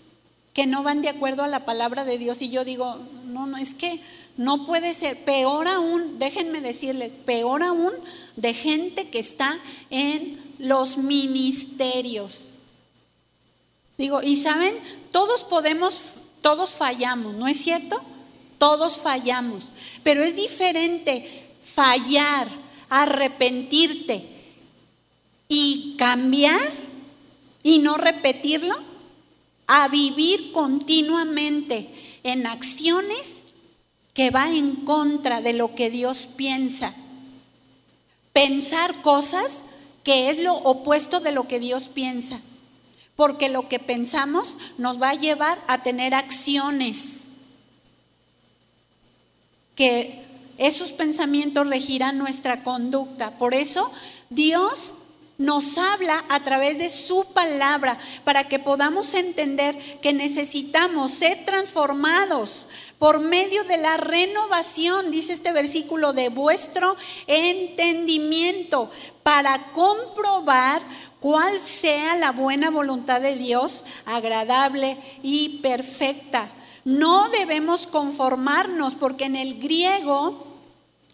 que 0.52 0.66
no 0.66 0.82
van 0.82 1.02
de 1.02 1.08
acuerdo 1.08 1.42
a 1.42 1.48
la 1.48 1.64
palabra 1.64 2.04
de 2.04 2.18
Dios. 2.18 2.42
Y 2.42 2.50
yo 2.50 2.64
digo, 2.64 2.98
no, 3.26 3.46
no, 3.46 3.56
es 3.56 3.74
que 3.74 4.00
no 4.36 4.66
puede 4.66 4.94
ser, 4.94 5.24
peor 5.24 5.68
aún, 5.68 6.18
déjenme 6.18 6.60
decirles, 6.60 7.12
peor 7.24 7.62
aún 7.62 7.92
de 8.36 8.54
gente 8.54 9.08
que 9.08 9.18
está 9.18 9.58
en 9.90 10.40
los 10.58 10.98
ministerios. 10.98 12.56
Digo, 13.98 14.22
y 14.22 14.36
saben, 14.36 14.74
todos 15.10 15.44
podemos, 15.44 16.14
todos 16.40 16.74
fallamos, 16.74 17.34
¿no 17.34 17.46
es 17.46 17.62
cierto? 17.62 18.00
Todos 18.62 18.98
fallamos, 18.98 19.64
pero 20.04 20.22
es 20.22 20.36
diferente 20.36 21.28
fallar, 21.64 22.46
arrepentirte 22.90 24.24
y 25.48 25.96
cambiar 25.98 26.60
y 27.64 27.80
no 27.80 27.96
repetirlo 27.96 28.76
a 29.66 29.88
vivir 29.88 30.52
continuamente 30.52 31.88
en 32.22 32.46
acciones 32.46 33.46
que 34.14 34.30
va 34.30 34.48
en 34.52 34.76
contra 34.76 35.40
de 35.40 35.54
lo 35.54 35.74
que 35.74 35.90
Dios 35.90 36.28
piensa. 36.36 36.94
Pensar 38.32 38.94
cosas 39.02 39.62
que 40.04 40.30
es 40.30 40.40
lo 40.40 40.54
opuesto 40.54 41.18
de 41.18 41.32
lo 41.32 41.48
que 41.48 41.58
Dios 41.58 41.88
piensa. 41.88 42.38
Porque 43.16 43.48
lo 43.48 43.68
que 43.68 43.80
pensamos 43.80 44.56
nos 44.78 45.02
va 45.02 45.10
a 45.10 45.14
llevar 45.14 45.60
a 45.66 45.82
tener 45.82 46.14
acciones. 46.14 47.31
Que 49.74 50.24
esos 50.58 50.92
pensamientos 50.92 51.66
regirán 51.66 52.18
nuestra 52.18 52.62
conducta. 52.62 53.38
Por 53.38 53.54
eso 53.54 53.90
Dios 54.30 54.94
nos 55.38 55.76
habla 55.76 56.24
a 56.28 56.40
través 56.40 56.78
de 56.78 56.88
su 56.88 57.24
palabra 57.32 57.98
para 58.22 58.48
que 58.48 58.58
podamos 58.58 59.14
entender 59.14 59.76
que 60.00 60.12
necesitamos 60.12 61.10
ser 61.10 61.44
transformados 61.44 62.68
por 62.98 63.18
medio 63.18 63.64
de 63.64 63.78
la 63.78 63.96
renovación, 63.96 65.10
dice 65.10 65.32
este 65.32 65.50
versículo, 65.50 66.12
de 66.12 66.28
vuestro 66.28 66.96
entendimiento 67.26 68.88
para 69.24 69.58
comprobar 69.72 70.80
cuál 71.18 71.58
sea 71.58 72.14
la 72.14 72.30
buena 72.30 72.70
voluntad 72.70 73.20
de 73.20 73.34
Dios, 73.36 73.84
agradable 74.06 74.96
y 75.24 75.60
perfecta. 75.60 76.48
No 76.84 77.28
debemos 77.28 77.86
conformarnos 77.86 78.96
porque 78.96 79.24
en 79.24 79.36
el 79.36 79.60
griego 79.60 80.46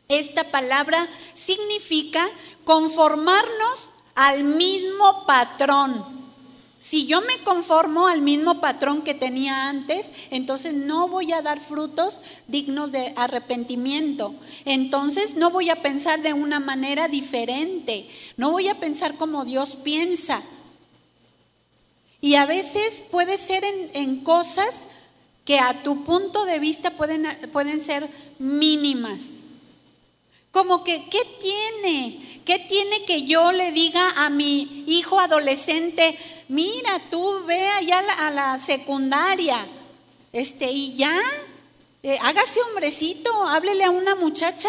esta 0.09 0.45
palabra 0.45 1.07
significa 1.35 2.27
conformarnos 2.65 3.93
al 4.15 4.45
mismo 4.45 5.27
patrón. 5.27 6.19
Si 6.79 7.07
yo 7.07 7.21
me 7.21 7.37
conformo 7.39 8.07
al 8.07 8.23
mismo 8.23 8.61
patrón 8.61 9.03
que 9.03 9.13
tenía 9.13 9.69
antes, 9.69 10.11
entonces 10.31 10.75
no 10.75 11.09
voy 11.09 11.33
a 11.33 11.43
dar 11.43 11.59
frutos 11.59 12.23
dignos 12.47 12.93
de 12.93 13.13
arrepentimiento. 13.17 14.35
Entonces 14.65 15.35
no 15.35 15.51
voy 15.51 15.71
a 15.71 15.83
pensar 15.83 16.23
de 16.23 16.33
una 16.33 16.61
manera 16.61 17.09
diferente. 17.09 18.09
No 18.37 18.53
voy 18.53 18.69
a 18.69 18.79
pensar 18.79 19.17
como 19.17 19.45
Dios 19.45 19.77
piensa. 19.83 20.41
Y 22.21 22.37
a 22.37 22.47
veces 22.47 23.03
puede 23.11 23.39
ser 23.39 23.65
en, 23.65 24.21
cosas 24.25 24.87
que 25.49 25.59
a 25.59 25.83
tu 25.83 26.05
punto 26.05 26.45
de 26.45 26.59
vista 26.59 26.91
pueden, 26.91 27.27
pueden 27.51 27.81
ser 27.83 28.07
mínimas. 28.39 29.41
Como 30.51 30.85
que, 30.85 31.09
¿qué 31.09 31.23
tiene? 31.41 32.43
¿Qué 32.45 32.59
tiene 32.59 33.07
que 33.07 33.23
yo 33.23 33.51
le 33.53 33.73
diga 33.73 34.11
a 34.19 34.29
mi 34.29 34.85
hijo 34.87 35.19
adolescente, 35.19 36.19
mira, 36.49 37.01
tú 37.11 37.47
ve 37.47 37.67
allá 37.67 38.05
a 38.19 38.31
la, 38.31 38.59
secundaria, 38.59 39.67
este, 40.35 40.71
y 40.71 40.97
ya, 40.97 41.19
eh, 42.03 42.19
hágase 42.21 42.61
hombrecito, 42.61 43.33
háblele 43.45 43.85
a 43.85 43.91
una 43.91 44.17
muchacha. 44.17 44.69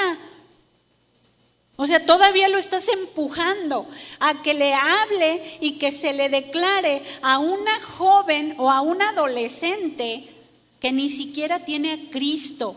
O 1.75 1.85
sea, 1.87 2.05
todavía 2.05 2.47
lo 2.47 2.57
estás 2.57 2.87
empujando 2.87 3.85
a 4.21 4.41
que 4.43 4.53
le 4.53 4.73
hable 4.73 5.43
y 5.59 5.77
que 5.77 5.91
se 5.91 6.13
le 6.13 6.29
declare 6.29 7.03
a 7.21 7.39
una 7.39 7.81
joven 7.81 8.55
o 8.57 8.71
a 8.71 8.79
un 8.79 9.01
adolescente 9.01 10.38
que 10.79 10.91
ni 10.91 11.09
siquiera 11.09 11.65
tiene 11.65 11.93
a 11.93 12.09
Cristo 12.09 12.75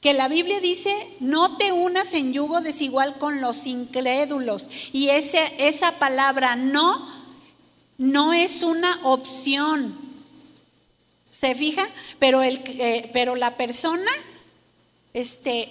que 0.00 0.14
la 0.14 0.28
Biblia 0.28 0.60
dice, 0.60 0.94
no 1.20 1.56
te 1.56 1.72
unas 1.72 2.14
en 2.14 2.32
yugo 2.32 2.62
desigual 2.62 3.18
con 3.18 3.42
los 3.42 3.66
incrédulos. 3.66 4.68
Y 4.92 5.10
ese, 5.10 5.40
esa 5.58 5.92
palabra 5.92 6.56
no, 6.56 7.06
no 7.98 8.32
es 8.32 8.62
una 8.62 8.98
opción. 9.04 9.94
¿Se 11.30 11.54
fija? 11.54 11.86
Pero, 12.18 12.42
el, 12.42 12.62
eh, 12.64 13.10
pero 13.12 13.36
la 13.36 13.58
persona 13.58 14.10
este, 15.12 15.68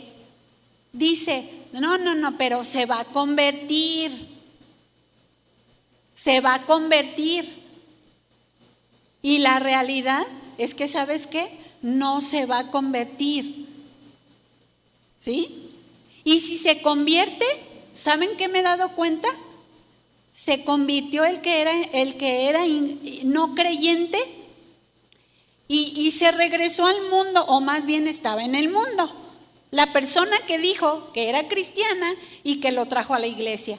dice, 0.93 1.49
no, 1.73 1.97
no, 1.97 2.13
no, 2.13 2.37
pero 2.37 2.63
se 2.63 2.85
va 2.85 2.99
a 2.99 3.05
convertir. 3.05 4.11
Se 6.13 6.39
va 6.39 6.53
a 6.53 6.65
convertir. 6.67 7.58
Y 9.21 9.39
la 9.39 9.59
realidad 9.59 10.25
es 10.57 10.73
que, 10.75 10.87
¿sabes 10.87 11.27
qué? 11.27 11.49
No 11.81 12.21
se 12.21 12.45
va 12.45 12.59
a 12.59 12.71
convertir. 12.71 13.67
¿Sí? 15.19 15.71
Y 16.23 16.39
si 16.39 16.57
se 16.57 16.81
convierte, 16.81 17.45
¿saben 17.93 18.37
qué 18.37 18.47
me 18.47 18.59
he 18.59 18.63
dado 18.63 18.89
cuenta? 18.89 19.27
Se 20.31 20.63
convirtió 20.63 21.25
el 21.25 21.41
que 21.41 21.61
era, 21.61 21.73
el 21.93 22.17
que 22.17 22.49
era 22.49 22.61
no 23.23 23.55
creyente 23.55 24.17
y, 25.67 25.93
y 25.95 26.11
se 26.11 26.31
regresó 26.31 26.85
al 26.85 27.01
mundo, 27.09 27.43
o 27.47 27.61
más 27.61 27.85
bien 27.85 28.07
estaba 28.07 28.43
en 28.43 28.55
el 28.55 28.69
mundo. 28.69 29.11
La 29.71 29.91
persona 29.93 30.35
que 30.47 30.57
dijo 30.57 31.11
que 31.13 31.29
era 31.29 31.47
cristiana 31.47 32.15
y 32.43 32.59
que 32.59 32.71
lo 32.71 32.87
trajo 32.87 33.13
a 33.13 33.19
la 33.19 33.27
iglesia. 33.27 33.77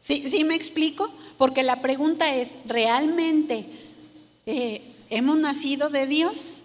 ¿Sí, 0.00 0.28
¿Sí 0.28 0.44
me 0.44 0.54
explico? 0.54 1.10
Porque 1.40 1.62
la 1.62 1.80
pregunta 1.80 2.34
es, 2.34 2.58
¿realmente 2.66 3.64
eh, 4.44 4.82
hemos 5.08 5.38
nacido 5.38 5.88
de 5.88 6.06
Dios? 6.06 6.64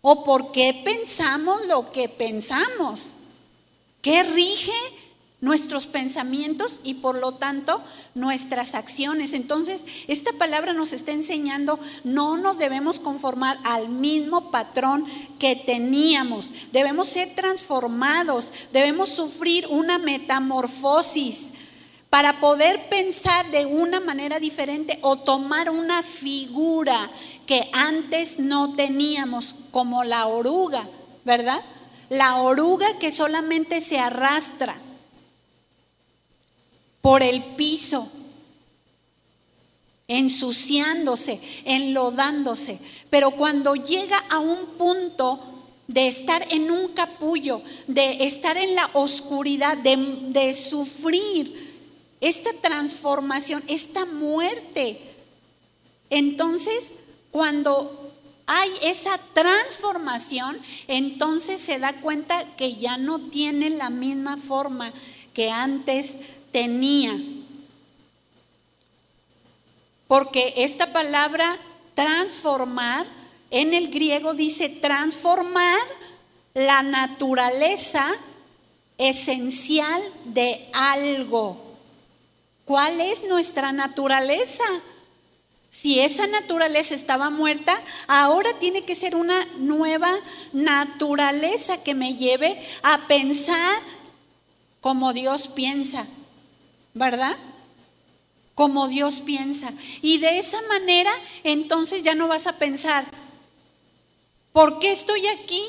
¿O 0.00 0.24
por 0.24 0.50
qué 0.50 0.82
pensamos 0.84 1.64
lo 1.68 1.92
que 1.92 2.08
pensamos? 2.08 3.12
¿Qué 4.00 4.24
rige 4.24 4.72
nuestros 5.40 5.86
pensamientos 5.86 6.80
y 6.82 6.94
por 6.94 7.14
lo 7.14 7.34
tanto 7.34 7.80
nuestras 8.16 8.74
acciones? 8.74 9.34
Entonces, 9.34 9.84
esta 10.08 10.32
palabra 10.32 10.72
nos 10.72 10.92
está 10.92 11.12
enseñando, 11.12 11.78
no 12.02 12.36
nos 12.36 12.58
debemos 12.58 12.98
conformar 12.98 13.56
al 13.62 13.88
mismo 13.88 14.50
patrón 14.50 15.06
que 15.38 15.54
teníamos, 15.54 16.52
debemos 16.72 17.06
ser 17.06 17.36
transformados, 17.36 18.52
debemos 18.72 19.10
sufrir 19.10 19.68
una 19.68 19.98
metamorfosis 19.98 21.52
para 22.12 22.40
poder 22.40 22.90
pensar 22.90 23.50
de 23.50 23.64
una 23.64 23.98
manera 23.98 24.38
diferente 24.38 24.98
o 25.00 25.16
tomar 25.16 25.70
una 25.70 26.02
figura 26.02 27.10
que 27.46 27.70
antes 27.72 28.38
no 28.38 28.74
teníamos, 28.74 29.54
como 29.70 30.04
la 30.04 30.26
oruga, 30.26 30.86
¿verdad? 31.24 31.64
La 32.10 32.36
oruga 32.42 32.98
que 32.98 33.10
solamente 33.10 33.80
se 33.80 33.98
arrastra 33.98 34.76
por 37.00 37.22
el 37.22 37.42
piso, 37.56 38.06
ensuciándose, 40.06 41.40
enlodándose. 41.64 42.78
Pero 43.08 43.30
cuando 43.30 43.74
llega 43.74 44.18
a 44.28 44.38
un 44.38 44.66
punto 44.76 45.40
de 45.86 46.08
estar 46.08 46.46
en 46.50 46.70
un 46.70 46.88
capullo, 46.88 47.62
de 47.86 48.24
estar 48.24 48.58
en 48.58 48.74
la 48.74 48.90
oscuridad, 48.92 49.78
de, 49.78 50.52
sufrir 50.52 51.71
esta 52.22 52.52
transformación, 52.54 53.62
esta 53.68 54.06
muerte. 54.06 54.98
Entonces, 56.08 56.94
cuando 57.30 58.14
hay 58.46 58.70
esa 58.82 59.18
transformación, 59.34 60.58
entonces 60.86 61.60
se 61.60 61.78
da 61.78 61.92
cuenta 61.94 62.44
que 62.56 62.76
ya 62.76 62.96
no 62.96 63.18
tiene 63.18 63.70
la 63.70 63.90
misma 63.90 64.36
forma 64.36 64.92
que 65.34 65.50
antes 65.50 66.18
tenía. 66.52 67.12
Porque 70.06 70.54
esta 70.58 70.92
palabra 70.92 71.58
transformar 71.94 73.06
en 73.50 73.74
el 73.74 73.88
griego 73.90 74.34
dice 74.34 74.68
transformar 74.68 75.80
la 76.54 76.82
naturaleza 76.82 78.06
esencial 78.98 80.02
de 80.26 80.68
algo. 80.72 81.61
¿Cuál 82.64 83.00
es 83.00 83.24
nuestra 83.24 83.72
naturaleza? 83.72 84.64
Si 85.72 86.00
esa 86.00 86.26
naturaleza 86.26 86.94
estaba 86.94 87.30
muerta, 87.30 87.80
ahora 88.06 88.50
tiene 88.60 88.84
que 88.84 88.94
ser 88.94 89.16
una 89.16 89.44
nueva 89.56 90.14
naturaleza 90.52 91.82
que 91.82 91.94
me 91.94 92.14
lleve 92.14 92.60
a 92.82 92.98
pensar 93.08 93.80
como 94.82 95.12
Dios 95.12 95.48
piensa, 95.48 96.06
¿verdad? 96.92 97.36
Como 98.54 98.86
Dios 98.88 99.22
piensa. 99.22 99.72
Y 100.02 100.18
de 100.18 100.38
esa 100.38 100.60
manera, 100.68 101.10
entonces 101.42 102.02
ya 102.02 102.14
no 102.14 102.28
vas 102.28 102.46
a 102.46 102.58
pensar, 102.58 103.06
¿por 104.52 104.78
qué 104.78 104.92
estoy 104.92 105.26
aquí? 105.28 105.62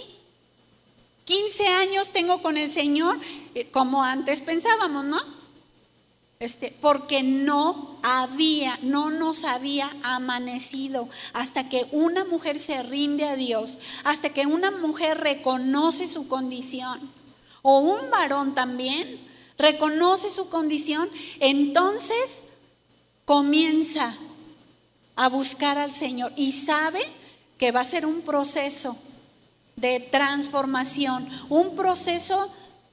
15 1.25 1.67
años 1.67 2.11
tengo 2.11 2.41
con 2.41 2.57
el 2.57 2.69
Señor, 2.69 3.17
eh, 3.55 3.69
como 3.71 4.03
antes 4.03 4.41
pensábamos, 4.41 5.05
¿no? 5.05 5.42
Este, 6.43 6.75
porque 6.81 7.23
no 7.23 7.97
había, 8.03 8.77
no 8.81 9.09
nos 9.09 9.45
había 9.45 9.89
amanecido 10.03 11.07
hasta 11.31 11.69
que 11.69 11.87
una 11.93 12.25
mujer 12.25 12.59
se 12.59 12.83
rinde 12.83 13.23
a 13.23 13.37
Dios, 13.37 13.79
hasta 14.03 14.27
que 14.27 14.45
una 14.45 14.69
mujer 14.69 15.19
reconoce 15.19 16.05
su 16.05 16.27
condición, 16.27 16.99
o 17.61 17.79
un 17.79 18.11
varón 18.11 18.53
también 18.53 19.21
reconoce 19.57 20.29
su 20.29 20.49
condición, 20.49 21.09
entonces 21.39 22.47
comienza 23.23 24.13
a 25.15 25.29
buscar 25.29 25.77
al 25.77 25.93
Señor 25.93 26.33
y 26.35 26.51
sabe 26.51 26.99
que 27.57 27.71
va 27.71 27.79
a 27.79 27.85
ser 27.85 28.05
un 28.05 28.19
proceso 28.19 28.97
de 29.77 30.01
transformación, 30.01 31.25
un 31.47 31.73
proceso 31.77 32.51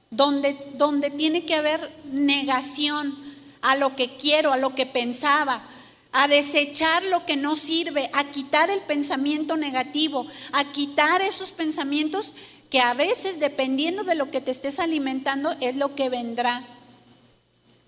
donde, 0.09 0.57
donde 0.75 1.09
tiene 1.09 1.45
que 1.45 1.55
haber 1.55 1.91
negación, 2.05 3.20
a 3.61 3.75
lo 3.75 3.95
que 3.95 4.15
quiero, 4.17 4.51
a 4.51 4.57
lo 4.57 4.75
que 4.75 4.85
pensaba, 4.85 5.63
a 6.11 6.27
desechar 6.27 7.03
lo 7.03 7.25
que 7.25 7.37
no 7.37 7.55
sirve, 7.55 8.09
a 8.13 8.25
quitar 8.25 8.69
el 8.69 8.81
pensamiento 8.81 9.55
negativo, 9.55 10.25
a 10.51 10.63
quitar 10.65 11.21
esos 11.21 11.51
pensamientos 11.51 12.33
que 12.69 12.79
a 12.79 12.93
veces, 12.93 13.39
dependiendo 13.39 14.03
de 14.03 14.15
lo 14.15 14.31
que 14.31 14.41
te 14.41 14.51
estés 14.51 14.79
alimentando, 14.79 15.55
es 15.61 15.75
lo 15.75 15.95
que 15.95 16.09
vendrá. 16.09 16.63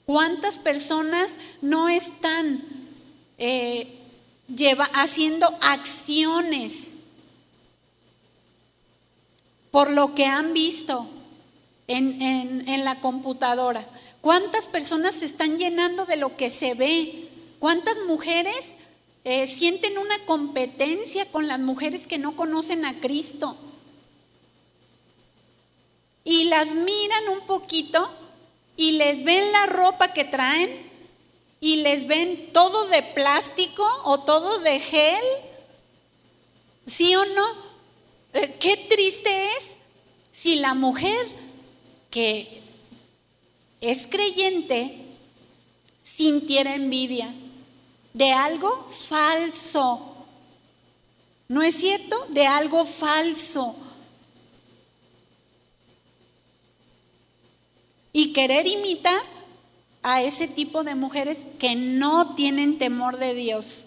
¿Cuántas 0.06 0.58
personas 0.58 1.38
no 1.62 1.90
están 1.90 2.62
eh, 3.38 3.88
haciendo 4.94 5.48
acciones 5.62 6.98
por 9.72 9.90
lo 9.90 10.14
que 10.14 10.26
han 10.26 10.54
visto 10.54 11.08
en 11.88 12.86
la 12.86 13.00
computadora? 13.00 13.88
¿Cuántas 14.24 14.68
personas 14.68 15.16
se 15.16 15.26
están 15.26 15.58
llenando 15.58 16.06
de 16.06 16.16
lo 16.16 16.38
que 16.38 16.50
se 16.50 16.76
ve? 16.76 17.28
¿Cuántas 17.60 17.98
mujeres 18.08 18.76
eh, 19.26 19.48
sienten 19.48 19.98
una 19.98 20.18
competencia 20.24 21.30
con 21.30 21.50
las 21.50 21.60
mujeres 21.60 22.08
que 22.08 22.18
no 22.18 22.34
conocen 22.38 22.86
a 22.86 22.98
Cristo? 23.02 23.58
Y 26.24 26.46
las 26.46 26.72
miran 26.72 27.28
un 27.34 27.46
poquito 27.46 28.10
y 28.78 28.94
les 28.94 29.26
ven 29.26 29.52
la 29.52 29.66
ropa 29.66 30.14
que 30.14 30.24
traen 30.24 30.72
y 31.60 31.82
les 31.82 32.08
ven 32.08 32.54
todo 32.54 32.86
de 32.86 33.04
plástico 33.04 33.86
o 34.06 34.22
todo 34.22 34.60
de 34.60 34.80
gel. 34.80 35.26
¿Sí 36.88 37.14
o 37.14 37.26
no? 37.26 37.46
Eh, 38.36 38.56
qué 38.58 38.78
triste 38.78 39.48
es 39.58 39.80
si 40.32 40.56
la 40.56 40.76
mujer 40.76 41.28
que 42.10 42.63
es 43.84 44.08
creyente 44.08 44.98
sintiera 46.04 46.74
envidia 46.74 47.34
de 48.14 48.32
algo 48.32 48.88
falso. 48.90 50.16
¿No 51.50 51.62
es 51.62 51.76
cierto? 51.76 52.26
De 52.30 52.48
algo 52.48 52.86
falso. 52.86 53.76
Y 58.14 58.32
querer 58.32 58.68
imitar 58.68 59.22
a 60.02 60.22
ese 60.22 60.48
tipo 60.48 60.84
de 60.84 60.96
mujeres 60.96 61.46
que 61.60 61.76
no 61.76 62.36
tienen 62.36 62.78
temor 62.78 63.18
de 63.18 63.34
Dios, 63.34 63.84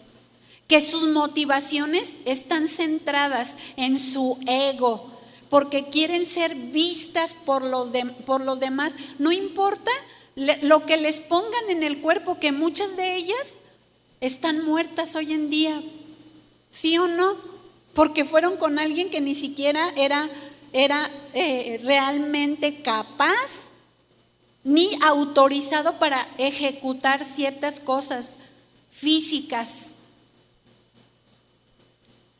que 0.68 0.80
sus 0.82 1.08
motivaciones 1.08 2.16
están 2.26 2.68
centradas 2.68 3.56
en 3.76 3.98
su 3.98 4.38
ego, 4.46 5.15
porque 5.48 5.90
quieren 5.90 6.26
ser 6.26 6.54
vistas 6.54 7.34
por 7.34 7.62
los, 7.62 7.90
por 8.24 8.40
los 8.40 8.60
demás. 8.60 8.94
No 9.18 9.32
importa 9.32 9.90
lo 10.62 10.84
que 10.84 10.96
les 10.96 11.20
pongan 11.20 11.70
en 11.70 11.82
el 11.82 12.00
cuerpo, 12.00 12.38
que 12.38 12.52
muchas 12.52 12.96
de 12.96 13.16
ellas 13.16 13.56
están 14.20 14.64
muertas 14.64 15.14
hoy 15.16 15.32
en 15.32 15.50
día. 15.50 15.82
¿Sí 16.70 16.98
o 16.98 17.08
no? 17.08 17.36
Porque 17.94 18.24
fueron 18.24 18.56
con 18.56 18.78
alguien 18.78 19.10
que 19.10 19.20
ni 19.20 19.34
siquiera 19.34 19.92
era, 19.96 20.28
era 20.72 21.10
eh, 21.32 21.80
realmente 21.84 22.82
capaz 22.82 23.70
ni 24.62 24.98
autorizado 25.02 25.98
para 25.98 26.26
ejecutar 26.38 27.24
ciertas 27.24 27.78
cosas 27.80 28.38
físicas 28.90 29.94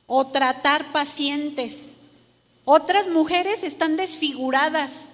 o 0.07 0.27
tratar 0.27 0.93
pacientes. 0.93 1.96
Otras 2.69 3.07
mujeres 3.07 3.63
están 3.63 3.97
desfiguradas 3.97 5.11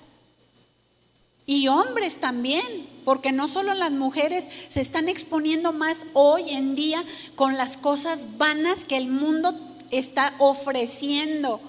y 1.45 1.69
hombres 1.69 2.17
también, 2.17 2.65
porque 3.05 3.31
no 3.31 3.47
solo 3.47 3.75
las 3.75 3.93
mujeres 3.93 4.49
se 4.71 4.81
están 4.81 5.11
exponiendo 5.11 5.75
más 5.75 6.07
hoy 6.15 6.49
en 6.49 6.75
día 6.75 7.05
con 7.37 7.59
las 7.59 7.77
cosas 7.77 8.39
vanas 8.39 8.87
que 8.87 8.97
el 8.97 9.09
mundo 9.09 9.55
está 9.91 10.33
ofreciendo. 10.39 11.61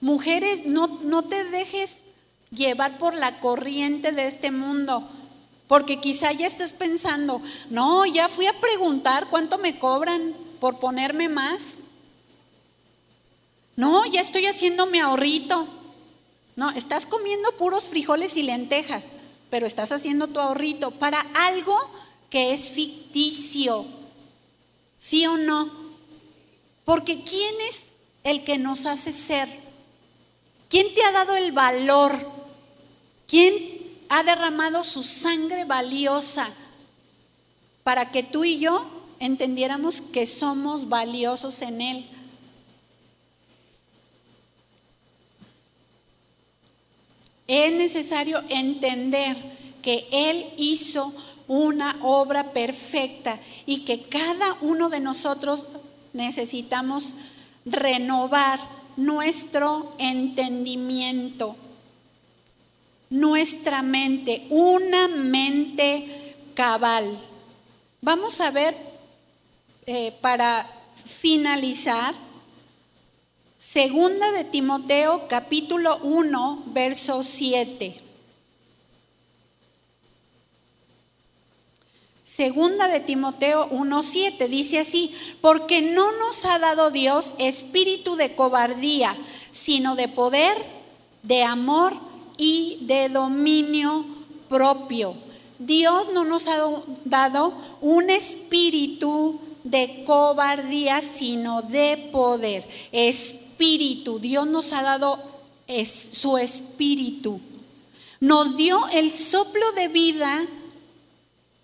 Mujeres, 0.00 0.64
no, 0.64 0.86
no 1.02 1.24
te 1.24 1.42
dejes 1.42 2.04
llevar 2.52 2.96
por 2.96 3.14
la 3.14 3.40
corriente 3.40 4.12
de 4.12 4.28
este 4.28 4.52
mundo, 4.52 5.08
porque 5.66 5.98
quizá 5.98 6.30
ya 6.30 6.46
estés 6.46 6.72
pensando, 6.72 7.42
no, 7.68 8.06
ya 8.06 8.28
fui 8.28 8.46
a 8.46 8.60
preguntar 8.60 9.26
cuánto 9.28 9.58
me 9.58 9.76
cobran 9.76 10.34
por 10.60 10.78
ponerme 10.78 11.28
más. 11.28 11.83
No, 13.76 14.06
ya 14.06 14.20
estoy 14.20 14.46
haciendo 14.46 14.86
mi 14.86 15.00
ahorrito. 15.00 15.66
No, 16.56 16.70
estás 16.70 17.06
comiendo 17.06 17.50
puros 17.52 17.88
frijoles 17.88 18.36
y 18.36 18.44
lentejas, 18.44 19.12
pero 19.50 19.66
estás 19.66 19.90
haciendo 19.90 20.28
tu 20.28 20.38
ahorrito 20.38 20.92
para 20.92 21.20
algo 21.34 21.76
que 22.30 22.52
es 22.52 22.68
ficticio. 22.68 23.84
¿Sí 24.98 25.26
o 25.26 25.36
no? 25.36 25.70
Porque 26.84 27.22
¿quién 27.24 27.54
es 27.68 27.94
el 28.22 28.44
que 28.44 28.58
nos 28.58 28.86
hace 28.86 29.12
ser? 29.12 29.48
¿Quién 30.68 30.92
te 30.94 31.02
ha 31.02 31.12
dado 31.12 31.36
el 31.36 31.52
valor? 31.52 32.16
¿Quién 33.26 33.54
ha 34.08 34.22
derramado 34.22 34.84
su 34.84 35.02
sangre 35.02 35.64
valiosa 35.64 36.48
para 37.82 38.10
que 38.10 38.22
tú 38.22 38.44
y 38.44 38.58
yo 38.58 38.86
entendiéramos 39.18 40.00
que 40.00 40.26
somos 40.26 40.88
valiosos 40.88 41.62
en 41.62 41.80
Él? 41.80 42.13
Es 47.46 47.72
necesario 47.72 48.42
entender 48.48 49.36
que 49.82 50.06
Él 50.10 50.46
hizo 50.56 51.12
una 51.46 51.98
obra 52.02 52.52
perfecta 52.52 53.38
y 53.66 53.84
que 53.84 54.02
cada 54.02 54.56
uno 54.62 54.88
de 54.88 55.00
nosotros 55.00 55.66
necesitamos 56.12 57.16
renovar 57.66 58.60
nuestro 58.96 59.94
entendimiento, 59.98 61.56
nuestra 63.10 63.82
mente, 63.82 64.46
una 64.50 65.08
mente 65.08 66.36
cabal. 66.54 67.18
Vamos 68.00 68.40
a 68.40 68.50
ver, 68.50 68.76
eh, 69.86 70.14
para 70.20 70.66
finalizar, 71.04 72.14
Segunda 73.66 74.30
de 74.32 74.44
Timoteo 74.44 75.26
capítulo 75.26 75.96
1, 76.02 76.64
verso 76.66 77.22
7. 77.22 77.96
Segunda 82.22 82.88
de 82.88 83.00
Timoteo 83.00 83.66
1:7 83.70 84.48
dice 84.48 84.80
así, 84.80 85.14
porque 85.40 85.80
no 85.80 86.12
nos 86.12 86.44
ha 86.44 86.58
dado 86.58 86.90
Dios 86.90 87.34
espíritu 87.38 88.16
de 88.16 88.34
cobardía, 88.34 89.16
sino 89.50 89.96
de 89.96 90.08
poder, 90.08 90.58
de 91.22 91.42
amor 91.42 91.94
y 92.36 92.80
de 92.82 93.08
dominio 93.08 94.04
propio. 94.46 95.14
Dios 95.58 96.10
no 96.12 96.24
nos 96.24 96.48
ha 96.48 96.58
dado 97.06 97.54
un 97.80 98.10
espíritu 98.10 99.40
de 99.64 100.04
cobardía, 100.04 101.00
sino 101.00 101.62
de 101.62 102.10
poder. 102.12 102.62
Espíritu, 102.92 103.43
Dios 104.20 104.46
nos 104.46 104.72
ha 104.72 104.82
dado 104.82 105.18
su 106.12 106.38
espíritu. 106.38 107.40
Nos 108.20 108.56
dio 108.56 108.78
el 108.92 109.10
soplo 109.10 109.72
de 109.72 109.88
vida 109.88 110.46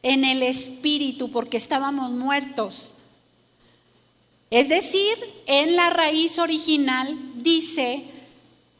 en 0.02 0.24
el 0.24 0.42
espíritu 0.42 1.30
porque 1.30 1.56
estábamos 1.56 2.10
muertos. 2.10 2.92
Es 4.50 4.68
decir, 4.68 5.14
en 5.46 5.76
la 5.76 5.90
raíz 5.90 6.38
original 6.38 7.16
dice 7.36 8.02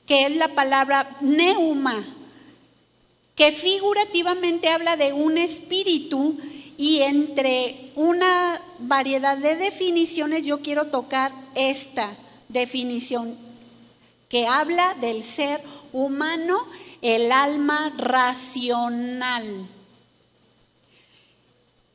que 0.07 0.27
es 0.27 0.37
la 0.37 0.49
palabra 0.49 1.17
neuma, 1.21 2.05
que 3.37 3.53
figurativamente 3.53 4.69
habla 4.69 4.97
de 4.97 5.13
un 5.13 5.39
espíritu 5.39 6.37
y 6.77 7.01
entre 7.01 7.93
una 7.95 8.61
variedad 8.81 9.39
de 9.39 9.55
definiciones 9.57 10.45
yo 10.45 10.61
quiero 10.61 10.87
tocar 10.87 11.31
esta 11.55 12.11
definición 12.53 13.37
que 14.29 14.47
habla 14.47 14.95
del 15.01 15.23
ser 15.23 15.61
humano, 15.93 16.67
el 17.03 17.33
alma 17.33 17.93
racional 17.97 19.69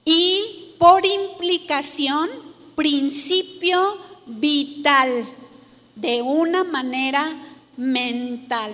y 0.03 0.73
por 0.77 1.05
implicación 1.05 2.29
principio 2.75 3.97
vital 4.25 5.09
de 5.95 6.21
una 6.21 6.63
manera 6.63 7.31
mental. 7.77 8.71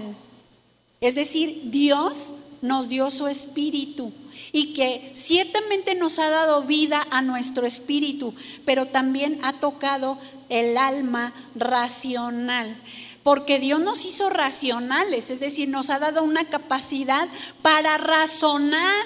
Es 0.99 1.15
decir, 1.15 1.61
Dios 1.65 2.33
nos 2.61 2.89
dio 2.89 3.09
su 3.09 3.27
espíritu 3.27 4.11
y 4.51 4.73
que 4.73 5.11
ciertamente 5.15 5.95
nos 5.95 6.19
ha 6.19 6.29
dado 6.29 6.63
vida 6.63 7.05
a 7.11 7.21
nuestro 7.21 7.65
espíritu, 7.65 8.33
pero 8.65 8.87
también 8.87 9.39
ha 9.43 9.53
tocado 9.53 10.17
el 10.49 10.77
alma 10.77 11.33
racional. 11.55 12.75
Porque 13.23 13.59
Dios 13.59 13.79
nos 13.79 14.05
hizo 14.05 14.29
racionales, 14.29 15.29
es 15.29 15.39
decir, 15.39 15.69
nos 15.69 15.91
ha 15.91 15.99
dado 15.99 16.23
una 16.23 16.45
capacidad 16.45 17.27
para 17.61 17.97
razonar 17.99 19.05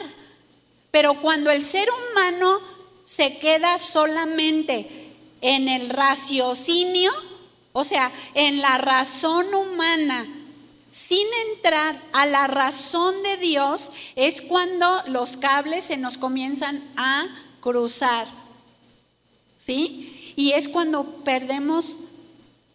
pero 0.95 1.15
cuando 1.15 1.51
el 1.51 1.61
ser 1.61 1.89
humano 1.91 2.57
se 3.03 3.37
queda 3.37 3.77
solamente 3.79 4.89
en 5.41 5.67
el 5.67 5.89
raciocinio, 5.89 7.11
o 7.73 7.83
sea, 7.83 8.09
en 8.33 8.61
la 8.61 8.77
razón 8.77 9.53
humana, 9.53 10.25
sin 10.95 11.27
entrar 11.51 12.01
a 12.13 12.25
la 12.25 12.47
razón 12.47 13.21
de 13.21 13.35
Dios, 13.35 13.91
es 14.15 14.41
cuando 14.41 15.03
los 15.07 15.35
cables 15.35 15.83
se 15.83 15.97
nos 15.97 16.17
comienzan 16.17 16.81
a 16.95 17.25
cruzar. 17.59 18.25
¿Sí? 19.57 20.33
Y 20.37 20.53
es 20.53 20.69
cuando 20.69 21.03
perdemos 21.25 21.97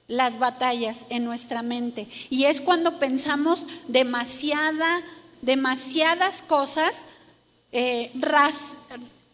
las 0.07 0.39
batallas 0.39 1.07
en 1.09 1.25
nuestra 1.25 1.63
mente. 1.63 2.09
Y 2.29 2.45
es 2.45 2.61
cuando 2.61 2.99
pensamos 2.99 3.67
demasiada, 3.89 5.01
demasiadas 5.41 6.43
cosas 6.43 7.07
eh, 7.73 8.13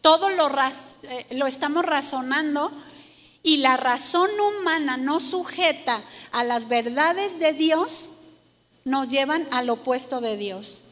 todo 0.00 0.30
lo, 0.30 0.48
eh, 0.48 1.26
lo 1.30 1.48
estamos 1.48 1.84
razonando 1.84 2.70
y 3.42 3.56
la 3.56 3.76
razón 3.76 4.30
humana 4.38 4.96
no 4.96 5.18
sujeta 5.18 6.04
a 6.30 6.44
las 6.44 6.68
verdades 6.68 7.40
de 7.40 7.52
Dios, 7.52 8.10
nos 8.86 9.08
llevan 9.08 9.46
al 9.50 9.68
opuesto 9.68 10.20
de 10.20 10.36
Dios. 10.36 10.82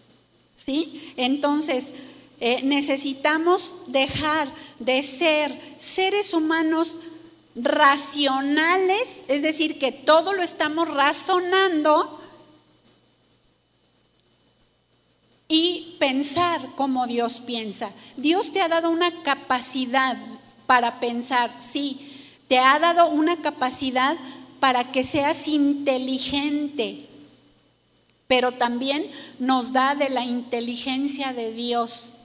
¿Sí? 0.56 1.14
Entonces, 1.16 1.94
eh, 2.40 2.60
necesitamos 2.64 3.76
dejar 3.86 4.48
de 4.80 5.02
ser 5.02 5.56
seres 5.78 6.34
humanos 6.34 6.98
racionales, 7.54 9.24
es 9.28 9.42
decir, 9.42 9.78
que 9.78 9.92
todo 9.92 10.32
lo 10.32 10.42
estamos 10.42 10.88
razonando 10.88 12.20
y 15.46 15.96
pensar 16.00 16.60
como 16.74 17.06
Dios 17.06 17.40
piensa. 17.46 17.90
Dios 18.16 18.50
te 18.50 18.60
ha 18.60 18.68
dado 18.68 18.90
una 18.90 19.22
capacidad 19.22 20.16
para 20.66 20.98
pensar, 20.98 21.54
sí, 21.60 22.10
te 22.48 22.58
ha 22.58 22.80
dado 22.80 23.06
una 23.06 23.40
capacidad 23.40 24.16
para 24.58 24.90
que 24.90 25.04
seas 25.04 25.46
inteligente, 25.46 27.13
pero 28.34 28.50
también 28.50 29.08
nos 29.38 29.72
da 29.72 29.94
de 29.94 30.08
la 30.08 30.24
inteligencia 30.24 31.32
de 31.32 31.52
Dios. 31.52 32.16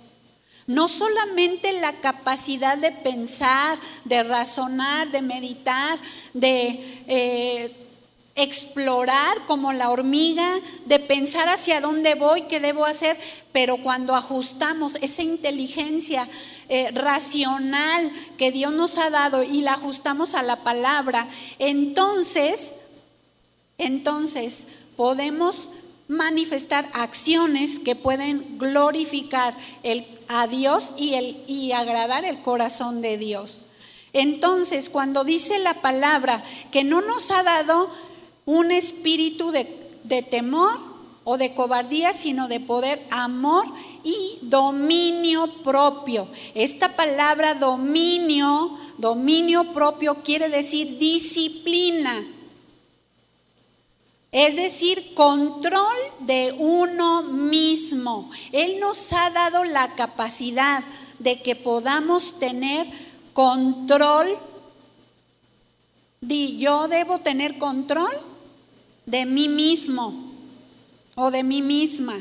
No 0.65 0.87
solamente 0.87 1.71
la 1.73 1.93
capacidad 2.01 2.79
de 2.79 2.91
pensar, 2.91 3.77
de 4.05 4.23
razonar, 4.23 5.11
de 5.11 5.21
meditar, 5.21 5.99
de 6.33 7.03
eh, 7.07 7.71
explorar 8.33 9.37
como 9.45 9.71
la 9.71 9.91
hormiga, 9.91 10.49
de 10.87 10.97
pensar 10.97 11.47
hacia 11.47 11.79
dónde 11.79 12.15
voy, 12.15 12.41
qué 12.47 12.59
debo 12.59 12.85
hacer, 12.85 13.15
pero 13.51 13.77
cuando 13.77 14.15
ajustamos 14.15 14.95
esa 15.01 15.21
inteligencia 15.21 16.27
eh, 16.69 16.89
racional 16.89 18.11
que 18.35 18.51
Dios 18.51 18.73
nos 18.73 18.97
ha 18.97 19.11
dado 19.11 19.43
y 19.43 19.61
la 19.61 19.73
ajustamos 19.73 20.33
a 20.33 20.41
la 20.41 20.63
palabra, 20.63 21.27
entonces, 21.59 22.77
entonces 23.77 24.65
podemos 24.97 25.69
manifestar 26.09 26.89
acciones 26.93 27.77
que 27.77 27.95
pueden 27.95 28.57
glorificar 28.57 29.55
a 30.27 30.47
Dios 30.47 30.95
y, 30.97 31.71
agradar 31.71 32.25
el 32.25 32.41
corazón 32.41 33.01
de 33.01 33.17
Dios. 33.17 33.65
Entonces, 34.11 34.89
cuando 34.89 35.23
dice 35.23 35.59
la 35.59 35.75
palabra 35.75 36.43
que 36.71 36.83
no 36.83 37.01
nos 37.01 37.29
ha 37.29 37.43
dado 37.43 37.89
un 38.45 38.71
espíritu 38.71 39.51
de, 39.51 39.65
temor 40.23 40.79
o 41.25 41.37
de 41.37 41.53
cobardía, 41.53 42.11
sino 42.11 42.47
de 42.47 42.59
poder, 42.59 42.99
amor 43.11 43.67
y 44.03 44.39
dominio 44.41 45.47
propio. 45.63 46.27
Esta 46.55 46.95
palabra 46.95 47.53
dominio, 47.53 48.75
dominio 48.97 49.71
propio 49.73 50.23
quiere 50.23 50.49
decir 50.49 50.97
disciplina. 50.97 52.25
Es 54.31 54.55
decir, 54.55 55.15
control 55.15 55.97
de 56.19 56.53
uno 56.57 57.23
mismo. 57.23 58.29
Él 58.51 58.79
nos 58.79 59.11
ha 59.11 59.31
dado 59.31 59.63
la 59.63 59.95
capacidad 59.95 60.83
de 61.17 61.41
que 61.41 61.55
podamos 61.55 62.37
tener 62.39 62.87
control. 63.33 64.27
Di, 66.21 66.57
yo 66.57 66.87
debo 66.87 67.19
tener 67.19 67.57
control 67.57 68.11
de 69.05 69.25
mí 69.25 69.49
mismo 69.49 70.13
o 71.15 71.31
de 71.31 71.43
mí 71.43 71.63
misma. 71.63 72.15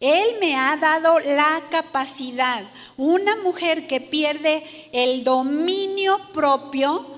Él 0.00 0.36
me 0.40 0.56
ha 0.56 0.76
dado 0.76 1.18
la 1.20 1.62
capacidad. 1.70 2.62
Una 2.96 3.36
mujer 3.36 3.86
que 3.86 4.00
pierde 4.00 4.64
el 4.92 5.22
dominio 5.22 6.18
propio 6.32 7.17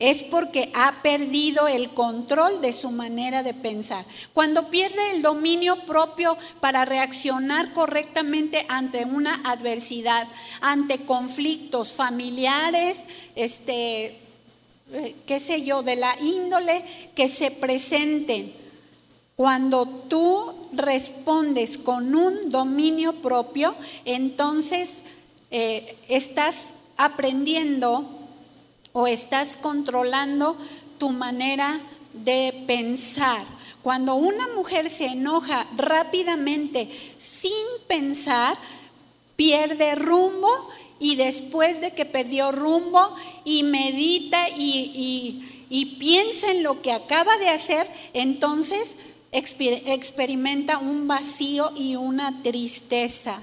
es 0.00 0.22
porque 0.22 0.72
ha 0.74 1.02
perdido 1.02 1.68
el 1.68 1.90
control 1.90 2.62
de 2.62 2.72
su 2.72 2.90
manera 2.90 3.42
de 3.42 3.52
pensar. 3.52 4.04
Cuando 4.32 4.70
pierde 4.70 5.12
el 5.12 5.20
dominio 5.22 5.84
propio 5.84 6.36
para 6.60 6.86
reaccionar 6.86 7.74
correctamente 7.74 8.64
ante 8.68 9.04
una 9.04 9.42
adversidad, 9.44 10.26
ante 10.62 11.00
conflictos 11.00 11.92
familiares, 11.92 13.04
este, 13.36 14.18
eh, 14.92 15.16
qué 15.26 15.38
sé 15.38 15.62
yo, 15.62 15.82
de 15.82 15.96
la 15.96 16.16
índole 16.22 16.82
que 17.14 17.28
se 17.28 17.50
presenten. 17.50 18.54
Cuando 19.36 19.86
tú 19.86 20.54
respondes 20.72 21.76
con 21.76 22.14
un 22.14 22.48
dominio 22.48 23.12
propio, 23.16 23.74
entonces 24.06 25.02
eh, 25.50 25.96
estás 26.08 26.76
aprendiendo 26.96 28.19
o 28.92 29.06
estás 29.06 29.56
controlando 29.56 30.56
tu 30.98 31.10
manera 31.10 31.80
de 32.12 32.64
pensar. 32.66 33.44
Cuando 33.82 34.14
una 34.14 34.46
mujer 34.48 34.90
se 34.90 35.06
enoja 35.06 35.66
rápidamente 35.76 36.88
sin 37.18 37.52
pensar, 37.86 38.56
pierde 39.36 39.94
rumbo 39.94 40.50
y 40.98 41.16
después 41.16 41.80
de 41.80 41.92
que 41.92 42.04
perdió 42.04 42.52
rumbo 42.52 43.00
y 43.44 43.62
medita 43.62 44.48
y, 44.50 45.46
piensa 45.98 46.50
en 46.50 46.62
lo 46.62 46.82
que 46.82 46.92
acaba 46.92 47.36
de 47.38 47.48
hacer, 47.48 47.86
entonces 48.12 48.96
experimenta 49.32 50.78
un 50.78 51.08
vacío 51.08 51.72
y 51.74 51.96
una 51.96 52.42
tristeza. 52.42 53.40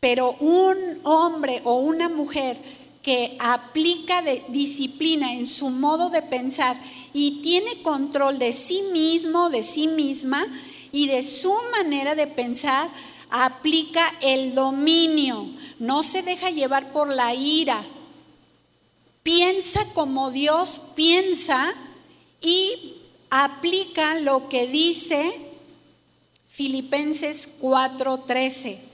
Pero 0.00 0.32
un 0.40 0.76
hombre 1.04 1.62
o 1.64 1.76
una 1.76 2.10
mujer 2.10 2.58
que 3.04 3.36
aplica 3.38 4.22
disciplina 4.48 5.34
en 5.34 5.46
su 5.46 5.68
modo 5.68 6.08
de 6.08 6.22
pensar 6.22 6.74
y 7.12 7.42
tiene 7.42 7.82
control 7.82 8.38
de 8.38 8.52
sí 8.52 8.82
mismo, 8.92 9.50
de 9.50 9.62
sí 9.62 9.86
misma 9.88 10.44
y 10.90 11.06
de 11.06 11.22
su 11.22 11.54
manera 11.70 12.14
de 12.14 12.26
pensar, 12.26 12.88
aplica 13.28 14.02
el 14.22 14.54
dominio, 14.54 15.46
no 15.78 16.02
se 16.02 16.22
deja 16.22 16.50
llevar 16.50 16.92
por 16.92 17.12
la 17.12 17.34
ira, 17.34 17.84
piensa 19.22 19.84
como 19.92 20.30
Dios 20.30 20.80
piensa 20.94 21.74
y 22.40 22.94
aplica 23.28 24.14
lo 24.20 24.48
que 24.48 24.66
dice 24.66 25.30
Filipenses 26.48 27.50
4:13. 27.60 28.93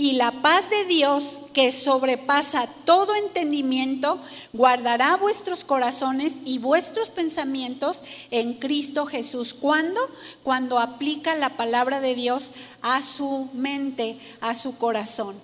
Y 0.00 0.12
la 0.12 0.30
paz 0.30 0.70
de 0.70 0.84
Dios, 0.84 1.40
que 1.52 1.72
sobrepasa 1.72 2.68
todo 2.84 3.16
entendimiento, 3.16 4.20
guardará 4.52 5.16
vuestros 5.16 5.64
corazones 5.64 6.36
y 6.44 6.60
vuestros 6.60 7.10
pensamientos 7.10 8.04
en 8.30 8.54
Cristo 8.54 9.06
Jesús. 9.06 9.54
¿Cuándo? 9.54 10.00
Cuando 10.44 10.78
aplica 10.78 11.34
la 11.34 11.56
palabra 11.56 12.00
de 12.00 12.14
Dios 12.14 12.52
a 12.80 13.02
su 13.02 13.48
mente, 13.54 14.20
a 14.40 14.54
su 14.54 14.78
corazón. 14.78 15.34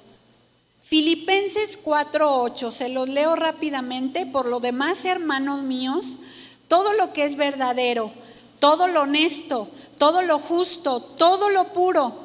Filipenses 0.82 1.76
4:8, 1.76 2.70
se 2.70 2.88
los 2.90 3.08
leo 3.08 3.34
rápidamente. 3.34 4.24
Por 4.24 4.46
lo 4.46 4.60
demás, 4.60 5.04
hermanos 5.04 5.64
míos, 5.64 6.18
todo 6.68 6.92
lo 6.92 7.12
que 7.12 7.24
es 7.24 7.34
verdadero, 7.34 8.12
todo 8.60 8.86
lo 8.86 9.02
honesto, 9.02 9.66
todo 9.98 10.22
lo 10.22 10.38
justo, 10.38 11.00
todo 11.00 11.48
lo 11.48 11.72
puro, 11.72 12.24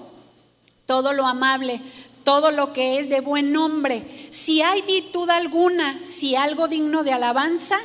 todo 0.86 1.14
lo 1.14 1.28
amable, 1.28 1.82
todo 2.30 2.52
lo 2.52 2.74
que 2.74 3.00
es 3.00 3.10
de 3.10 3.22
buen 3.22 3.52
nombre. 3.52 4.06
Si 4.30 4.62
hay 4.62 4.84
virtud 4.84 5.28
alguna, 5.32 6.00
si 6.06 6.36
algo 6.36 6.68
digno 6.68 7.04
de 7.04 7.12
alabanza, 7.12 7.76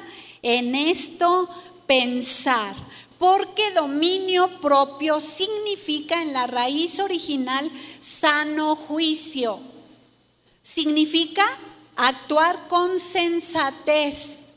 en 0.42 0.74
esto 0.74 1.48
pensar. 1.86 2.76
Porque 3.16 3.70
dominio 3.70 4.50
propio 4.60 5.18
significa 5.18 6.20
en 6.20 6.34
la 6.34 6.46
raíz 6.46 7.00
original 7.00 7.70
sano 8.02 8.76
juicio. 8.76 9.58
Significa 10.60 11.46
actuar 11.96 12.68
con 12.68 13.00
sensatez 13.00 14.48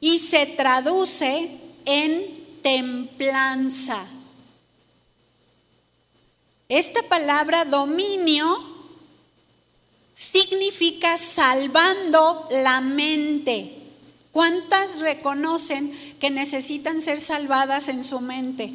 y 0.00 0.18
se 0.18 0.44
traduce 0.44 1.48
en 1.86 2.60
templanza. 2.62 4.04
Esta 6.68 7.02
palabra 7.02 7.64
dominio 7.64 8.74
significa 10.14 11.18
salvando 11.18 12.48
la 12.50 12.80
mente. 12.80 13.82
¿Cuántas 14.32 15.00
reconocen 15.00 15.92
que 16.18 16.30
necesitan 16.30 17.02
ser 17.02 17.20
salvadas 17.20 17.88
en 17.88 18.02
su 18.02 18.20
mente? 18.20 18.72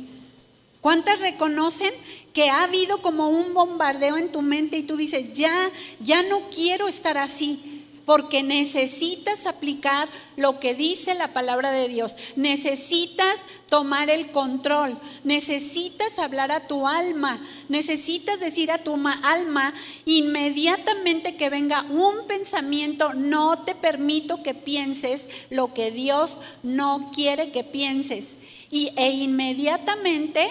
¿Cuántas 0.81 1.19
reconocen 1.19 1.91
que 2.33 2.49
ha 2.49 2.63
habido 2.63 3.01
como 3.01 3.27
un 3.27 3.53
bombardeo 3.53 4.17
en 4.17 4.31
tu 4.31 4.41
mente 4.41 4.77
y 4.77 4.83
tú 4.83 4.95
dices, 4.95 5.33
ya, 5.33 5.71
ya 5.99 6.23
no 6.23 6.41
quiero 6.49 6.87
estar 6.87 7.17
así? 7.17 7.68
Porque 8.09 8.41
necesitas 8.41 9.45
aplicar 9.45 10.09
lo 10.35 10.59
que 10.59 10.73
dice 10.73 11.13
la 11.13 11.31
palabra 11.31 11.69
de 11.69 11.87
Dios. 11.87 12.15
Necesitas 12.35 13.45
tomar 13.67 14.09
el 14.09 14.31
control, 14.31 14.97
necesitas 15.23 16.17
hablar 16.17 16.51
a 16.51 16.65
tu 16.65 16.87
alma, 16.87 17.39
necesitas 17.67 18.39
decir 18.39 18.71
a 18.71 18.79
tu 18.79 18.95
alma 18.95 19.75
inmediatamente 20.05 21.35
que 21.35 21.51
venga 21.51 21.83
un 21.83 22.25
pensamiento, 22.25 23.13
no 23.13 23.59
te 23.59 23.75
permito 23.75 24.41
que 24.41 24.55
pienses 24.55 25.45
lo 25.51 25.71
que 25.75 25.91
Dios 25.91 26.39
no 26.63 27.11
quiere 27.13 27.51
que 27.51 27.63
pienses. 27.63 28.37
Y, 28.71 28.91
e 28.97 29.11
inmediatamente 29.11 30.47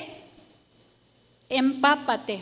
empápate 1.49 2.41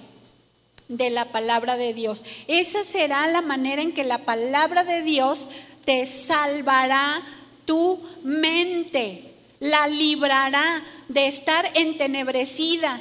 de 0.89 1.11
la 1.11 1.27
palabra 1.27 1.77
de 1.77 1.95
Dios. 1.95 2.25
Esa 2.47 2.85
será 2.85 3.27
la 3.27 3.43
manera 3.43 3.83
en 3.83 3.93
que 3.93 4.05
la 4.05 4.19
palabra 4.19 4.85
de 4.85 5.03
Dios 5.03 5.49
te 5.85 6.07
salvará 6.07 7.23
tu 7.65 8.01
mente, 8.23 9.35
la 9.61 9.87
librará 9.89 10.83
de 11.09 11.27
estar 11.27 11.69
entenebrecida, 11.75 13.01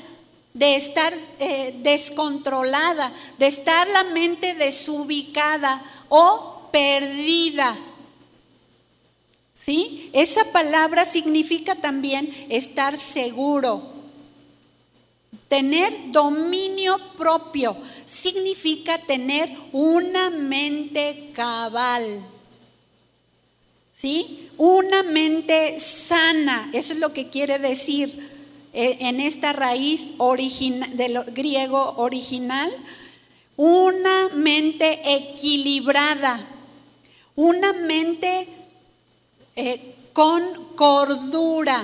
de 0.54 0.76
estar 0.76 1.14
eh, 1.40 1.76
descontrolada, 1.80 3.12
de 3.38 3.48
estar 3.48 3.88
la 3.88 4.06
mente 4.06 4.56
desubicada 4.56 5.84
o 6.10 6.70
perdida. 6.72 7.76
¿Sí? 9.54 10.10
Esa 10.14 10.52
palabra 10.52 11.06
significa 11.06 11.76
también 11.76 12.30
estar 12.50 12.98
seguro 12.98 13.95
Tener 15.56 16.12
dominio 16.12 17.00
propio 17.16 17.78
significa 18.04 18.98
tener 18.98 19.50
una 19.72 20.30
mente 20.30 21.32
cabal. 21.34 22.22
¿Sí? 23.94 24.50
Una 24.58 25.02
mente 25.04 25.80
sana, 25.80 26.70
eso 26.74 26.92
es 26.92 27.00
lo 27.00 27.14
que 27.14 27.30
quiere 27.30 27.58
decir 27.58 28.12
eh, 28.74 28.98
en 29.00 29.22
esta 29.22 29.54
raíz 29.54 30.12
del 30.92 31.24
griego 31.32 31.94
original. 32.00 32.70
Una 33.56 34.28
mente 34.34 35.00
equilibrada, 35.06 36.46
una 37.38 37.72
mente 37.72 38.50
eh, 39.56 39.96
con 40.12 40.44
cordura. 40.76 41.82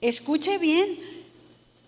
Escuche 0.00 0.56
bien, 0.56 1.07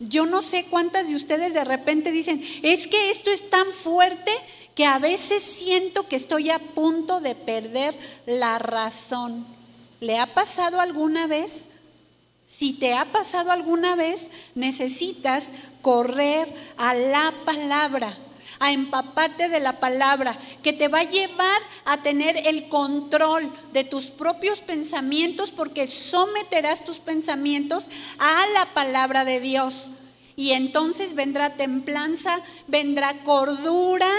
yo 0.01 0.25
no 0.25 0.41
sé 0.41 0.65
cuántas 0.65 1.09
de 1.09 1.15
ustedes 1.15 1.53
de 1.53 1.63
repente 1.63 2.11
dicen, 2.11 2.43
es 2.63 2.89
que 2.89 3.11
esto 3.11 3.31
es 3.31 3.51
tan 3.51 3.67
fuerte 3.71 4.33
que 4.75 4.87
a 4.87 4.99
veces 4.99 5.43
siento 5.43 6.09
que 6.09 6.17
estoy 6.17 6.49
a 6.49 6.59
punto 6.59 7.21
de 7.21 7.35
perder 7.35 7.95
la 8.25 8.59
razón. 8.59 9.47
¿Le 10.01 10.19
ha 10.19 10.27
pasado 10.27 10.81
alguna 10.81 11.27
vez? 11.27 11.67
Si 12.47 12.73
te 12.73 12.95
ha 12.95 13.05
pasado 13.05 13.53
alguna 13.53 13.95
vez, 13.95 14.31
necesitas 14.55 15.53
correr 15.83 16.49
a 16.79 16.95
la 16.95 17.35
palabra, 17.45 18.17
a 18.61 18.73
empaparte 18.73 19.49
de 19.49 19.59
la 19.59 19.81
palabra, 19.81 20.39
que 20.63 20.73
te 20.73 20.89
va 20.89 21.01
a 21.01 21.09
llevar 21.09 21.61
a 21.87 21.97
tener 21.97 22.47
el 22.47 22.69
control 22.69 23.51
de 23.73 23.85
tus 23.85 24.07
propios 24.07 24.61
pensamientos, 24.61 25.51
porque 25.51 25.89
someterás 25.89 26.85
tus 26.85 26.99
pensamientos 26.99 27.89
a 28.19 28.47
la 28.55 28.67
palabra 28.75 29.25
de 29.25 29.41
Dios. 29.41 29.91
Y 30.37 30.53
entonces 30.53 31.15
vendrá 31.15 31.57
templanza, 31.57 32.39
vendrá 32.67 33.15
cordura 33.25 34.11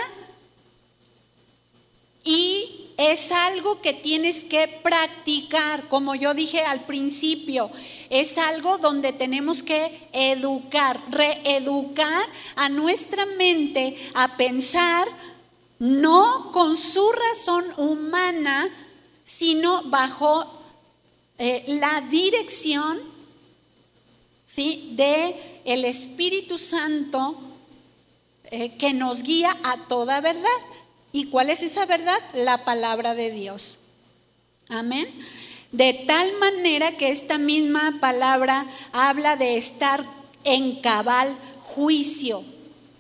y 2.24 2.81
es 2.98 3.32
algo 3.32 3.82
que 3.82 3.94
tienes 3.94 4.44
que 4.44 4.68
practicar, 4.68 5.88
como 5.88 6.16
yo 6.16 6.34
dije 6.34 6.62
al 6.62 6.86
principio. 6.86 7.70
Es 8.10 8.38
algo 8.38 8.78
donde 8.78 9.14
tenemos 9.14 9.64
que 9.64 10.10
educar, 10.14 11.00
reeducar 11.10 12.24
a 12.56 12.70
nuestra 12.70 13.26
mente 13.38 13.98
a 14.14 14.36
pensar 14.38 15.08
no 15.80 16.52
con 16.52 16.78
su 16.78 17.12
razón 17.12 17.66
humana, 17.78 18.70
sino 19.24 19.82
bajo 19.84 20.46
eh, 21.40 21.64
la 21.68 22.02
dirección 22.02 23.00
¿sí? 24.46 24.92
de 24.96 25.62
el 25.66 25.86
Espíritu 25.86 26.58
Santo 26.58 27.36
eh, 28.44 28.78
que 28.78 28.94
nos 28.94 29.24
guía 29.24 29.58
a 29.64 29.88
toda 29.88 30.22
verdad. 30.22 30.50
¿Y 31.12 31.26
cuál 31.26 31.50
es 31.50 31.64
esa 31.64 31.86
verdad? 31.86 32.20
La 32.34 32.64
palabra 32.64 33.16
de 33.16 33.32
Dios. 33.32 33.80
Amén. 34.70 35.08
De 35.72 35.94
tal 35.94 36.38
manera 36.38 36.98
que 36.98 37.10
esta 37.10 37.38
misma 37.38 37.98
palabra 38.00 38.66
habla 38.92 39.36
de 39.36 39.58
estar 39.58 40.04
en 40.44 40.82
cabal 40.82 41.36
juicio. 41.60 42.44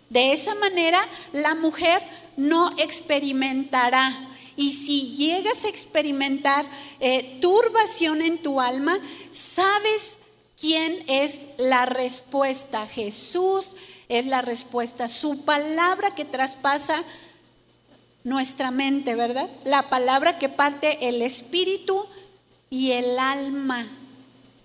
De 0.09 0.33
esa 0.33 0.55
manera 0.55 0.99
la 1.33 1.55
mujer 1.55 2.01
no 2.37 2.71
experimentará. 2.77 4.27
Y 4.55 4.73
si 4.73 5.15
llegas 5.15 5.65
a 5.65 5.69
experimentar 5.69 6.65
eh, 6.99 7.37
turbación 7.41 8.21
en 8.21 8.41
tu 8.41 8.59
alma, 8.59 8.99
sabes 9.31 10.17
¿Quién 10.61 11.03
es 11.07 11.47
la 11.57 11.87
respuesta? 11.87 12.85
Jesús 12.85 13.75
es 14.09 14.27
la 14.27 14.43
respuesta. 14.43 15.07
Su 15.07 15.43
palabra 15.43 16.11
que 16.11 16.23
traspasa 16.23 17.03
nuestra 18.23 18.71
mente, 18.71 19.15
¿verdad? 19.15 19.49
La 19.65 19.83
palabra 19.83 20.37
que 20.37 20.49
parte 20.49 21.07
el 21.09 21.21
espíritu 21.21 22.05
y 22.69 22.91
el 22.91 23.17
alma, 23.19 23.87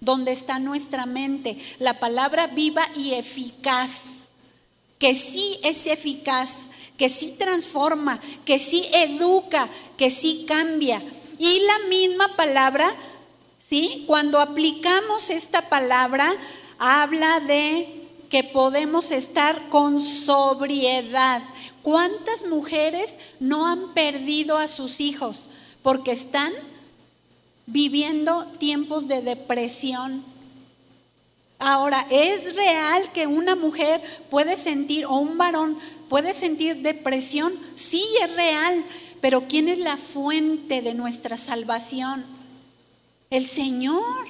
donde 0.00 0.32
está 0.32 0.58
nuestra 0.58 1.06
mente. 1.06 1.58
La 1.78 1.98
palabra 1.98 2.46
viva 2.46 2.88
y 2.94 3.14
eficaz, 3.14 4.04
que 4.98 5.14
sí 5.14 5.58
es 5.62 5.86
eficaz, 5.86 6.70
que 6.96 7.08
sí 7.08 7.36
transforma, 7.38 8.20
que 8.44 8.58
sí 8.58 8.84
educa, 8.92 9.68
que 9.96 10.10
sí 10.10 10.44
cambia. 10.46 11.02
Y 11.38 11.60
la 11.60 11.78
misma 11.88 12.36
palabra, 12.36 12.94
¿sí? 13.58 14.04
Cuando 14.06 14.40
aplicamos 14.40 15.30
esta 15.30 15.68
palabra, 15.68 16.34
habla 16.78 17.40
de 17.40 17.96
que 18.30 18.44
podemos 18.44 19.10
estar 19.10 19.68
con 19.68 20.00
sobriedad. 20.00 21.42
¿Cuántas 21.86 22.44
mujeres 22.46 23.16
no 23.38 23.68
han 23.68 23.94
perdido 23.94 24.58
a 24.58 24.66
sus 24.66 24.98
hijos 24.98 25.48
porque 25.84 26.10
están 26.10 26.52
viviendo 27.66 28.44
tiempos 28.58 29.06
de 29.06 29.22
depresión? 29.22 30.24
Ahora, 31.60 32.04
¿es 32.10 32.56
real 32.56 33.12
que 33.12 33.28
una 33.28 33.54
mujer 33.54 34.02
puede 34.30 34.56
sentir 34.56 35.04
o 35.04 35.14
un 35.14 35.38
varón 35.38 35.78
puede 36.08 36.32
sentir 36.32 36.78
depresión? 36.78 37.52
Sí, 37.76 38.04
es 38.20 38.34
real, 38.34 38.84
pero 39.20 39.46
¿quién 39.46 39.68
es 39.68 39.78
la 39.78 39.96
fuente 39.96 40.82
de 40.82 40.92
nuestra 40.92 41.36
salvación? 41.36 42.26
El 43.30 43.46
Señor. 43.46 44.26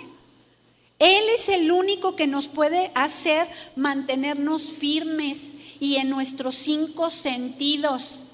Él 0.98 1.24
es 1.34 1.48
el 1.48 1.70
único 1.70 2.16
que 2.16 2.26
nos 2.26 2.48
puede 2.48 2.90
hacer 2.94 3.48
mantenernos 3.76 4.62
firmes 4.72 5.54
y 5.80 5.96
en 5.96 6.10
nuestros 6.10 6.54
cinco 6.54 7.10
sentidos. 7.10 8.24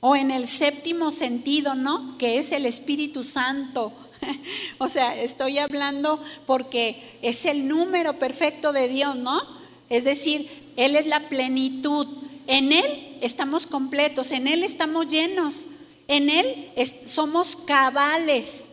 O 0.00 0.16
en 0.16 0.30
el 0.30 0.46
séptimo 0.46 1.10
sentido, 1.10 1.74
¿no? 1.74 2.18
Que 2.18 2.38
es 2.38 2.52
el 2.52 2.66
Espíritu 2.66 3.22
Santo. 3.22 3.92
o 4.78 4.88
sea, 4.88 5.20
estoy 5.20 5.58
hablando 5.58 6.20
porque 6.46 7.18
es 7.22 7.46
el 7.46 7.68
número 7.68 8.18
perfecto 8.18 8.72
de 8.72 8.88
Dios, 8.88 9.16
¿no? 9.16 9.40
Es 9.88 10.04
decir, 10.04 10.48
Él 10.76 10.96
es 10.96 11.06
la 11.06 11.28
plenitud. 11.28 12.06
En 12.46 12.72
Él 12.72 13.18
estamos 13.22 13.66
completos, 13.66 14.30
en 14.32 14.46
Él 14.46 14.62
estamos 14.62 15.06
llenos, 15.08 15.66
en 16.08 16.28
Él 16.28 16.70
somos 17.06 17.56
cabales. 17.56 18.66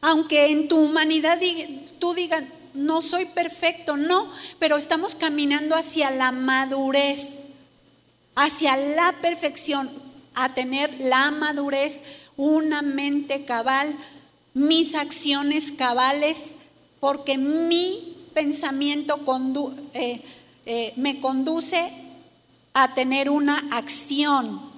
Aunque 0.00 0.46
en 0.46 0.68
tu 0.68 0.78
humanidad 0.78 1.38
tú 1.98 2.14
digas, 2.14 2.42
no 2.74 3.02
soy 3.02 3.26
perfecto, 3.26 3.96
no, 3.96 4.30
pero 4.58 4.76
estamos 4.76 5.14
caminando 5.14 5.74
hacia 5.76 6.10
la 6.10 6.32
madurez, 6.32 7.46
hacia 8.34 8.76
la 8.76 9.12
perfección, 9.20 9.90
a 10.34 10.54
tener 10.54 10.92
la 11.00 11.30
madurez, 11.30 12.02
una 12.36 12.82
mente 12.82 13.44
cabal, 13.44 13.94
mis 14.54 14.94
acciones 14.94 15.72
cabales, 15.72 16.54
porque 17.00 17.38
mi 17.38 18.16
pensamiento 18.34 19.20
eh, 19.94 20.22
eh, 20.66 20.92
me 20.96 21.20
conduce 21.20 21.92
a 22.72 22.94
tener 22.94 23.30
una 23.30 23.58
acción. 23.72 24.70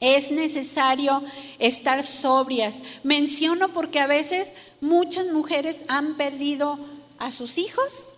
Es 0.00 0.32
necesario 0.32 1.22
estar 1.58 2.02
sobrias. 2.02 2.78
Menciono 3.04 3.72
porque 3.72 4.00
a 4.00 4.08
veces 4.08 4.54
muchas 4.80 5.26
mujeres 5.26 5.84
han 5.88 6.16
perdido 6.16 6.78
a 7.22 7.30
sus 7.30 7.56
hijos 7.56 8.10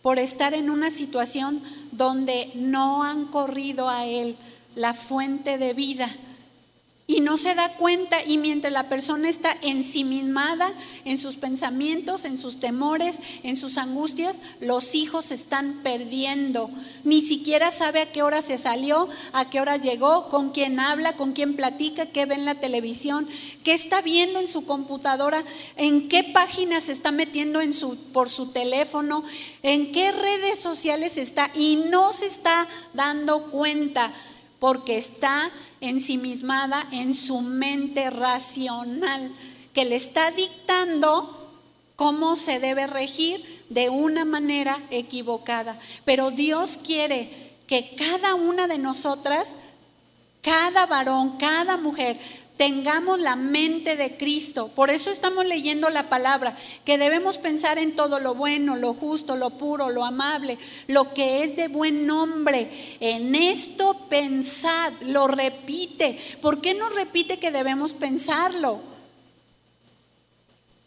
por 0.00 0.18
estar 0.18 0.54
en 0.54 0.70
una 0.70 0.90
situación 0.90 1.62
donde 1.92 2.50
no 2.54 3.02
han 3.02 3.26
corrido 3.26 3.90
a 3.90 4.06
Él, 4.06 4.36
la 4.74 4.94
fuente 4.94 5.58
de 5.58 5.74
vida 5.74 6.10
y 7.10 7.18
no 7.18 7.36
se 7.36 7.56
da 7.56 7.72
cuenta 7.72 8.22
y 8.24 8.38
mientras 8.38 8.72
la 8.72 8.88
persona 8.88 9.28
está 9.28 9.56
ensimismada 9.62 10.72
en 11.04 11.18
sus 11.18 11.38
pensamientos, 11.38 12.24
en 12.24 12.38
sus 12.38 12.60
temores, 12.60 13.18
en 13.42 13.56
sus 13.56 13.78
angustias, 13.78 14.38
los 14.60 14.94
hijos 14.94 15.24
se 15.24 15.34
están 15.34 15.80
perdiendo. 15.82 16.70
Ni 17.02 17.20
siquiera 17.20 17.72
sabe 17.72 18.02
a 18.02 18.12
qué 18.12 18.22
hora 18.22 18.42
se 18.42 18.58
salió, 18.58 19.08
a 19.32 19.50
qué 19.50 19.60
hora 19.60 19.76
llegó, 19.76 20.28
con 20.28 20.50
quién 20.50 20.78
habla, 20.78 21.16
con 21.16 21.32
quién 21.32 21.56
platica, 21.56 22.06
qué 22.06 22.26
ve 22.26 22.36
en 22.36 22.44
la 22.44 22.54
televisión, 22.54 23.28
qué 23.64 23.74
está 23.74 24.02
viendo 24.02 24.38
en 24.38 24.46
su 24.46 24.64
computadora, 24.64 25.42
en 25.76 26.08
qué 26.08 26.22
páginas 26.22 26.84
se 26.84 26.92
está 26.92 27.10
metiendo 27.10 27.58
por 28.12 28.28
su 28.28 28.52
teléfono, 28.52 29.24
en 29.64 29.90
qué 29.90 30.12
redes 30.12 30.60
sociales 30.60 31.18
está 31.18 31.50
y 31.56 31.74
no 31.90 32.12
se 32.12 32.26
está 32.26 32.68
dando 32.94 33.50
cuenta 33.50 34.12
porque 34.60 34.96
está 34.96 35.50
ensimismada 35.80 36.86
en 36.92 37.14
su 37.14 37.40
mente 37.40 38.10
racional, 38.10 39.34
que 39.72 39.84
le 39.84 39.96
está 39.96 40.30
dictando 40.30 41.50
cómo 41.96 42.36
se 42.36 42.60
debe 42.60 42.86
regir 42.86 43.64
de 43.70 43.88
una 43.88 44.24
manera 44.24 44.80
equivocada. 44.90 45.78
Pero 46.04 46.30
Dios 46.30 46.78
quiere 46.84 47.50
que 47.66 47.94
cada 47.96 48.34
una 48.34 48.66
de 48.68 48.78
nosotras, 48.78 49.56
cada 50.42 50.86
varón, 50.86 51.38
cada 51.38 51.76
mujer, 51.76 52.20
tengamos 52.60 53.18
la 53.18 53.36
mente 53.36 53.96
de 53.96 54.18
Cristo. 54.18 54.68
Por 54.68 54.90
eso 54.90 55.10
estamos 55.10 55.46
leyendo 55.46 55.88
la 55.88 56.10
palabra, 56.10 56.54
que 56.84 56.98
debemos 56.98 57.38
pensar 57.38 57.78
en 57.78 57.96
todo 57.96 58.20
lo 58.20 58.34
bueno, 58.34 58.76
lo 58.76 58.92
justo, 58.92 59.34
lo 59.34 59.56
puro, 59.56 59.88
lo 59.88 60.04
amable, 60.04 60.58
lo 60.86 61.14
que 61.14 61.42
es 61.42 61.56
de 61.56 61.68
buen 61.68 62.06
nombre. 62.06 62.70
En 63.00 63.34
esto 63.34 63.96
pensad, 64.10 64.92
lo 65.06 65.26
repite. 65.26 66.18
¿Por 66.42 66.60
qué 66.60 66.74
no 66.74 66.90
repite 66.90 67.38
que 67.38 67.50
debemos 67.50 67.94
pensarlo? 67.94 68.89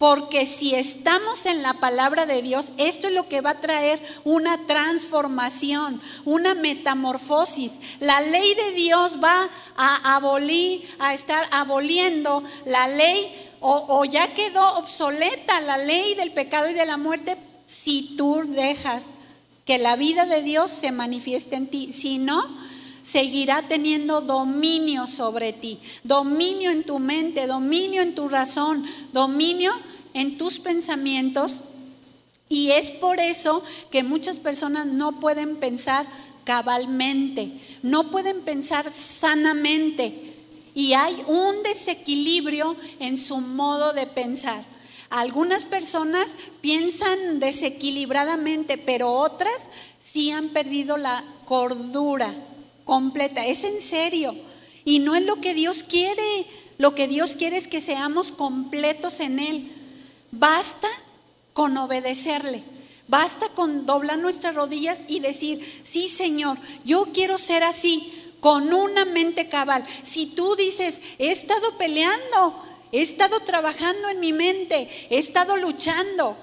Porque 0.03 0.45
si 0.45 0.75
estamos 0.75 1.45
en 1.45 1.63
la 1.63 1.75
palabra 1.75 2.25
de 2.25 2.41
Dios, 2.41 2.73
esto 2.77 3.07
es 3.07 3.13
lo 3.13 3.29
que 3.29 3.39
va 3.39 3.51
a 3.51 3.61
traer 3.61 4.01
una 4.25 4.65
transformación, 4.67 6.01
una 6.25 6.55
metamorfosis. 6.55 7.71
La 8.01 8.19
ley 8.19 8.53
de 8.53 8.71
Dios 8.73 9.23
va 9.23 9.47
a 9.77 10.17
abolir, 10.17 10.85
a 10.99 11.13
estar 11.13 11.47
aboliendo 11.51 12.43
la 12.65 12.89
ley 12.89 13.33
o, 13.61 14.03
ya 14.03 14.35
quedó 14.35 14.73
obsoleta 14.75 15.61
la 15.61 15.77
ley 15.77 16.15
del 16.15 16.33
pecado 16.33 16.69
y 16.69 16.73
de 16.73 16.85
la 16.85 16.97
muerte 16.97 17.37
si 17.65 18.17
tú 18.17 18.41
dejas 18.45 19.05
que 19.63 19.77
la 19.77 19.95
vida 19.95 20.25
de 20.25 20.41
Dios 20.41 20.69
se 20.69 20.91
manifieste 20.91 21.55
en 21.55 21.67
ti. 21.67 21.93
Si 21.93 22.17
no, 22.17 22.41
seguirá 23.03 23.61
teniendo 23.69 24.19
dominio 24.19 25.07
sobre 25.07 25.53
ti, 25.53 25.79
dominio 26.03 26.71
en 26.71 26.83
tu 26.83 26.99
mente, 26.99 27.47
dominio 27.47 28.01
en 28.01 28.15
tu 28.15 28.27
razón, 28.27 28.85
dominio 29.13 29.71
en 30.13 30.37
tus 30.37 30.59
pensamientos 30.59 31.63
y 32.49 32.71
es 32.71 32.91
por 32.91 33.19
eso 33.19 33.63
que 33.89 34.03
muchas 34.03 34.37
personas 34.37 34.85
no 34.85 35.19
pueden 35.19 35.55
pensar 35.55 36.05
cabalmente, 36.43 37.51
no 37.81 38.11
pueden 38.11 38.41
pensar 38.41 38.91
sanamente 38.91 40.33
y 40.75 40.93
hay 40.93 41.15
un 41.27 41.63
desequilibrio 41.63 42.75
en 42.99 43.17
su 43.17 43.37
modo 43.37 43.93
de 43.93 44.07
pensar. 44.07 44.63
Algunas 45.09 45.65
personas 45.65 46.29
piensan 46.61 47.39
desequilibradamente, 47.39 48.79
pero 48.79 49.11
otras 49.11 49.67
sí 49.99 50.31
han 50.31 50.49
perdido 50.49 50.97
la 50.97 51.23
cordura 51.45 52.33
completa. 52.83 53.45
Es 53.45 53.63
en 53.63 53.79
serio. 53.79 54.35
Y 54.85 54.99
no 54.99 55.15
es 55.15 55.23
lo 55.23 55.39
que 55.39 55.53
Dios 55.53 55.83
quiere. 55.83 56.47
Lo 56.79 56.95
que 56.95 57.07
Dios 57.07 57.35
quiere 57.35 57.57
es 57.57 57.67
que 57.67 57.79
seamos 57.79 58.31
completos 58.31 59.19
en 59.19 59.37
Él. 59.37 59.71
Basta 60.35 60.89
con 61.53 61.77
obedecerle. 61.77 62.63
Basta 63.07 63.49
con 63.49 63.85
doblar 63.85 64.17
nuestras 64.17 64.55
rodillas 64.55 65.01
y 65.07 65.19
decir, 65.19 65.63
sí 65.83 66.09
Señor, 66.09 66.57
yo 66.83 67.05
quiero 67.13 67.37
ser 67.37 67.61
así, 67.61 68.11
con 68.39 68.73
una 68.73 69.05
mente 69.05 69.47
cabal. 69.47 69.85
Si 70.01 70.25
tú 70.25 70.55
dices, 70.55 71.01
he 71.19 71.31
estado 71.31 71.77
peleando, 71.77 72.63
he 72.91 73.03
estado 73.03 73.39
trabajando 73.41 74.09
en 74.09 74.19
mi 74.19 74.33
mente, 74.33 74.89
he 75.11 75.19
estado 75.19 75.55
luchando, 75.57 76.35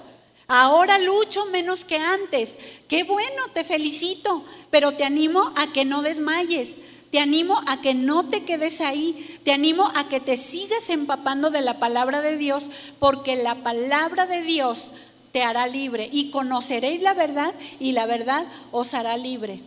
ahora 0.47 0.97
lucho 0.97 1.45
menos 1.47 1.83
que 1.83 1.97
antes, 1.97 2.57
qué 2.87 3.03
bueno, 3.03 3.43
te 3.53 3.65
felicito, 3.65 4.41
pero 4.69 4.93
te 4.93 5.03
animo 5.03 5.51
a 5.57 5.67
que 5.67 5.83
no 5.83 6.01
desmayes. 6.01 6.77
Te 7.11 7.19
animo 7.19 7.59
a 7.67 7.81
que 7.81 7.93
no 7.93 8.23
te 8.23 8.45
quedes 8.45 8.79
ahí, 8.79 9.39
te 9.43 9.51
animo 9.51 9.91
a 9.95 10.07
que 10.07 10.21
te 10.21 10.37
sigas 10.37 10.89
empapando 10.89 11.49
de 11.49 11.59
la 11.59 11.77
palabra 11.77 12.21
de 12.21 12.37
Dios, 12.37 12.71
porque 12.99 13.35
la 13.35 13.55
palabra 13.55 14.27
de 14.27 14.41
Dios 14.41 14.91
te 15.33 15.43
hará 15.43 15.67
libre 15.67 16.09
y 16.11 16.31
conoceréis 16.31 17.01
la 17.01 17.13
verdad 17.13 17.53
y 17.79 17.91
la 17.91 18.05
verdad 18.05 18.45
os 18.71 18.93
hará 18.93 19.17
libre. 19.17 19.59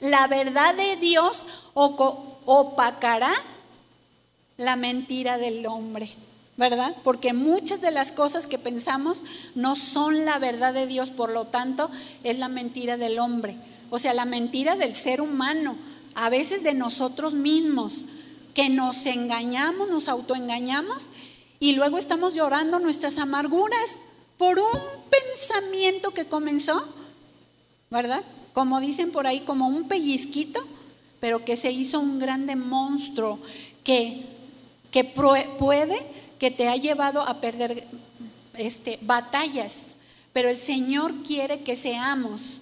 La 0.00 0.26
verdad 0.26 0.74
de 0.74 0.96
Dios 0.96 1.46
opacará 1.74 3.32
la 4.56 4.76
mentira 4.76 5.36
del 5.36 5.66
hombre, 5.66 6.10
¿verdad? 6.56 6.96
Porque 7.04 7.34
muchas 7.34 7.82
de 7.82 7.90
las 7.90 8.10
cosas 8.10 8.46
que 8.46 8.58
pensamos 8.58 9.22
no 9.54 9.76
son 9.76 10.24
la 10.24 10.38
verdad 10.38 10.72
de 10.72 10.86
Dios, 10.86 11.10
por 11.10 11.30
lo 11.30 11.44
tanto 11.46 11.90
es 12.22 12.38
la 12.38 12.48
mentira 12.48 12.96
del 12.96 13.18
hombre, 13.18 13.56
o 13.90 13.98
sea, 13.98 14.14
la 14.14 14.24
mentira 14.24 14.76
del 14.76 14.94
ser 14.94 15.20
humano 15.20 15.76
a 16.14 16.30
veces 16.30 16.62
de 16.62 16.74
nosotros 16.74 17.34
mismos, 17.34 18.06
que 18.54 18.70
nos 18.70 19.04
engañamos, 19.06 19.90
nos 19.90 20.08
autoengañamos 20.08 21.10
Y 21.60 21.72
luego 21.72 21.98
estamos 21.98 22.34
llorando 22.34 22.78
nuestras 22.78 23.18
amarguras 23.18 24.02
por 24.38 24.58
un 24.58 24.80
pensamiento 25.10 26.10
que 26.10 26.24
comenzó, 26.26 26.84
¿verdad? 27.90 28.22
Como 28.52 28.80
dicen 28.80 29.10
por 29.10 29.26
ahí, 29.26 29.40
como 29.40 29.68
un 29.68 29.88
pellizquito, 29.88 30.60
pero 31.20 31.44
que 31.44 31.56
se 31.56 31.72
hizo 31.72 32.00
un 32.00 32.18
grande 32.18 32.54
monstruo 32.54 33.38
que, 33.82 34.26
que 34.90 35.04
puede, 35.04 35.96
que 36.38 36.50
te 36.50 36.68
ha 36.68 36.76
llevado 36.76 37.22
a 37.22 37.40
perder 37.40 37.86
este, 38.58 38.98
batallas. 39.02 39.94
Pero 40.32 40.50
el 40.50 40.58
Señor 40.58 41.14
quiere 41.22 41.62
que 41.62 41.76
seamos 41.76 42.60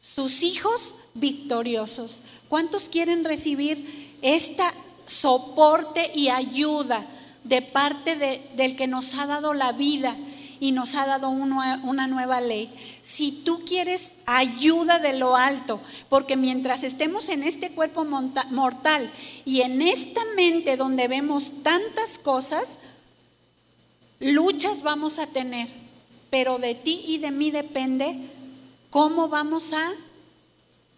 sus 0.00 0.42
hijos 0.42 0.96
victoriosos. 1.14 2.22
¿Cuántos 2.48 2.88
quieren 2.88 3.24
recibir 3.24 4.16
esta 4.22 4.72
soporte 5.06 6.10
y 6.14 6.28
ayuda 6.28 7.06
de 7.44 7.62
parte 7.62 8.16
del 8.56 8.76
que 8.76 8.86
nos 8.86 9.14
ha 9.14 9.26
dado 9.26 9.54
la 9.54 9.72
vida 9.72 10.16
y 10.58 10.72
nos 10.72 10.94
ha 10.94 11.06
dado 11.06 11.28
una 11.28 12.06
nueva 12.06 12.40
ley? 12.40 12.72
Si 13.02 13.30
tú 13.30 13.62
quieres 13.64 14.16
ayuda 14.26 14.98
de 14.98 15.12
lo 15.12 15.36
alto, 15.36 15.80
porque 16.08 16.36
mientras 16.36 16.82
estemos 16.82 17.28
en 17.28 17.44
este 17.44 17.70
cuerpo 17.70 18.04
mortal 18.04 19.10
y 19.44 19.60
en 19.60 19.82
esta 19.82 20.22
mente 20.34 20.76
donde 20.76 21.08
vemos 21.08 21.62
tantas 21.62 22.18
cosas, 22.18 22.78
luchas 24.18 24.82
vamos 24.82 25.18
a 25.18 25.26
tener, 25.26 25.68
pero 26.30 26.58
de 26.58 26.74
ti 26.74 27.04
y 27.06 27.18
de 27.18 27.30
mí 27.30 27.50
depende 27.50 28.30
cómo 28.90 29.28
vamos 29.28 29.72
a 29.72 29.92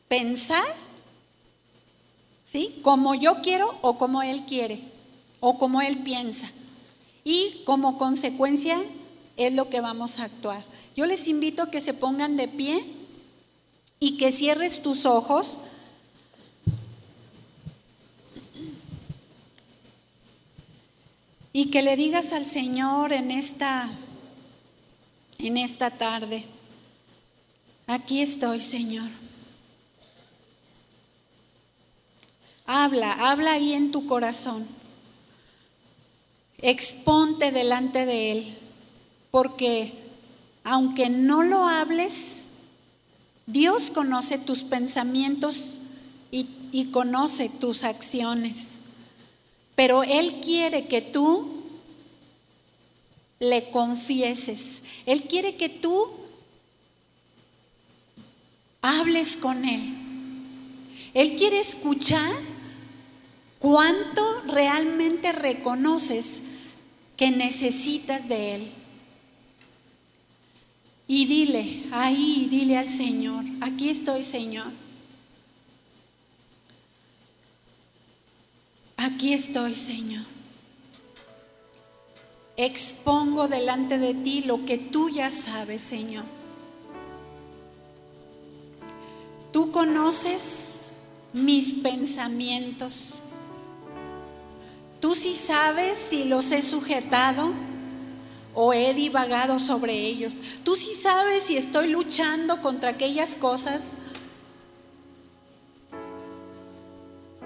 pensar, 0.09 0.64
¿sí? 2.44 2.81
Como 2.82 3.14
yo 3.14 3.43
quiero 3.43 3.78
o 3.82 3.98
como 3.98 4.23
Él 4.23 4.44
quiere, 4.47 4.82
o 5.40 5.59
como 5.59 5.81
Él 5.81 5.98
piensa. 5.98 6.51
Y 7.24 7.62
como 7.64 7.98
consecuencia 7.98 8.82
es 9.36 9.52
lo 9.55 9.69
que 9.69 9.81
vamos 9.81 10.19
a 10.19 10.24
actuar. 10.24 10.64
Yo 10.97 11.06
les 11.06 11.28
invito 11.28 11.62
a 11.62 11.70
que 11.70 11.81
se 11.81 11.94
pongan 11.94 12.36
de 12.36 12.48
pie 12.48 12.82
y 14.01 14.16
que 14.16 14.32
cierres 14.32 14.82
tus 14.82 15.06
ojos. 15.06 15.59
Y 21.52 21.70
que 21.70 21.82
le 21.82 21.97
digas 21.97 22.32
al 22.32 22.47
Señor 22.47 23.12
en 23.12 23.31
esta 23.31 23.89
en 25.39 25.56
esta 25.56 25.90
tarde. 25.90 26.44
Aquí 27.87 28.21
estoy, 28.21 28.61
Señor. 28.61 29.09
Habla, 32.67 33.13
habla 33.31 33.55
ahí 33.55 33.73
en 33.73 33.91
tu 33.91 34.07
corazón. 34.07 34.67
Exponte 36.59 37.51
delante 37.51 38.07
de 38.07 38.33
Él, 38.33 38.59
porque 39.31 39.93
aunque 40.65 41.11
no 41.11 41.43
lo 41.43 41.67
hables, 41.67 42.49
Dios 43.47 43.91
conoce 43.91 44.39
tus 44.39 44.63
pensamientos 44.63 45.79
y, 46.31 46.49
y, 46.71 46.87
conoce 46.87 47.49
tus 47.49 47.83
acciones. 47.83 48.79
Pero 49.75 50.05
Él 50.05 50.41
quiere 50.41 50.87
que 50.87 51.03
tú 51.03 51.63
le 53.41 53.71
confieses. 53.71 54.85
Él 55.05 55.25
quiere 55.25 55.57
que 55.57 55.69
tú 55.69 56.22
hables 58.83 59.37
con 59.37 59.65
Él. 59.65 59.95
Él 61.15 61.37
quiere 61.37 61.61
escuchar 61.61 62.33
cuánto 63.59 64.43
realmente 64.43 65.33
reconoces 65.33 66.43
que 67.17 67.31
necesitas 67.31 68.29
de 68.29 68.57
Él. 68.57 68.73
Y 71.07 71.27
dile, 71.27 71.85
ahí, 71.93 72.49
dile 72.51 72.79
al 72.79 72.89
Señor, 72.89 73.45
aquí 73.61 73.89
estoy 73.89 74.23
Señor. 74.23 74.73
Aquí 78.97 79.33
estoy 79.33 79.75
Señor. 79.75 80.25
Expongo 82.57 83.49
delante 83.49 83.99
de 83.99 84.15
ti 84.15 84.43
lo 84.43 84.65
que 84.65 84.79
tú 84.79 85.11
ya 85.11 85.29
sabes 85.31 85.83
Señor. 85.83 86.41
Tú 89.53 89.70
conoces 89.70 90.93
mis 91.33 91.73
pensamientos. 91.74 93.16
Tú 95.01 95.15
sí 95.15 95.35
sabes 95.35 95.99
si 95.99 96.24
los 96.24 96.53
he 96.53 96.62
sujetado 96.62 97.53
o 98.55 98.73
he 98.73 98.95
divagado 98.95 99.59
sobre 99.59 99.95
ellos. 99.95 100.35
Tú 100.65 100.74
sí 100.74 100.93
sabes 100.93 101.45
si 101.45 101.57
estoy 101.57 101.89
luchando 101.89 102.62
contra 102.62 102.91
aquellas 102.91 103.37
cosas 103.37 103.95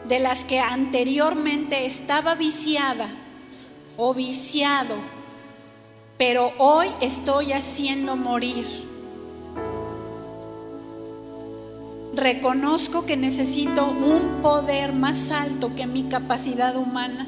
de 0.06 0.20
las 0.20 0.44
que 0.44 0.60
anteriormente 0.60 1.86
estaba 1.86 2.34
viciada 2.34 3.08
o 3.96 4.14
viciado, 4.14 4.96
pero 6.18 6.52
hoy 6.58 6.88
estoy 7.00 7.52
haciendo 7.52 8.14
morir. 8.16 8.85
Reconozco 12.16 13.04
que 13.04 13.16
necesito 13.16 13.84
un 13.84 14.40
poder 14.42 14.92
más 14.92 15.30
alto 15.30 15.74
que 15.76 15.86
mi 15.86 16.04
capacidad 16.04 16.74
humana. 16.76 17.26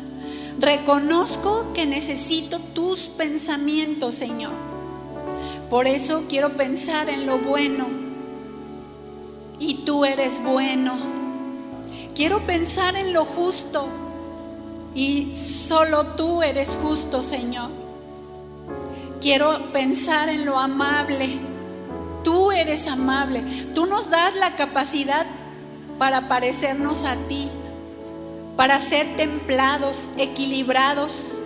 Reconozco 0.58 1.72
que 1.74 1.86
necesito 1.86 2.58
tus 2.58 3.06
pensamientos, 3.06 4.14
Señor. 4.14 4.52
Por 5.70 5.86
eso 5.86 6.24
quiero 6.28 6.56
pensar 6.56 7.08
en 7.08 7.26
lo 7.26 7.38
bueno. 7.38 7.86
Y 9.60 9.84
tú 9.84 10.04
eres 10.04 10.42
bueno. 10.42 10.94
Quiero 12.14 12.40
pensar 12.46 12.96
en 12.96 13.12
lo 13.12 13.24
justo. 13.24 13.86
Y 14.94 15.36
solo 15.36 16.06
tú 16.16 16.42
eres 16.42 16.78
justo, 16.82 17.20
Señor. 17.20 17.70
Quiero 19.20 19.70
pensar 19.72 20.28
en 20.28 20.46
lo 20.46 20.58
amable 20.58 21.38
Tú 22.24 22.50
eres 22.50 22.86
amable. 22.88 23.42
Tú 23.74 23.86
nos 23.86 24.10
das 24.10 24.34
la 24.36 24.56
capacidad 24.56 25.26
para 25.98 26.28
parecernos 26.28 27.04
a 27.04 27.16
ti, 27.28 27.48
para 28.56 28.78
ser 28.78 29.16
templados, 29.16 30.12
equilibrados. 30.16 31.40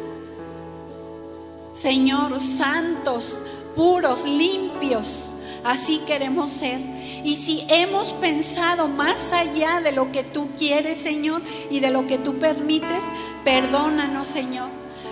Señor, 1.73 2.39
santos, 2.41 3.43
puros, 3.75 4.25
limpios. 4.25 5.31
Así 5.65 5.99
queremos 6.07 6.51
ser. 6.51 6.81
Y 7.25 7.37
si 7.37 7.65
hemos 7.69 8.15
pensado 8.15 8.89
más 8.89 9.33
allá 9.33 9.81
de 9.81 9.93
lo 9.93 10.11
que 10.11 10.25
tú 10.25 10.51
quieres, 10.59 10.99
Señor, 10.99 11.41
y 11.71 11.81
de 11.81 11.91
lo 11.91 12.07
que 12.07 12.19
tú 12.19 12.39
permites, 12.39 13.05
perdónanos, 13.45 14.27
Señor. 14.27 14.69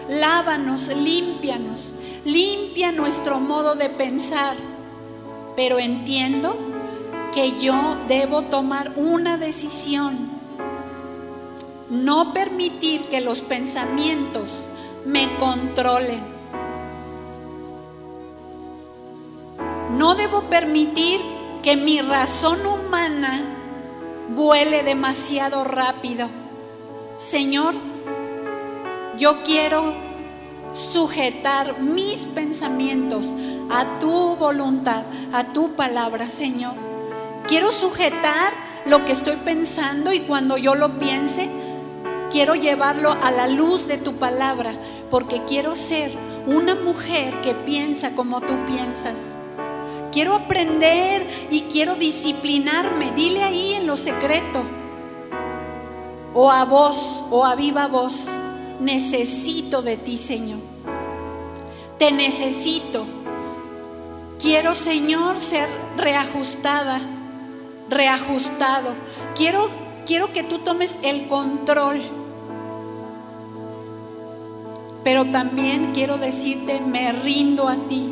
Lávanos, 0.09 0.89
límpianos. 0.89 1.95
Limpia 2.25 2.93
nuestro 2.93 3.39
modo 3.39 3.77
de 3.77 3.89
pensar 3.91 4.57
pero 5.61 5.79
entiendo 5.79 6.57
que 7.35 7.61
yo 7.61 7.75
debo 8.09 8.45
tomar 8.45 8.95
una 8.97 9.37
decisión. 9.37 10.31
No 11.91 12.33
permitir 12.33 13.03
que 13.11 13.21
los 13.21 13.43
pensamientos 13.43 14.71
me 15.05 15.29
controlen. 15.39 16.23
No 19.99 20.15
debo 20.15 20.45
permitir 20.45 21.21
que 21.63 21.77
mi 21.77 22.01
razón 22.01 22.67
humana 22.67 23.43
vuele 24.35 24.83
demasiado 24.83 25.65
rápido. 25.65 26.27
Señor, 27.19 27.75
yo 29.19 29.43
quiero 29.43 29.93
sujetar 30.73 31.81
mis 31.81 32.25
pensamientos 32.25 33.35
a 33.71 33.99
tu 34.01 34.37
voluntad, 34.37 35.05
a 35.33 35.53
tu 35.53 35.73
palabra, 35.73 36.27
Señor. 36.29 36.75
Quiero 37.47 37.71
sujetar 37.71 38.53
lo 38.87 39.05
que 39.05 39.13
estoy 39.13 39.37
pensando 39.37 40.13
y 40.13 40.21
cuando 40.21 40.57
yo 40.57 40.75
lo 40.75 40.99
piense, 40.99 41.49
quiero 42.31 42.55
llevarlo 42.55 43.13
a 43.13 43.31
la 43.31 43.47
luz 43.47 43.87
de 43.87 43.99
tu 43.99 44.17
palabra, 44.17 44.73
porque 45.11 45.43
quiero 45.47 45.75
ser 45.75 46.13
una 46.47 46.75
mujer 46.75 47.35
que 47.43 47.55
piensa 47.55 48.13
como 48.13 48.41
tú 48.41 48.65
piensas. 48.67 49.37
Quiero 50.13 50.35
aprender 50.35 51.25
y 51.51 51.63
quiero 51.63 51.95
disciplinarme. 51.95 53.13
Dile 53.13 53.45
ahí 53.45 53.75
en 53.75 53.87
lo 53.87 53.97
secreto. 53.97 54.65
O 56.35 56.51
a 56.51 56.65
voz, 56.65 57.27
o 57.31 57.45
a 57.45 57.55
viva 57.55 57.87
voz. 57.87 58.27
Necesito 58.81 59.83
de 59.83 59.97
ti, 59.97 60.19
Señor. 60.19 60.59
Te 61.99 62.11
necesito. 62.11 63.20
Quiero, 64.41 64.75
Señor, 64.75 65.39
ser 65.39 65.69
reajustada, 65.99 66.99
reajustado. 67.91 68.95
Quiero, 69.37 69.69
quiero 70.07 70.33
que 70.33 70.43
tú 70.43 70.61
tomes 70.61 70.99
el 71.03 71.29
control. 71.29 72.01
Pero 75.05 75.27
también 75.27 75.93
quiero 75.93 76.17
decirte, 76.17 76.81
me 76.81 77.13
rindo 77.13 77.69
a 77.69 77.77
ti. 77.87 78.11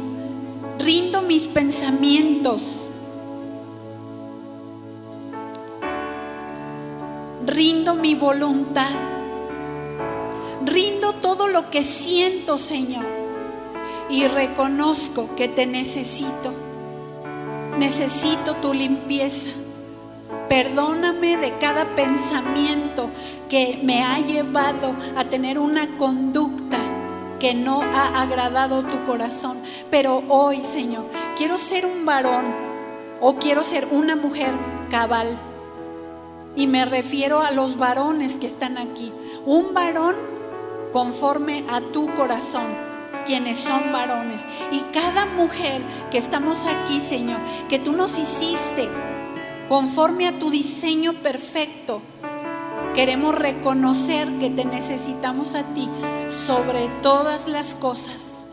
Rindo 0.79 1.23
mis 1.23 1.47
pensamientos. 1.47 2.91
Rindo 7.47 7.95
mi 7.95 8.15
voluntad. 8.15 8.91
Rindo 10.67 11.15
todo 11.15 11.49
lo 11.49 11.71
que 11.71 11.83
siento, 11.83 12.59
Señor. 12.59 13.18
Y 14.11 14.27
reconozco 14.27 15.35
que 15.37 15.49
te 15.49 15.67
necesito. 15.67 16.53
Necesito 17.79 18.55
tu 18.55 18.73
limpieza. 18.73 19.51
Perdóname 20.49 21.37
de 21.37 21.53
cada 21.59 21.85
pensamiento 21.95 23.11
que 23.51 23.81
me 23.83 24.03
ha 24.03 24.19
llevado 24.21 24.95
a 25.17 25.25
tener 25.25 25.59
una 25.59 25.99
conducta 25.99 26.79
que 27.39 27.55
no 27.55 27.83
ha 27.83 28.23
agradado 28.23 28.83
tu 28.83 29.05
corazón. 29.05 29.59
Pero 29.91 30.25
hoy, 30.29 30.65
Señor, 30.65 31.05
quiero 31.37 31.59
ser 31.59 31.85
un 31.85 32.07
varón 32.07 32.47
o 33.21 33.35
quiero 33.35 33.63
ser 33.63 33.87
una 33.91 34.17
mujer 34.17 34.53
cabal. 34.91 35.39
Y 36.57 36.67
me 36.67 36.87
refiero 36.87 37.43
a 37.43 37.51
los 37.51 37.77
varones 37.77 38.39
que 38.39 38.47
están 38.47 38.79
aquí. 38.79 39.13
Un 39.45 39.75
varón 39.75 40.17
conforme 40.93 41.65
a 41.69 41.81
tu 41.81 42.13
corazón 42.15 42.88
quienes 43.29 43.59
son 43.59 43.93
varones. 43.93 44.47
Y 44.73 44.81
cada 44.91 45.27
mujer 45.27 45.83
que 46.11 46.17
estamos 46.17 46.65
aquí, 46.65 46.99
Señor, 46.99 47.39
que 47.69 47.79
tú 47.79 47.93
nos 47.93 48.19
hiciste 48.19 48.89
conforme 49.69 50.27
a 50.27 50.39
tu 50.39 50.51
diseño 50.51 51.13
perfecto. 51.13 52.01
Queremos 52.95 53.35
reconocer 53.35 54.27
que 54.39 54.49
te 54.49 54.65
necesitamos 54.65 55.55
a 55.55 55.63
ti 55.75 55.89
sobre 56.29 56.89
todas 57.03 57.47
las 57.47 57.75
cosas. 57.75 58.47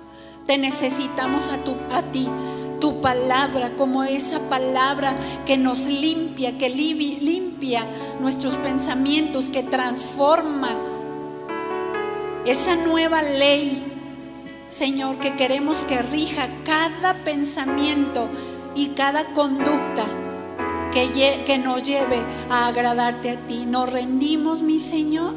Te 0.45 0.57
necesitamos 0.57 1.49
a, 1.51 1.57
tu, 1.59 1.75
a 1.89 2.03
ti, 2.11 2.27
tu 2.81 2.99
palabra, 2.99 3.71
como 3.77 4.03
esa 4.03 4.41
palabra 4.49 5.15
que 5.45 5.57
nos 5.57 5.87
limpia, 5.87 6.57
que 6.57 6.69
limpia 6.69 7.87
nuestros 8.19 8.57
pensamientos, 8.57 9.47
que 9.47 9.63
transforma 9.63 10.75
esa 12.45 12.75
nueva 12.75 13.23
ley, 13.23 13.94
Señor, 14.75 15.19
que 15.19 15.37
queremos 15.37 15.85
que 15.85 16.01
rija 16.01 16.49
cada 16.65 17.13
pensamiento 17.23 18.27
y 18.75 18.87
cada 18.87 19.23
conducta 19.27 20.05
que, 20.91 21.57
nos 21.59 21.81
lleve 21.81 22.19
a 22.49 22.67
agradarte 22.67 23.29
a 23.29 23.37
ti. 23.47 23.65
Nos 23.65 23.89
rendimos, 23.89 24.63
mi 24.63 24.79
Señor, 24.79 25.33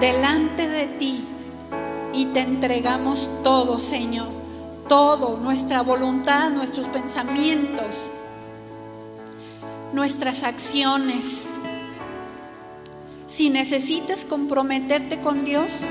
delante 0.00 0.68
de 0.68 0.88
ti 0.88 1.24
y 2.12 2.24
te 2.26 2.40
entregamos 2.40 3.30
todo, 3.44 3.78
Señor. 3.78 4.26
Todo, 4.88 5.36
nuestra 5.36 5.82
voluntad, 5.82 6.50
nuestros 6.50 6.88
pensamientos, 6.88 8.10
nuestras 9.92 10.42
acciones. 10.42 11.60
Si 13.28 13.48
necesitas 13.48 14.24
comprometerte 14.24 15.20
con 15.20 15.44
Dios, 15.44 15.82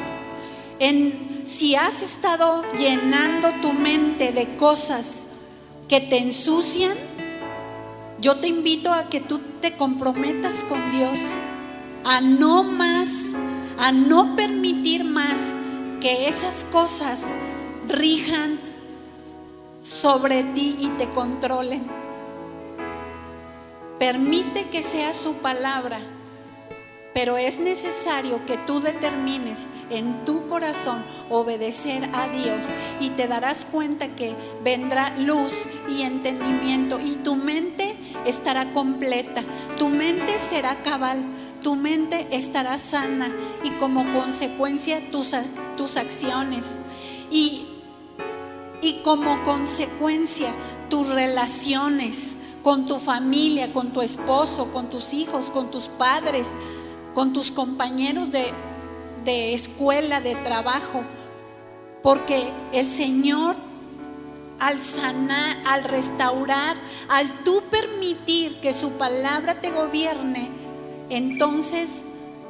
en, 0.80 1.39
si 1.50 1.76
has 1.76 2.04
estado 2.04 2.64
llenando 2.78 3.52
tu 3.60 3.74
mente 3.74 4.32
de 4.32 4.56
cosas 4.56 5.30
que 5.88 6.00
te 6.00 6.20
ensucian, 6.20 6.96
yo 8.20 8.36
te 8.38 8.48
invito 8.48 8.94
a 8.94 9.10
que 9.10 9.20
tú 9.20 9.40
te 9.60 9.76
comprometas 9.76 10.64
con 10.64 10.92
Dios, 10.92 11.20
a 12.06 12.22
no 12.22 12.64
más, 12.64 13.30
a 13.80 13.92
no 13.92 14.36
permitir 14.36 15.04
más 15.04 15.60
que 16.00 16.30
esas 16.30 16.66
cosas 16.66 17.24
rijan 17.88 18.60
sobre 19.82 20.44
ti 20.44 20.76
y 20.80 20.90
te 20.90 21.10
controlen. 21.10 21.82
Permite 23.98 24.70
que 24.70 24.84
sea 24.84 25.16
su 25.16 25.34
palabra 25.34 26.00
pero 27.20 27.38
es 27.38 27.60
necesario 27.60 28.46
que 28.46 28.58
tú 28.58 28.80
determines 28.80 29.68
en 29.90 30.24
tu 30.24 30.48
corazón 30.48 31.04
obedecer 31.30 32.10
a 32.14 32.30
Dios 32.30 32.68
y 33.02 33.10
te 33.10 33.28
darás 33.28 33.66
cuenta 33.66 34.08
que 34.08 34.34
vendrá 34.64 35.14
luz 35.18 35.66
y 35.90 36.04
entendimiento 36.04 36.98
y 36.98 37.16
tu 37.18 37.36
mente 37.36 37.98
estará 38.26 38.72
completa, 38.72 39.44
tu 39.78 39.90
mente 39.90 40.40
será 40.40 40.82
cabal, 40.82 41.26
tu 41.62 41.76
mente 41.76 42.26
estará 42.32 42.78
sana 42.78 43.30
y 43.66 43.72
como 43.72 44.06
consecuencia 44.14 45.02
tus, 45.12 45.36
tus 45.76 45.98
acciones 45.98 46.80
y, 47.30 47.68
y 48.82 49.02
como 49.04 49.44
consecuencia 49.44 50.54
tus 50.90 51.10
relaciones 51.10 52.38
con 52.64 52.86
tu 52.86 52.98
familia, 52.98 53.74
con 53.74 53.92
tu 53.92 54.02
esposo, 54.02 54.72
con 54.72 54.90
tus 54.90 55.14
hijos, 55.14 55.50
con 55.50 55.72
tus 55.72 55.88
padres, 55.88 56.56
con 57.14 57.34
tus 57.34 57.52
compañeros 57.52 58.30
de, 58.32 59.54
escuela, 59.54 60.22
de 60.22 60.36
trabajo, 60.36 61.04
porque 62.02 62.50
el 62.74 62.90
Señor 62.90 63.58
al 64.60 64.80
sanar, 64.80 65.58
al 65.66 65.84
restaurar, 65.86 66.76
al 67.10 67.32
tú 67.44 67.64
permitir 67.70 68.60
que 68.60 68.74
su 68.74 68.92
palabra 68.94 69.62
te 69.62 69.72
gobierne, 69.72 70.50
entonces 71.10 72.08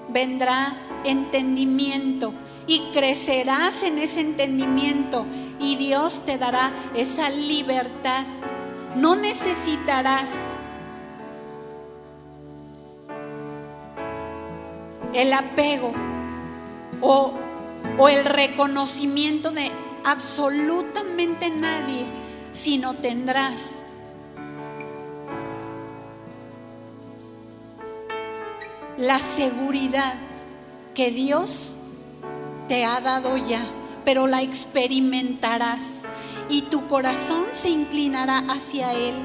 vendrá 0.09 0.75
entendimiento 1.03 2.33
y 2.65 2.79
crecerás 2.93 3.83
en 3.83 3.99
ese 3.99 4.21
entendimiento 4.21 5.25
y 5.59 5.75
Dios 5.75 6.23
te 6.25 6.37
dará 6.37 6.71
esa 6.95 7.29
libertad. 7.29 8.25
No 8.95 9.15
necesitarás 9.15 10.55
el 15.13 15.33
apego 15.33 15.93
o, 17.01 17.33
el 18.09 18.25
reconocimiento 18.25 19.51
de 19.51 19.71
absolutamente 20.05 21.49
nadie, 21.49 22.05
sino 22.51 22.95
tendrás. 22.95 23.81
La 28.97 29.19
seguridad 29.19 30.15
que 30.93 31.11
Dios 31.11 31.75
te 32.67 32.85
ha 32.85 32.99
dado 32.99 33.37
ya, 33.37 33.65
pero 34.03 34.27
la 34.27 34.41
experimentarás 34.41 36.03
y 36.49 36.63
tu 36.63 36.87
corazón 36.87 37.45
se 37.51 37.69
inclinará 37.69 38.39
hacia 38.49 38.93
Él 38.93 39.15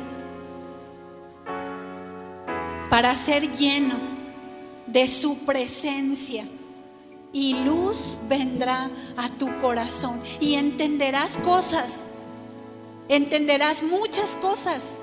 para 2.89 3.15
ser 3.15 3.51
lleno 3.57 4.14
de 4.95 5.07
su 5.07 5.39
presencia. 5.41 6.47
Y 7.33 7.65
luz 7.65 8.21
vendrá 8.29 8.91
a 9.17 9.29
tu 9.29 9.55
corazón. 9.59 10.23
Y 10.41 10.55
entenderás 10.55 11.37
cosas, 11.39 12.09
entenderás 13.09 13.83
muchas 13.83 14.37
cosas 14.37 15.03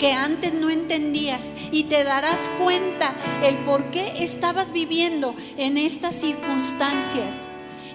que 0.00 0.12
antes 0.12 0.52
no 0.54 0.68
entendías. 0.68 1.54
Y 1.70 1.84
te 1.84 2.02
darás 2.02 2.50
cuenta 2.62 3.14
el 3.44 3.56
por 3.58 3.84
qué 3.92 4.24
estabas 4.24 4.72
viviendo 4.72 5.34
en 5.56 5.78
estas 5.78 6.16
circunstancias. 6.16 7.46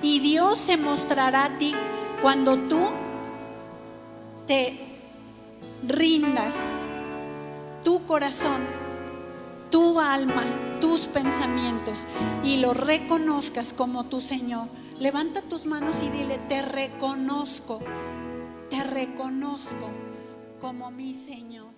Y 0.02 0.20
Dios 0.22 0.58
se 0.58 0.78
mostrará 0.78 1.46
a 1.46 1.58
ti 1.58 1.74
cuando 2.22 2.58
tú 2.58 2.80
te 4.48 4.80
rindas 5.86 6.56
tu 7.84 8.06
corazón, 8.06 8.85
tu 9.70 10.00
alma 10.00 10.44
tus 10.80 11.08
pensamientos 11.08 12.08
y 12.44 12.58
lo 12.58 12.74
reconozcas 12.74 13.74
como 13.74 14.06
tu 14.06 14.22
Señor, 14.22 14.68
levanta 15.00 15.42
tus 15.42 15.66
manos 15.66 16.02
y 16.04 16.10
dile, 16.10 16.38
te 16.48 16.62
reconozco, 16.62 17.80
te 18.70 18.84
reconozco 18.84 19.90
como 20.60 20.92
mi 20.92 21.14
Señor. 21.14 21.75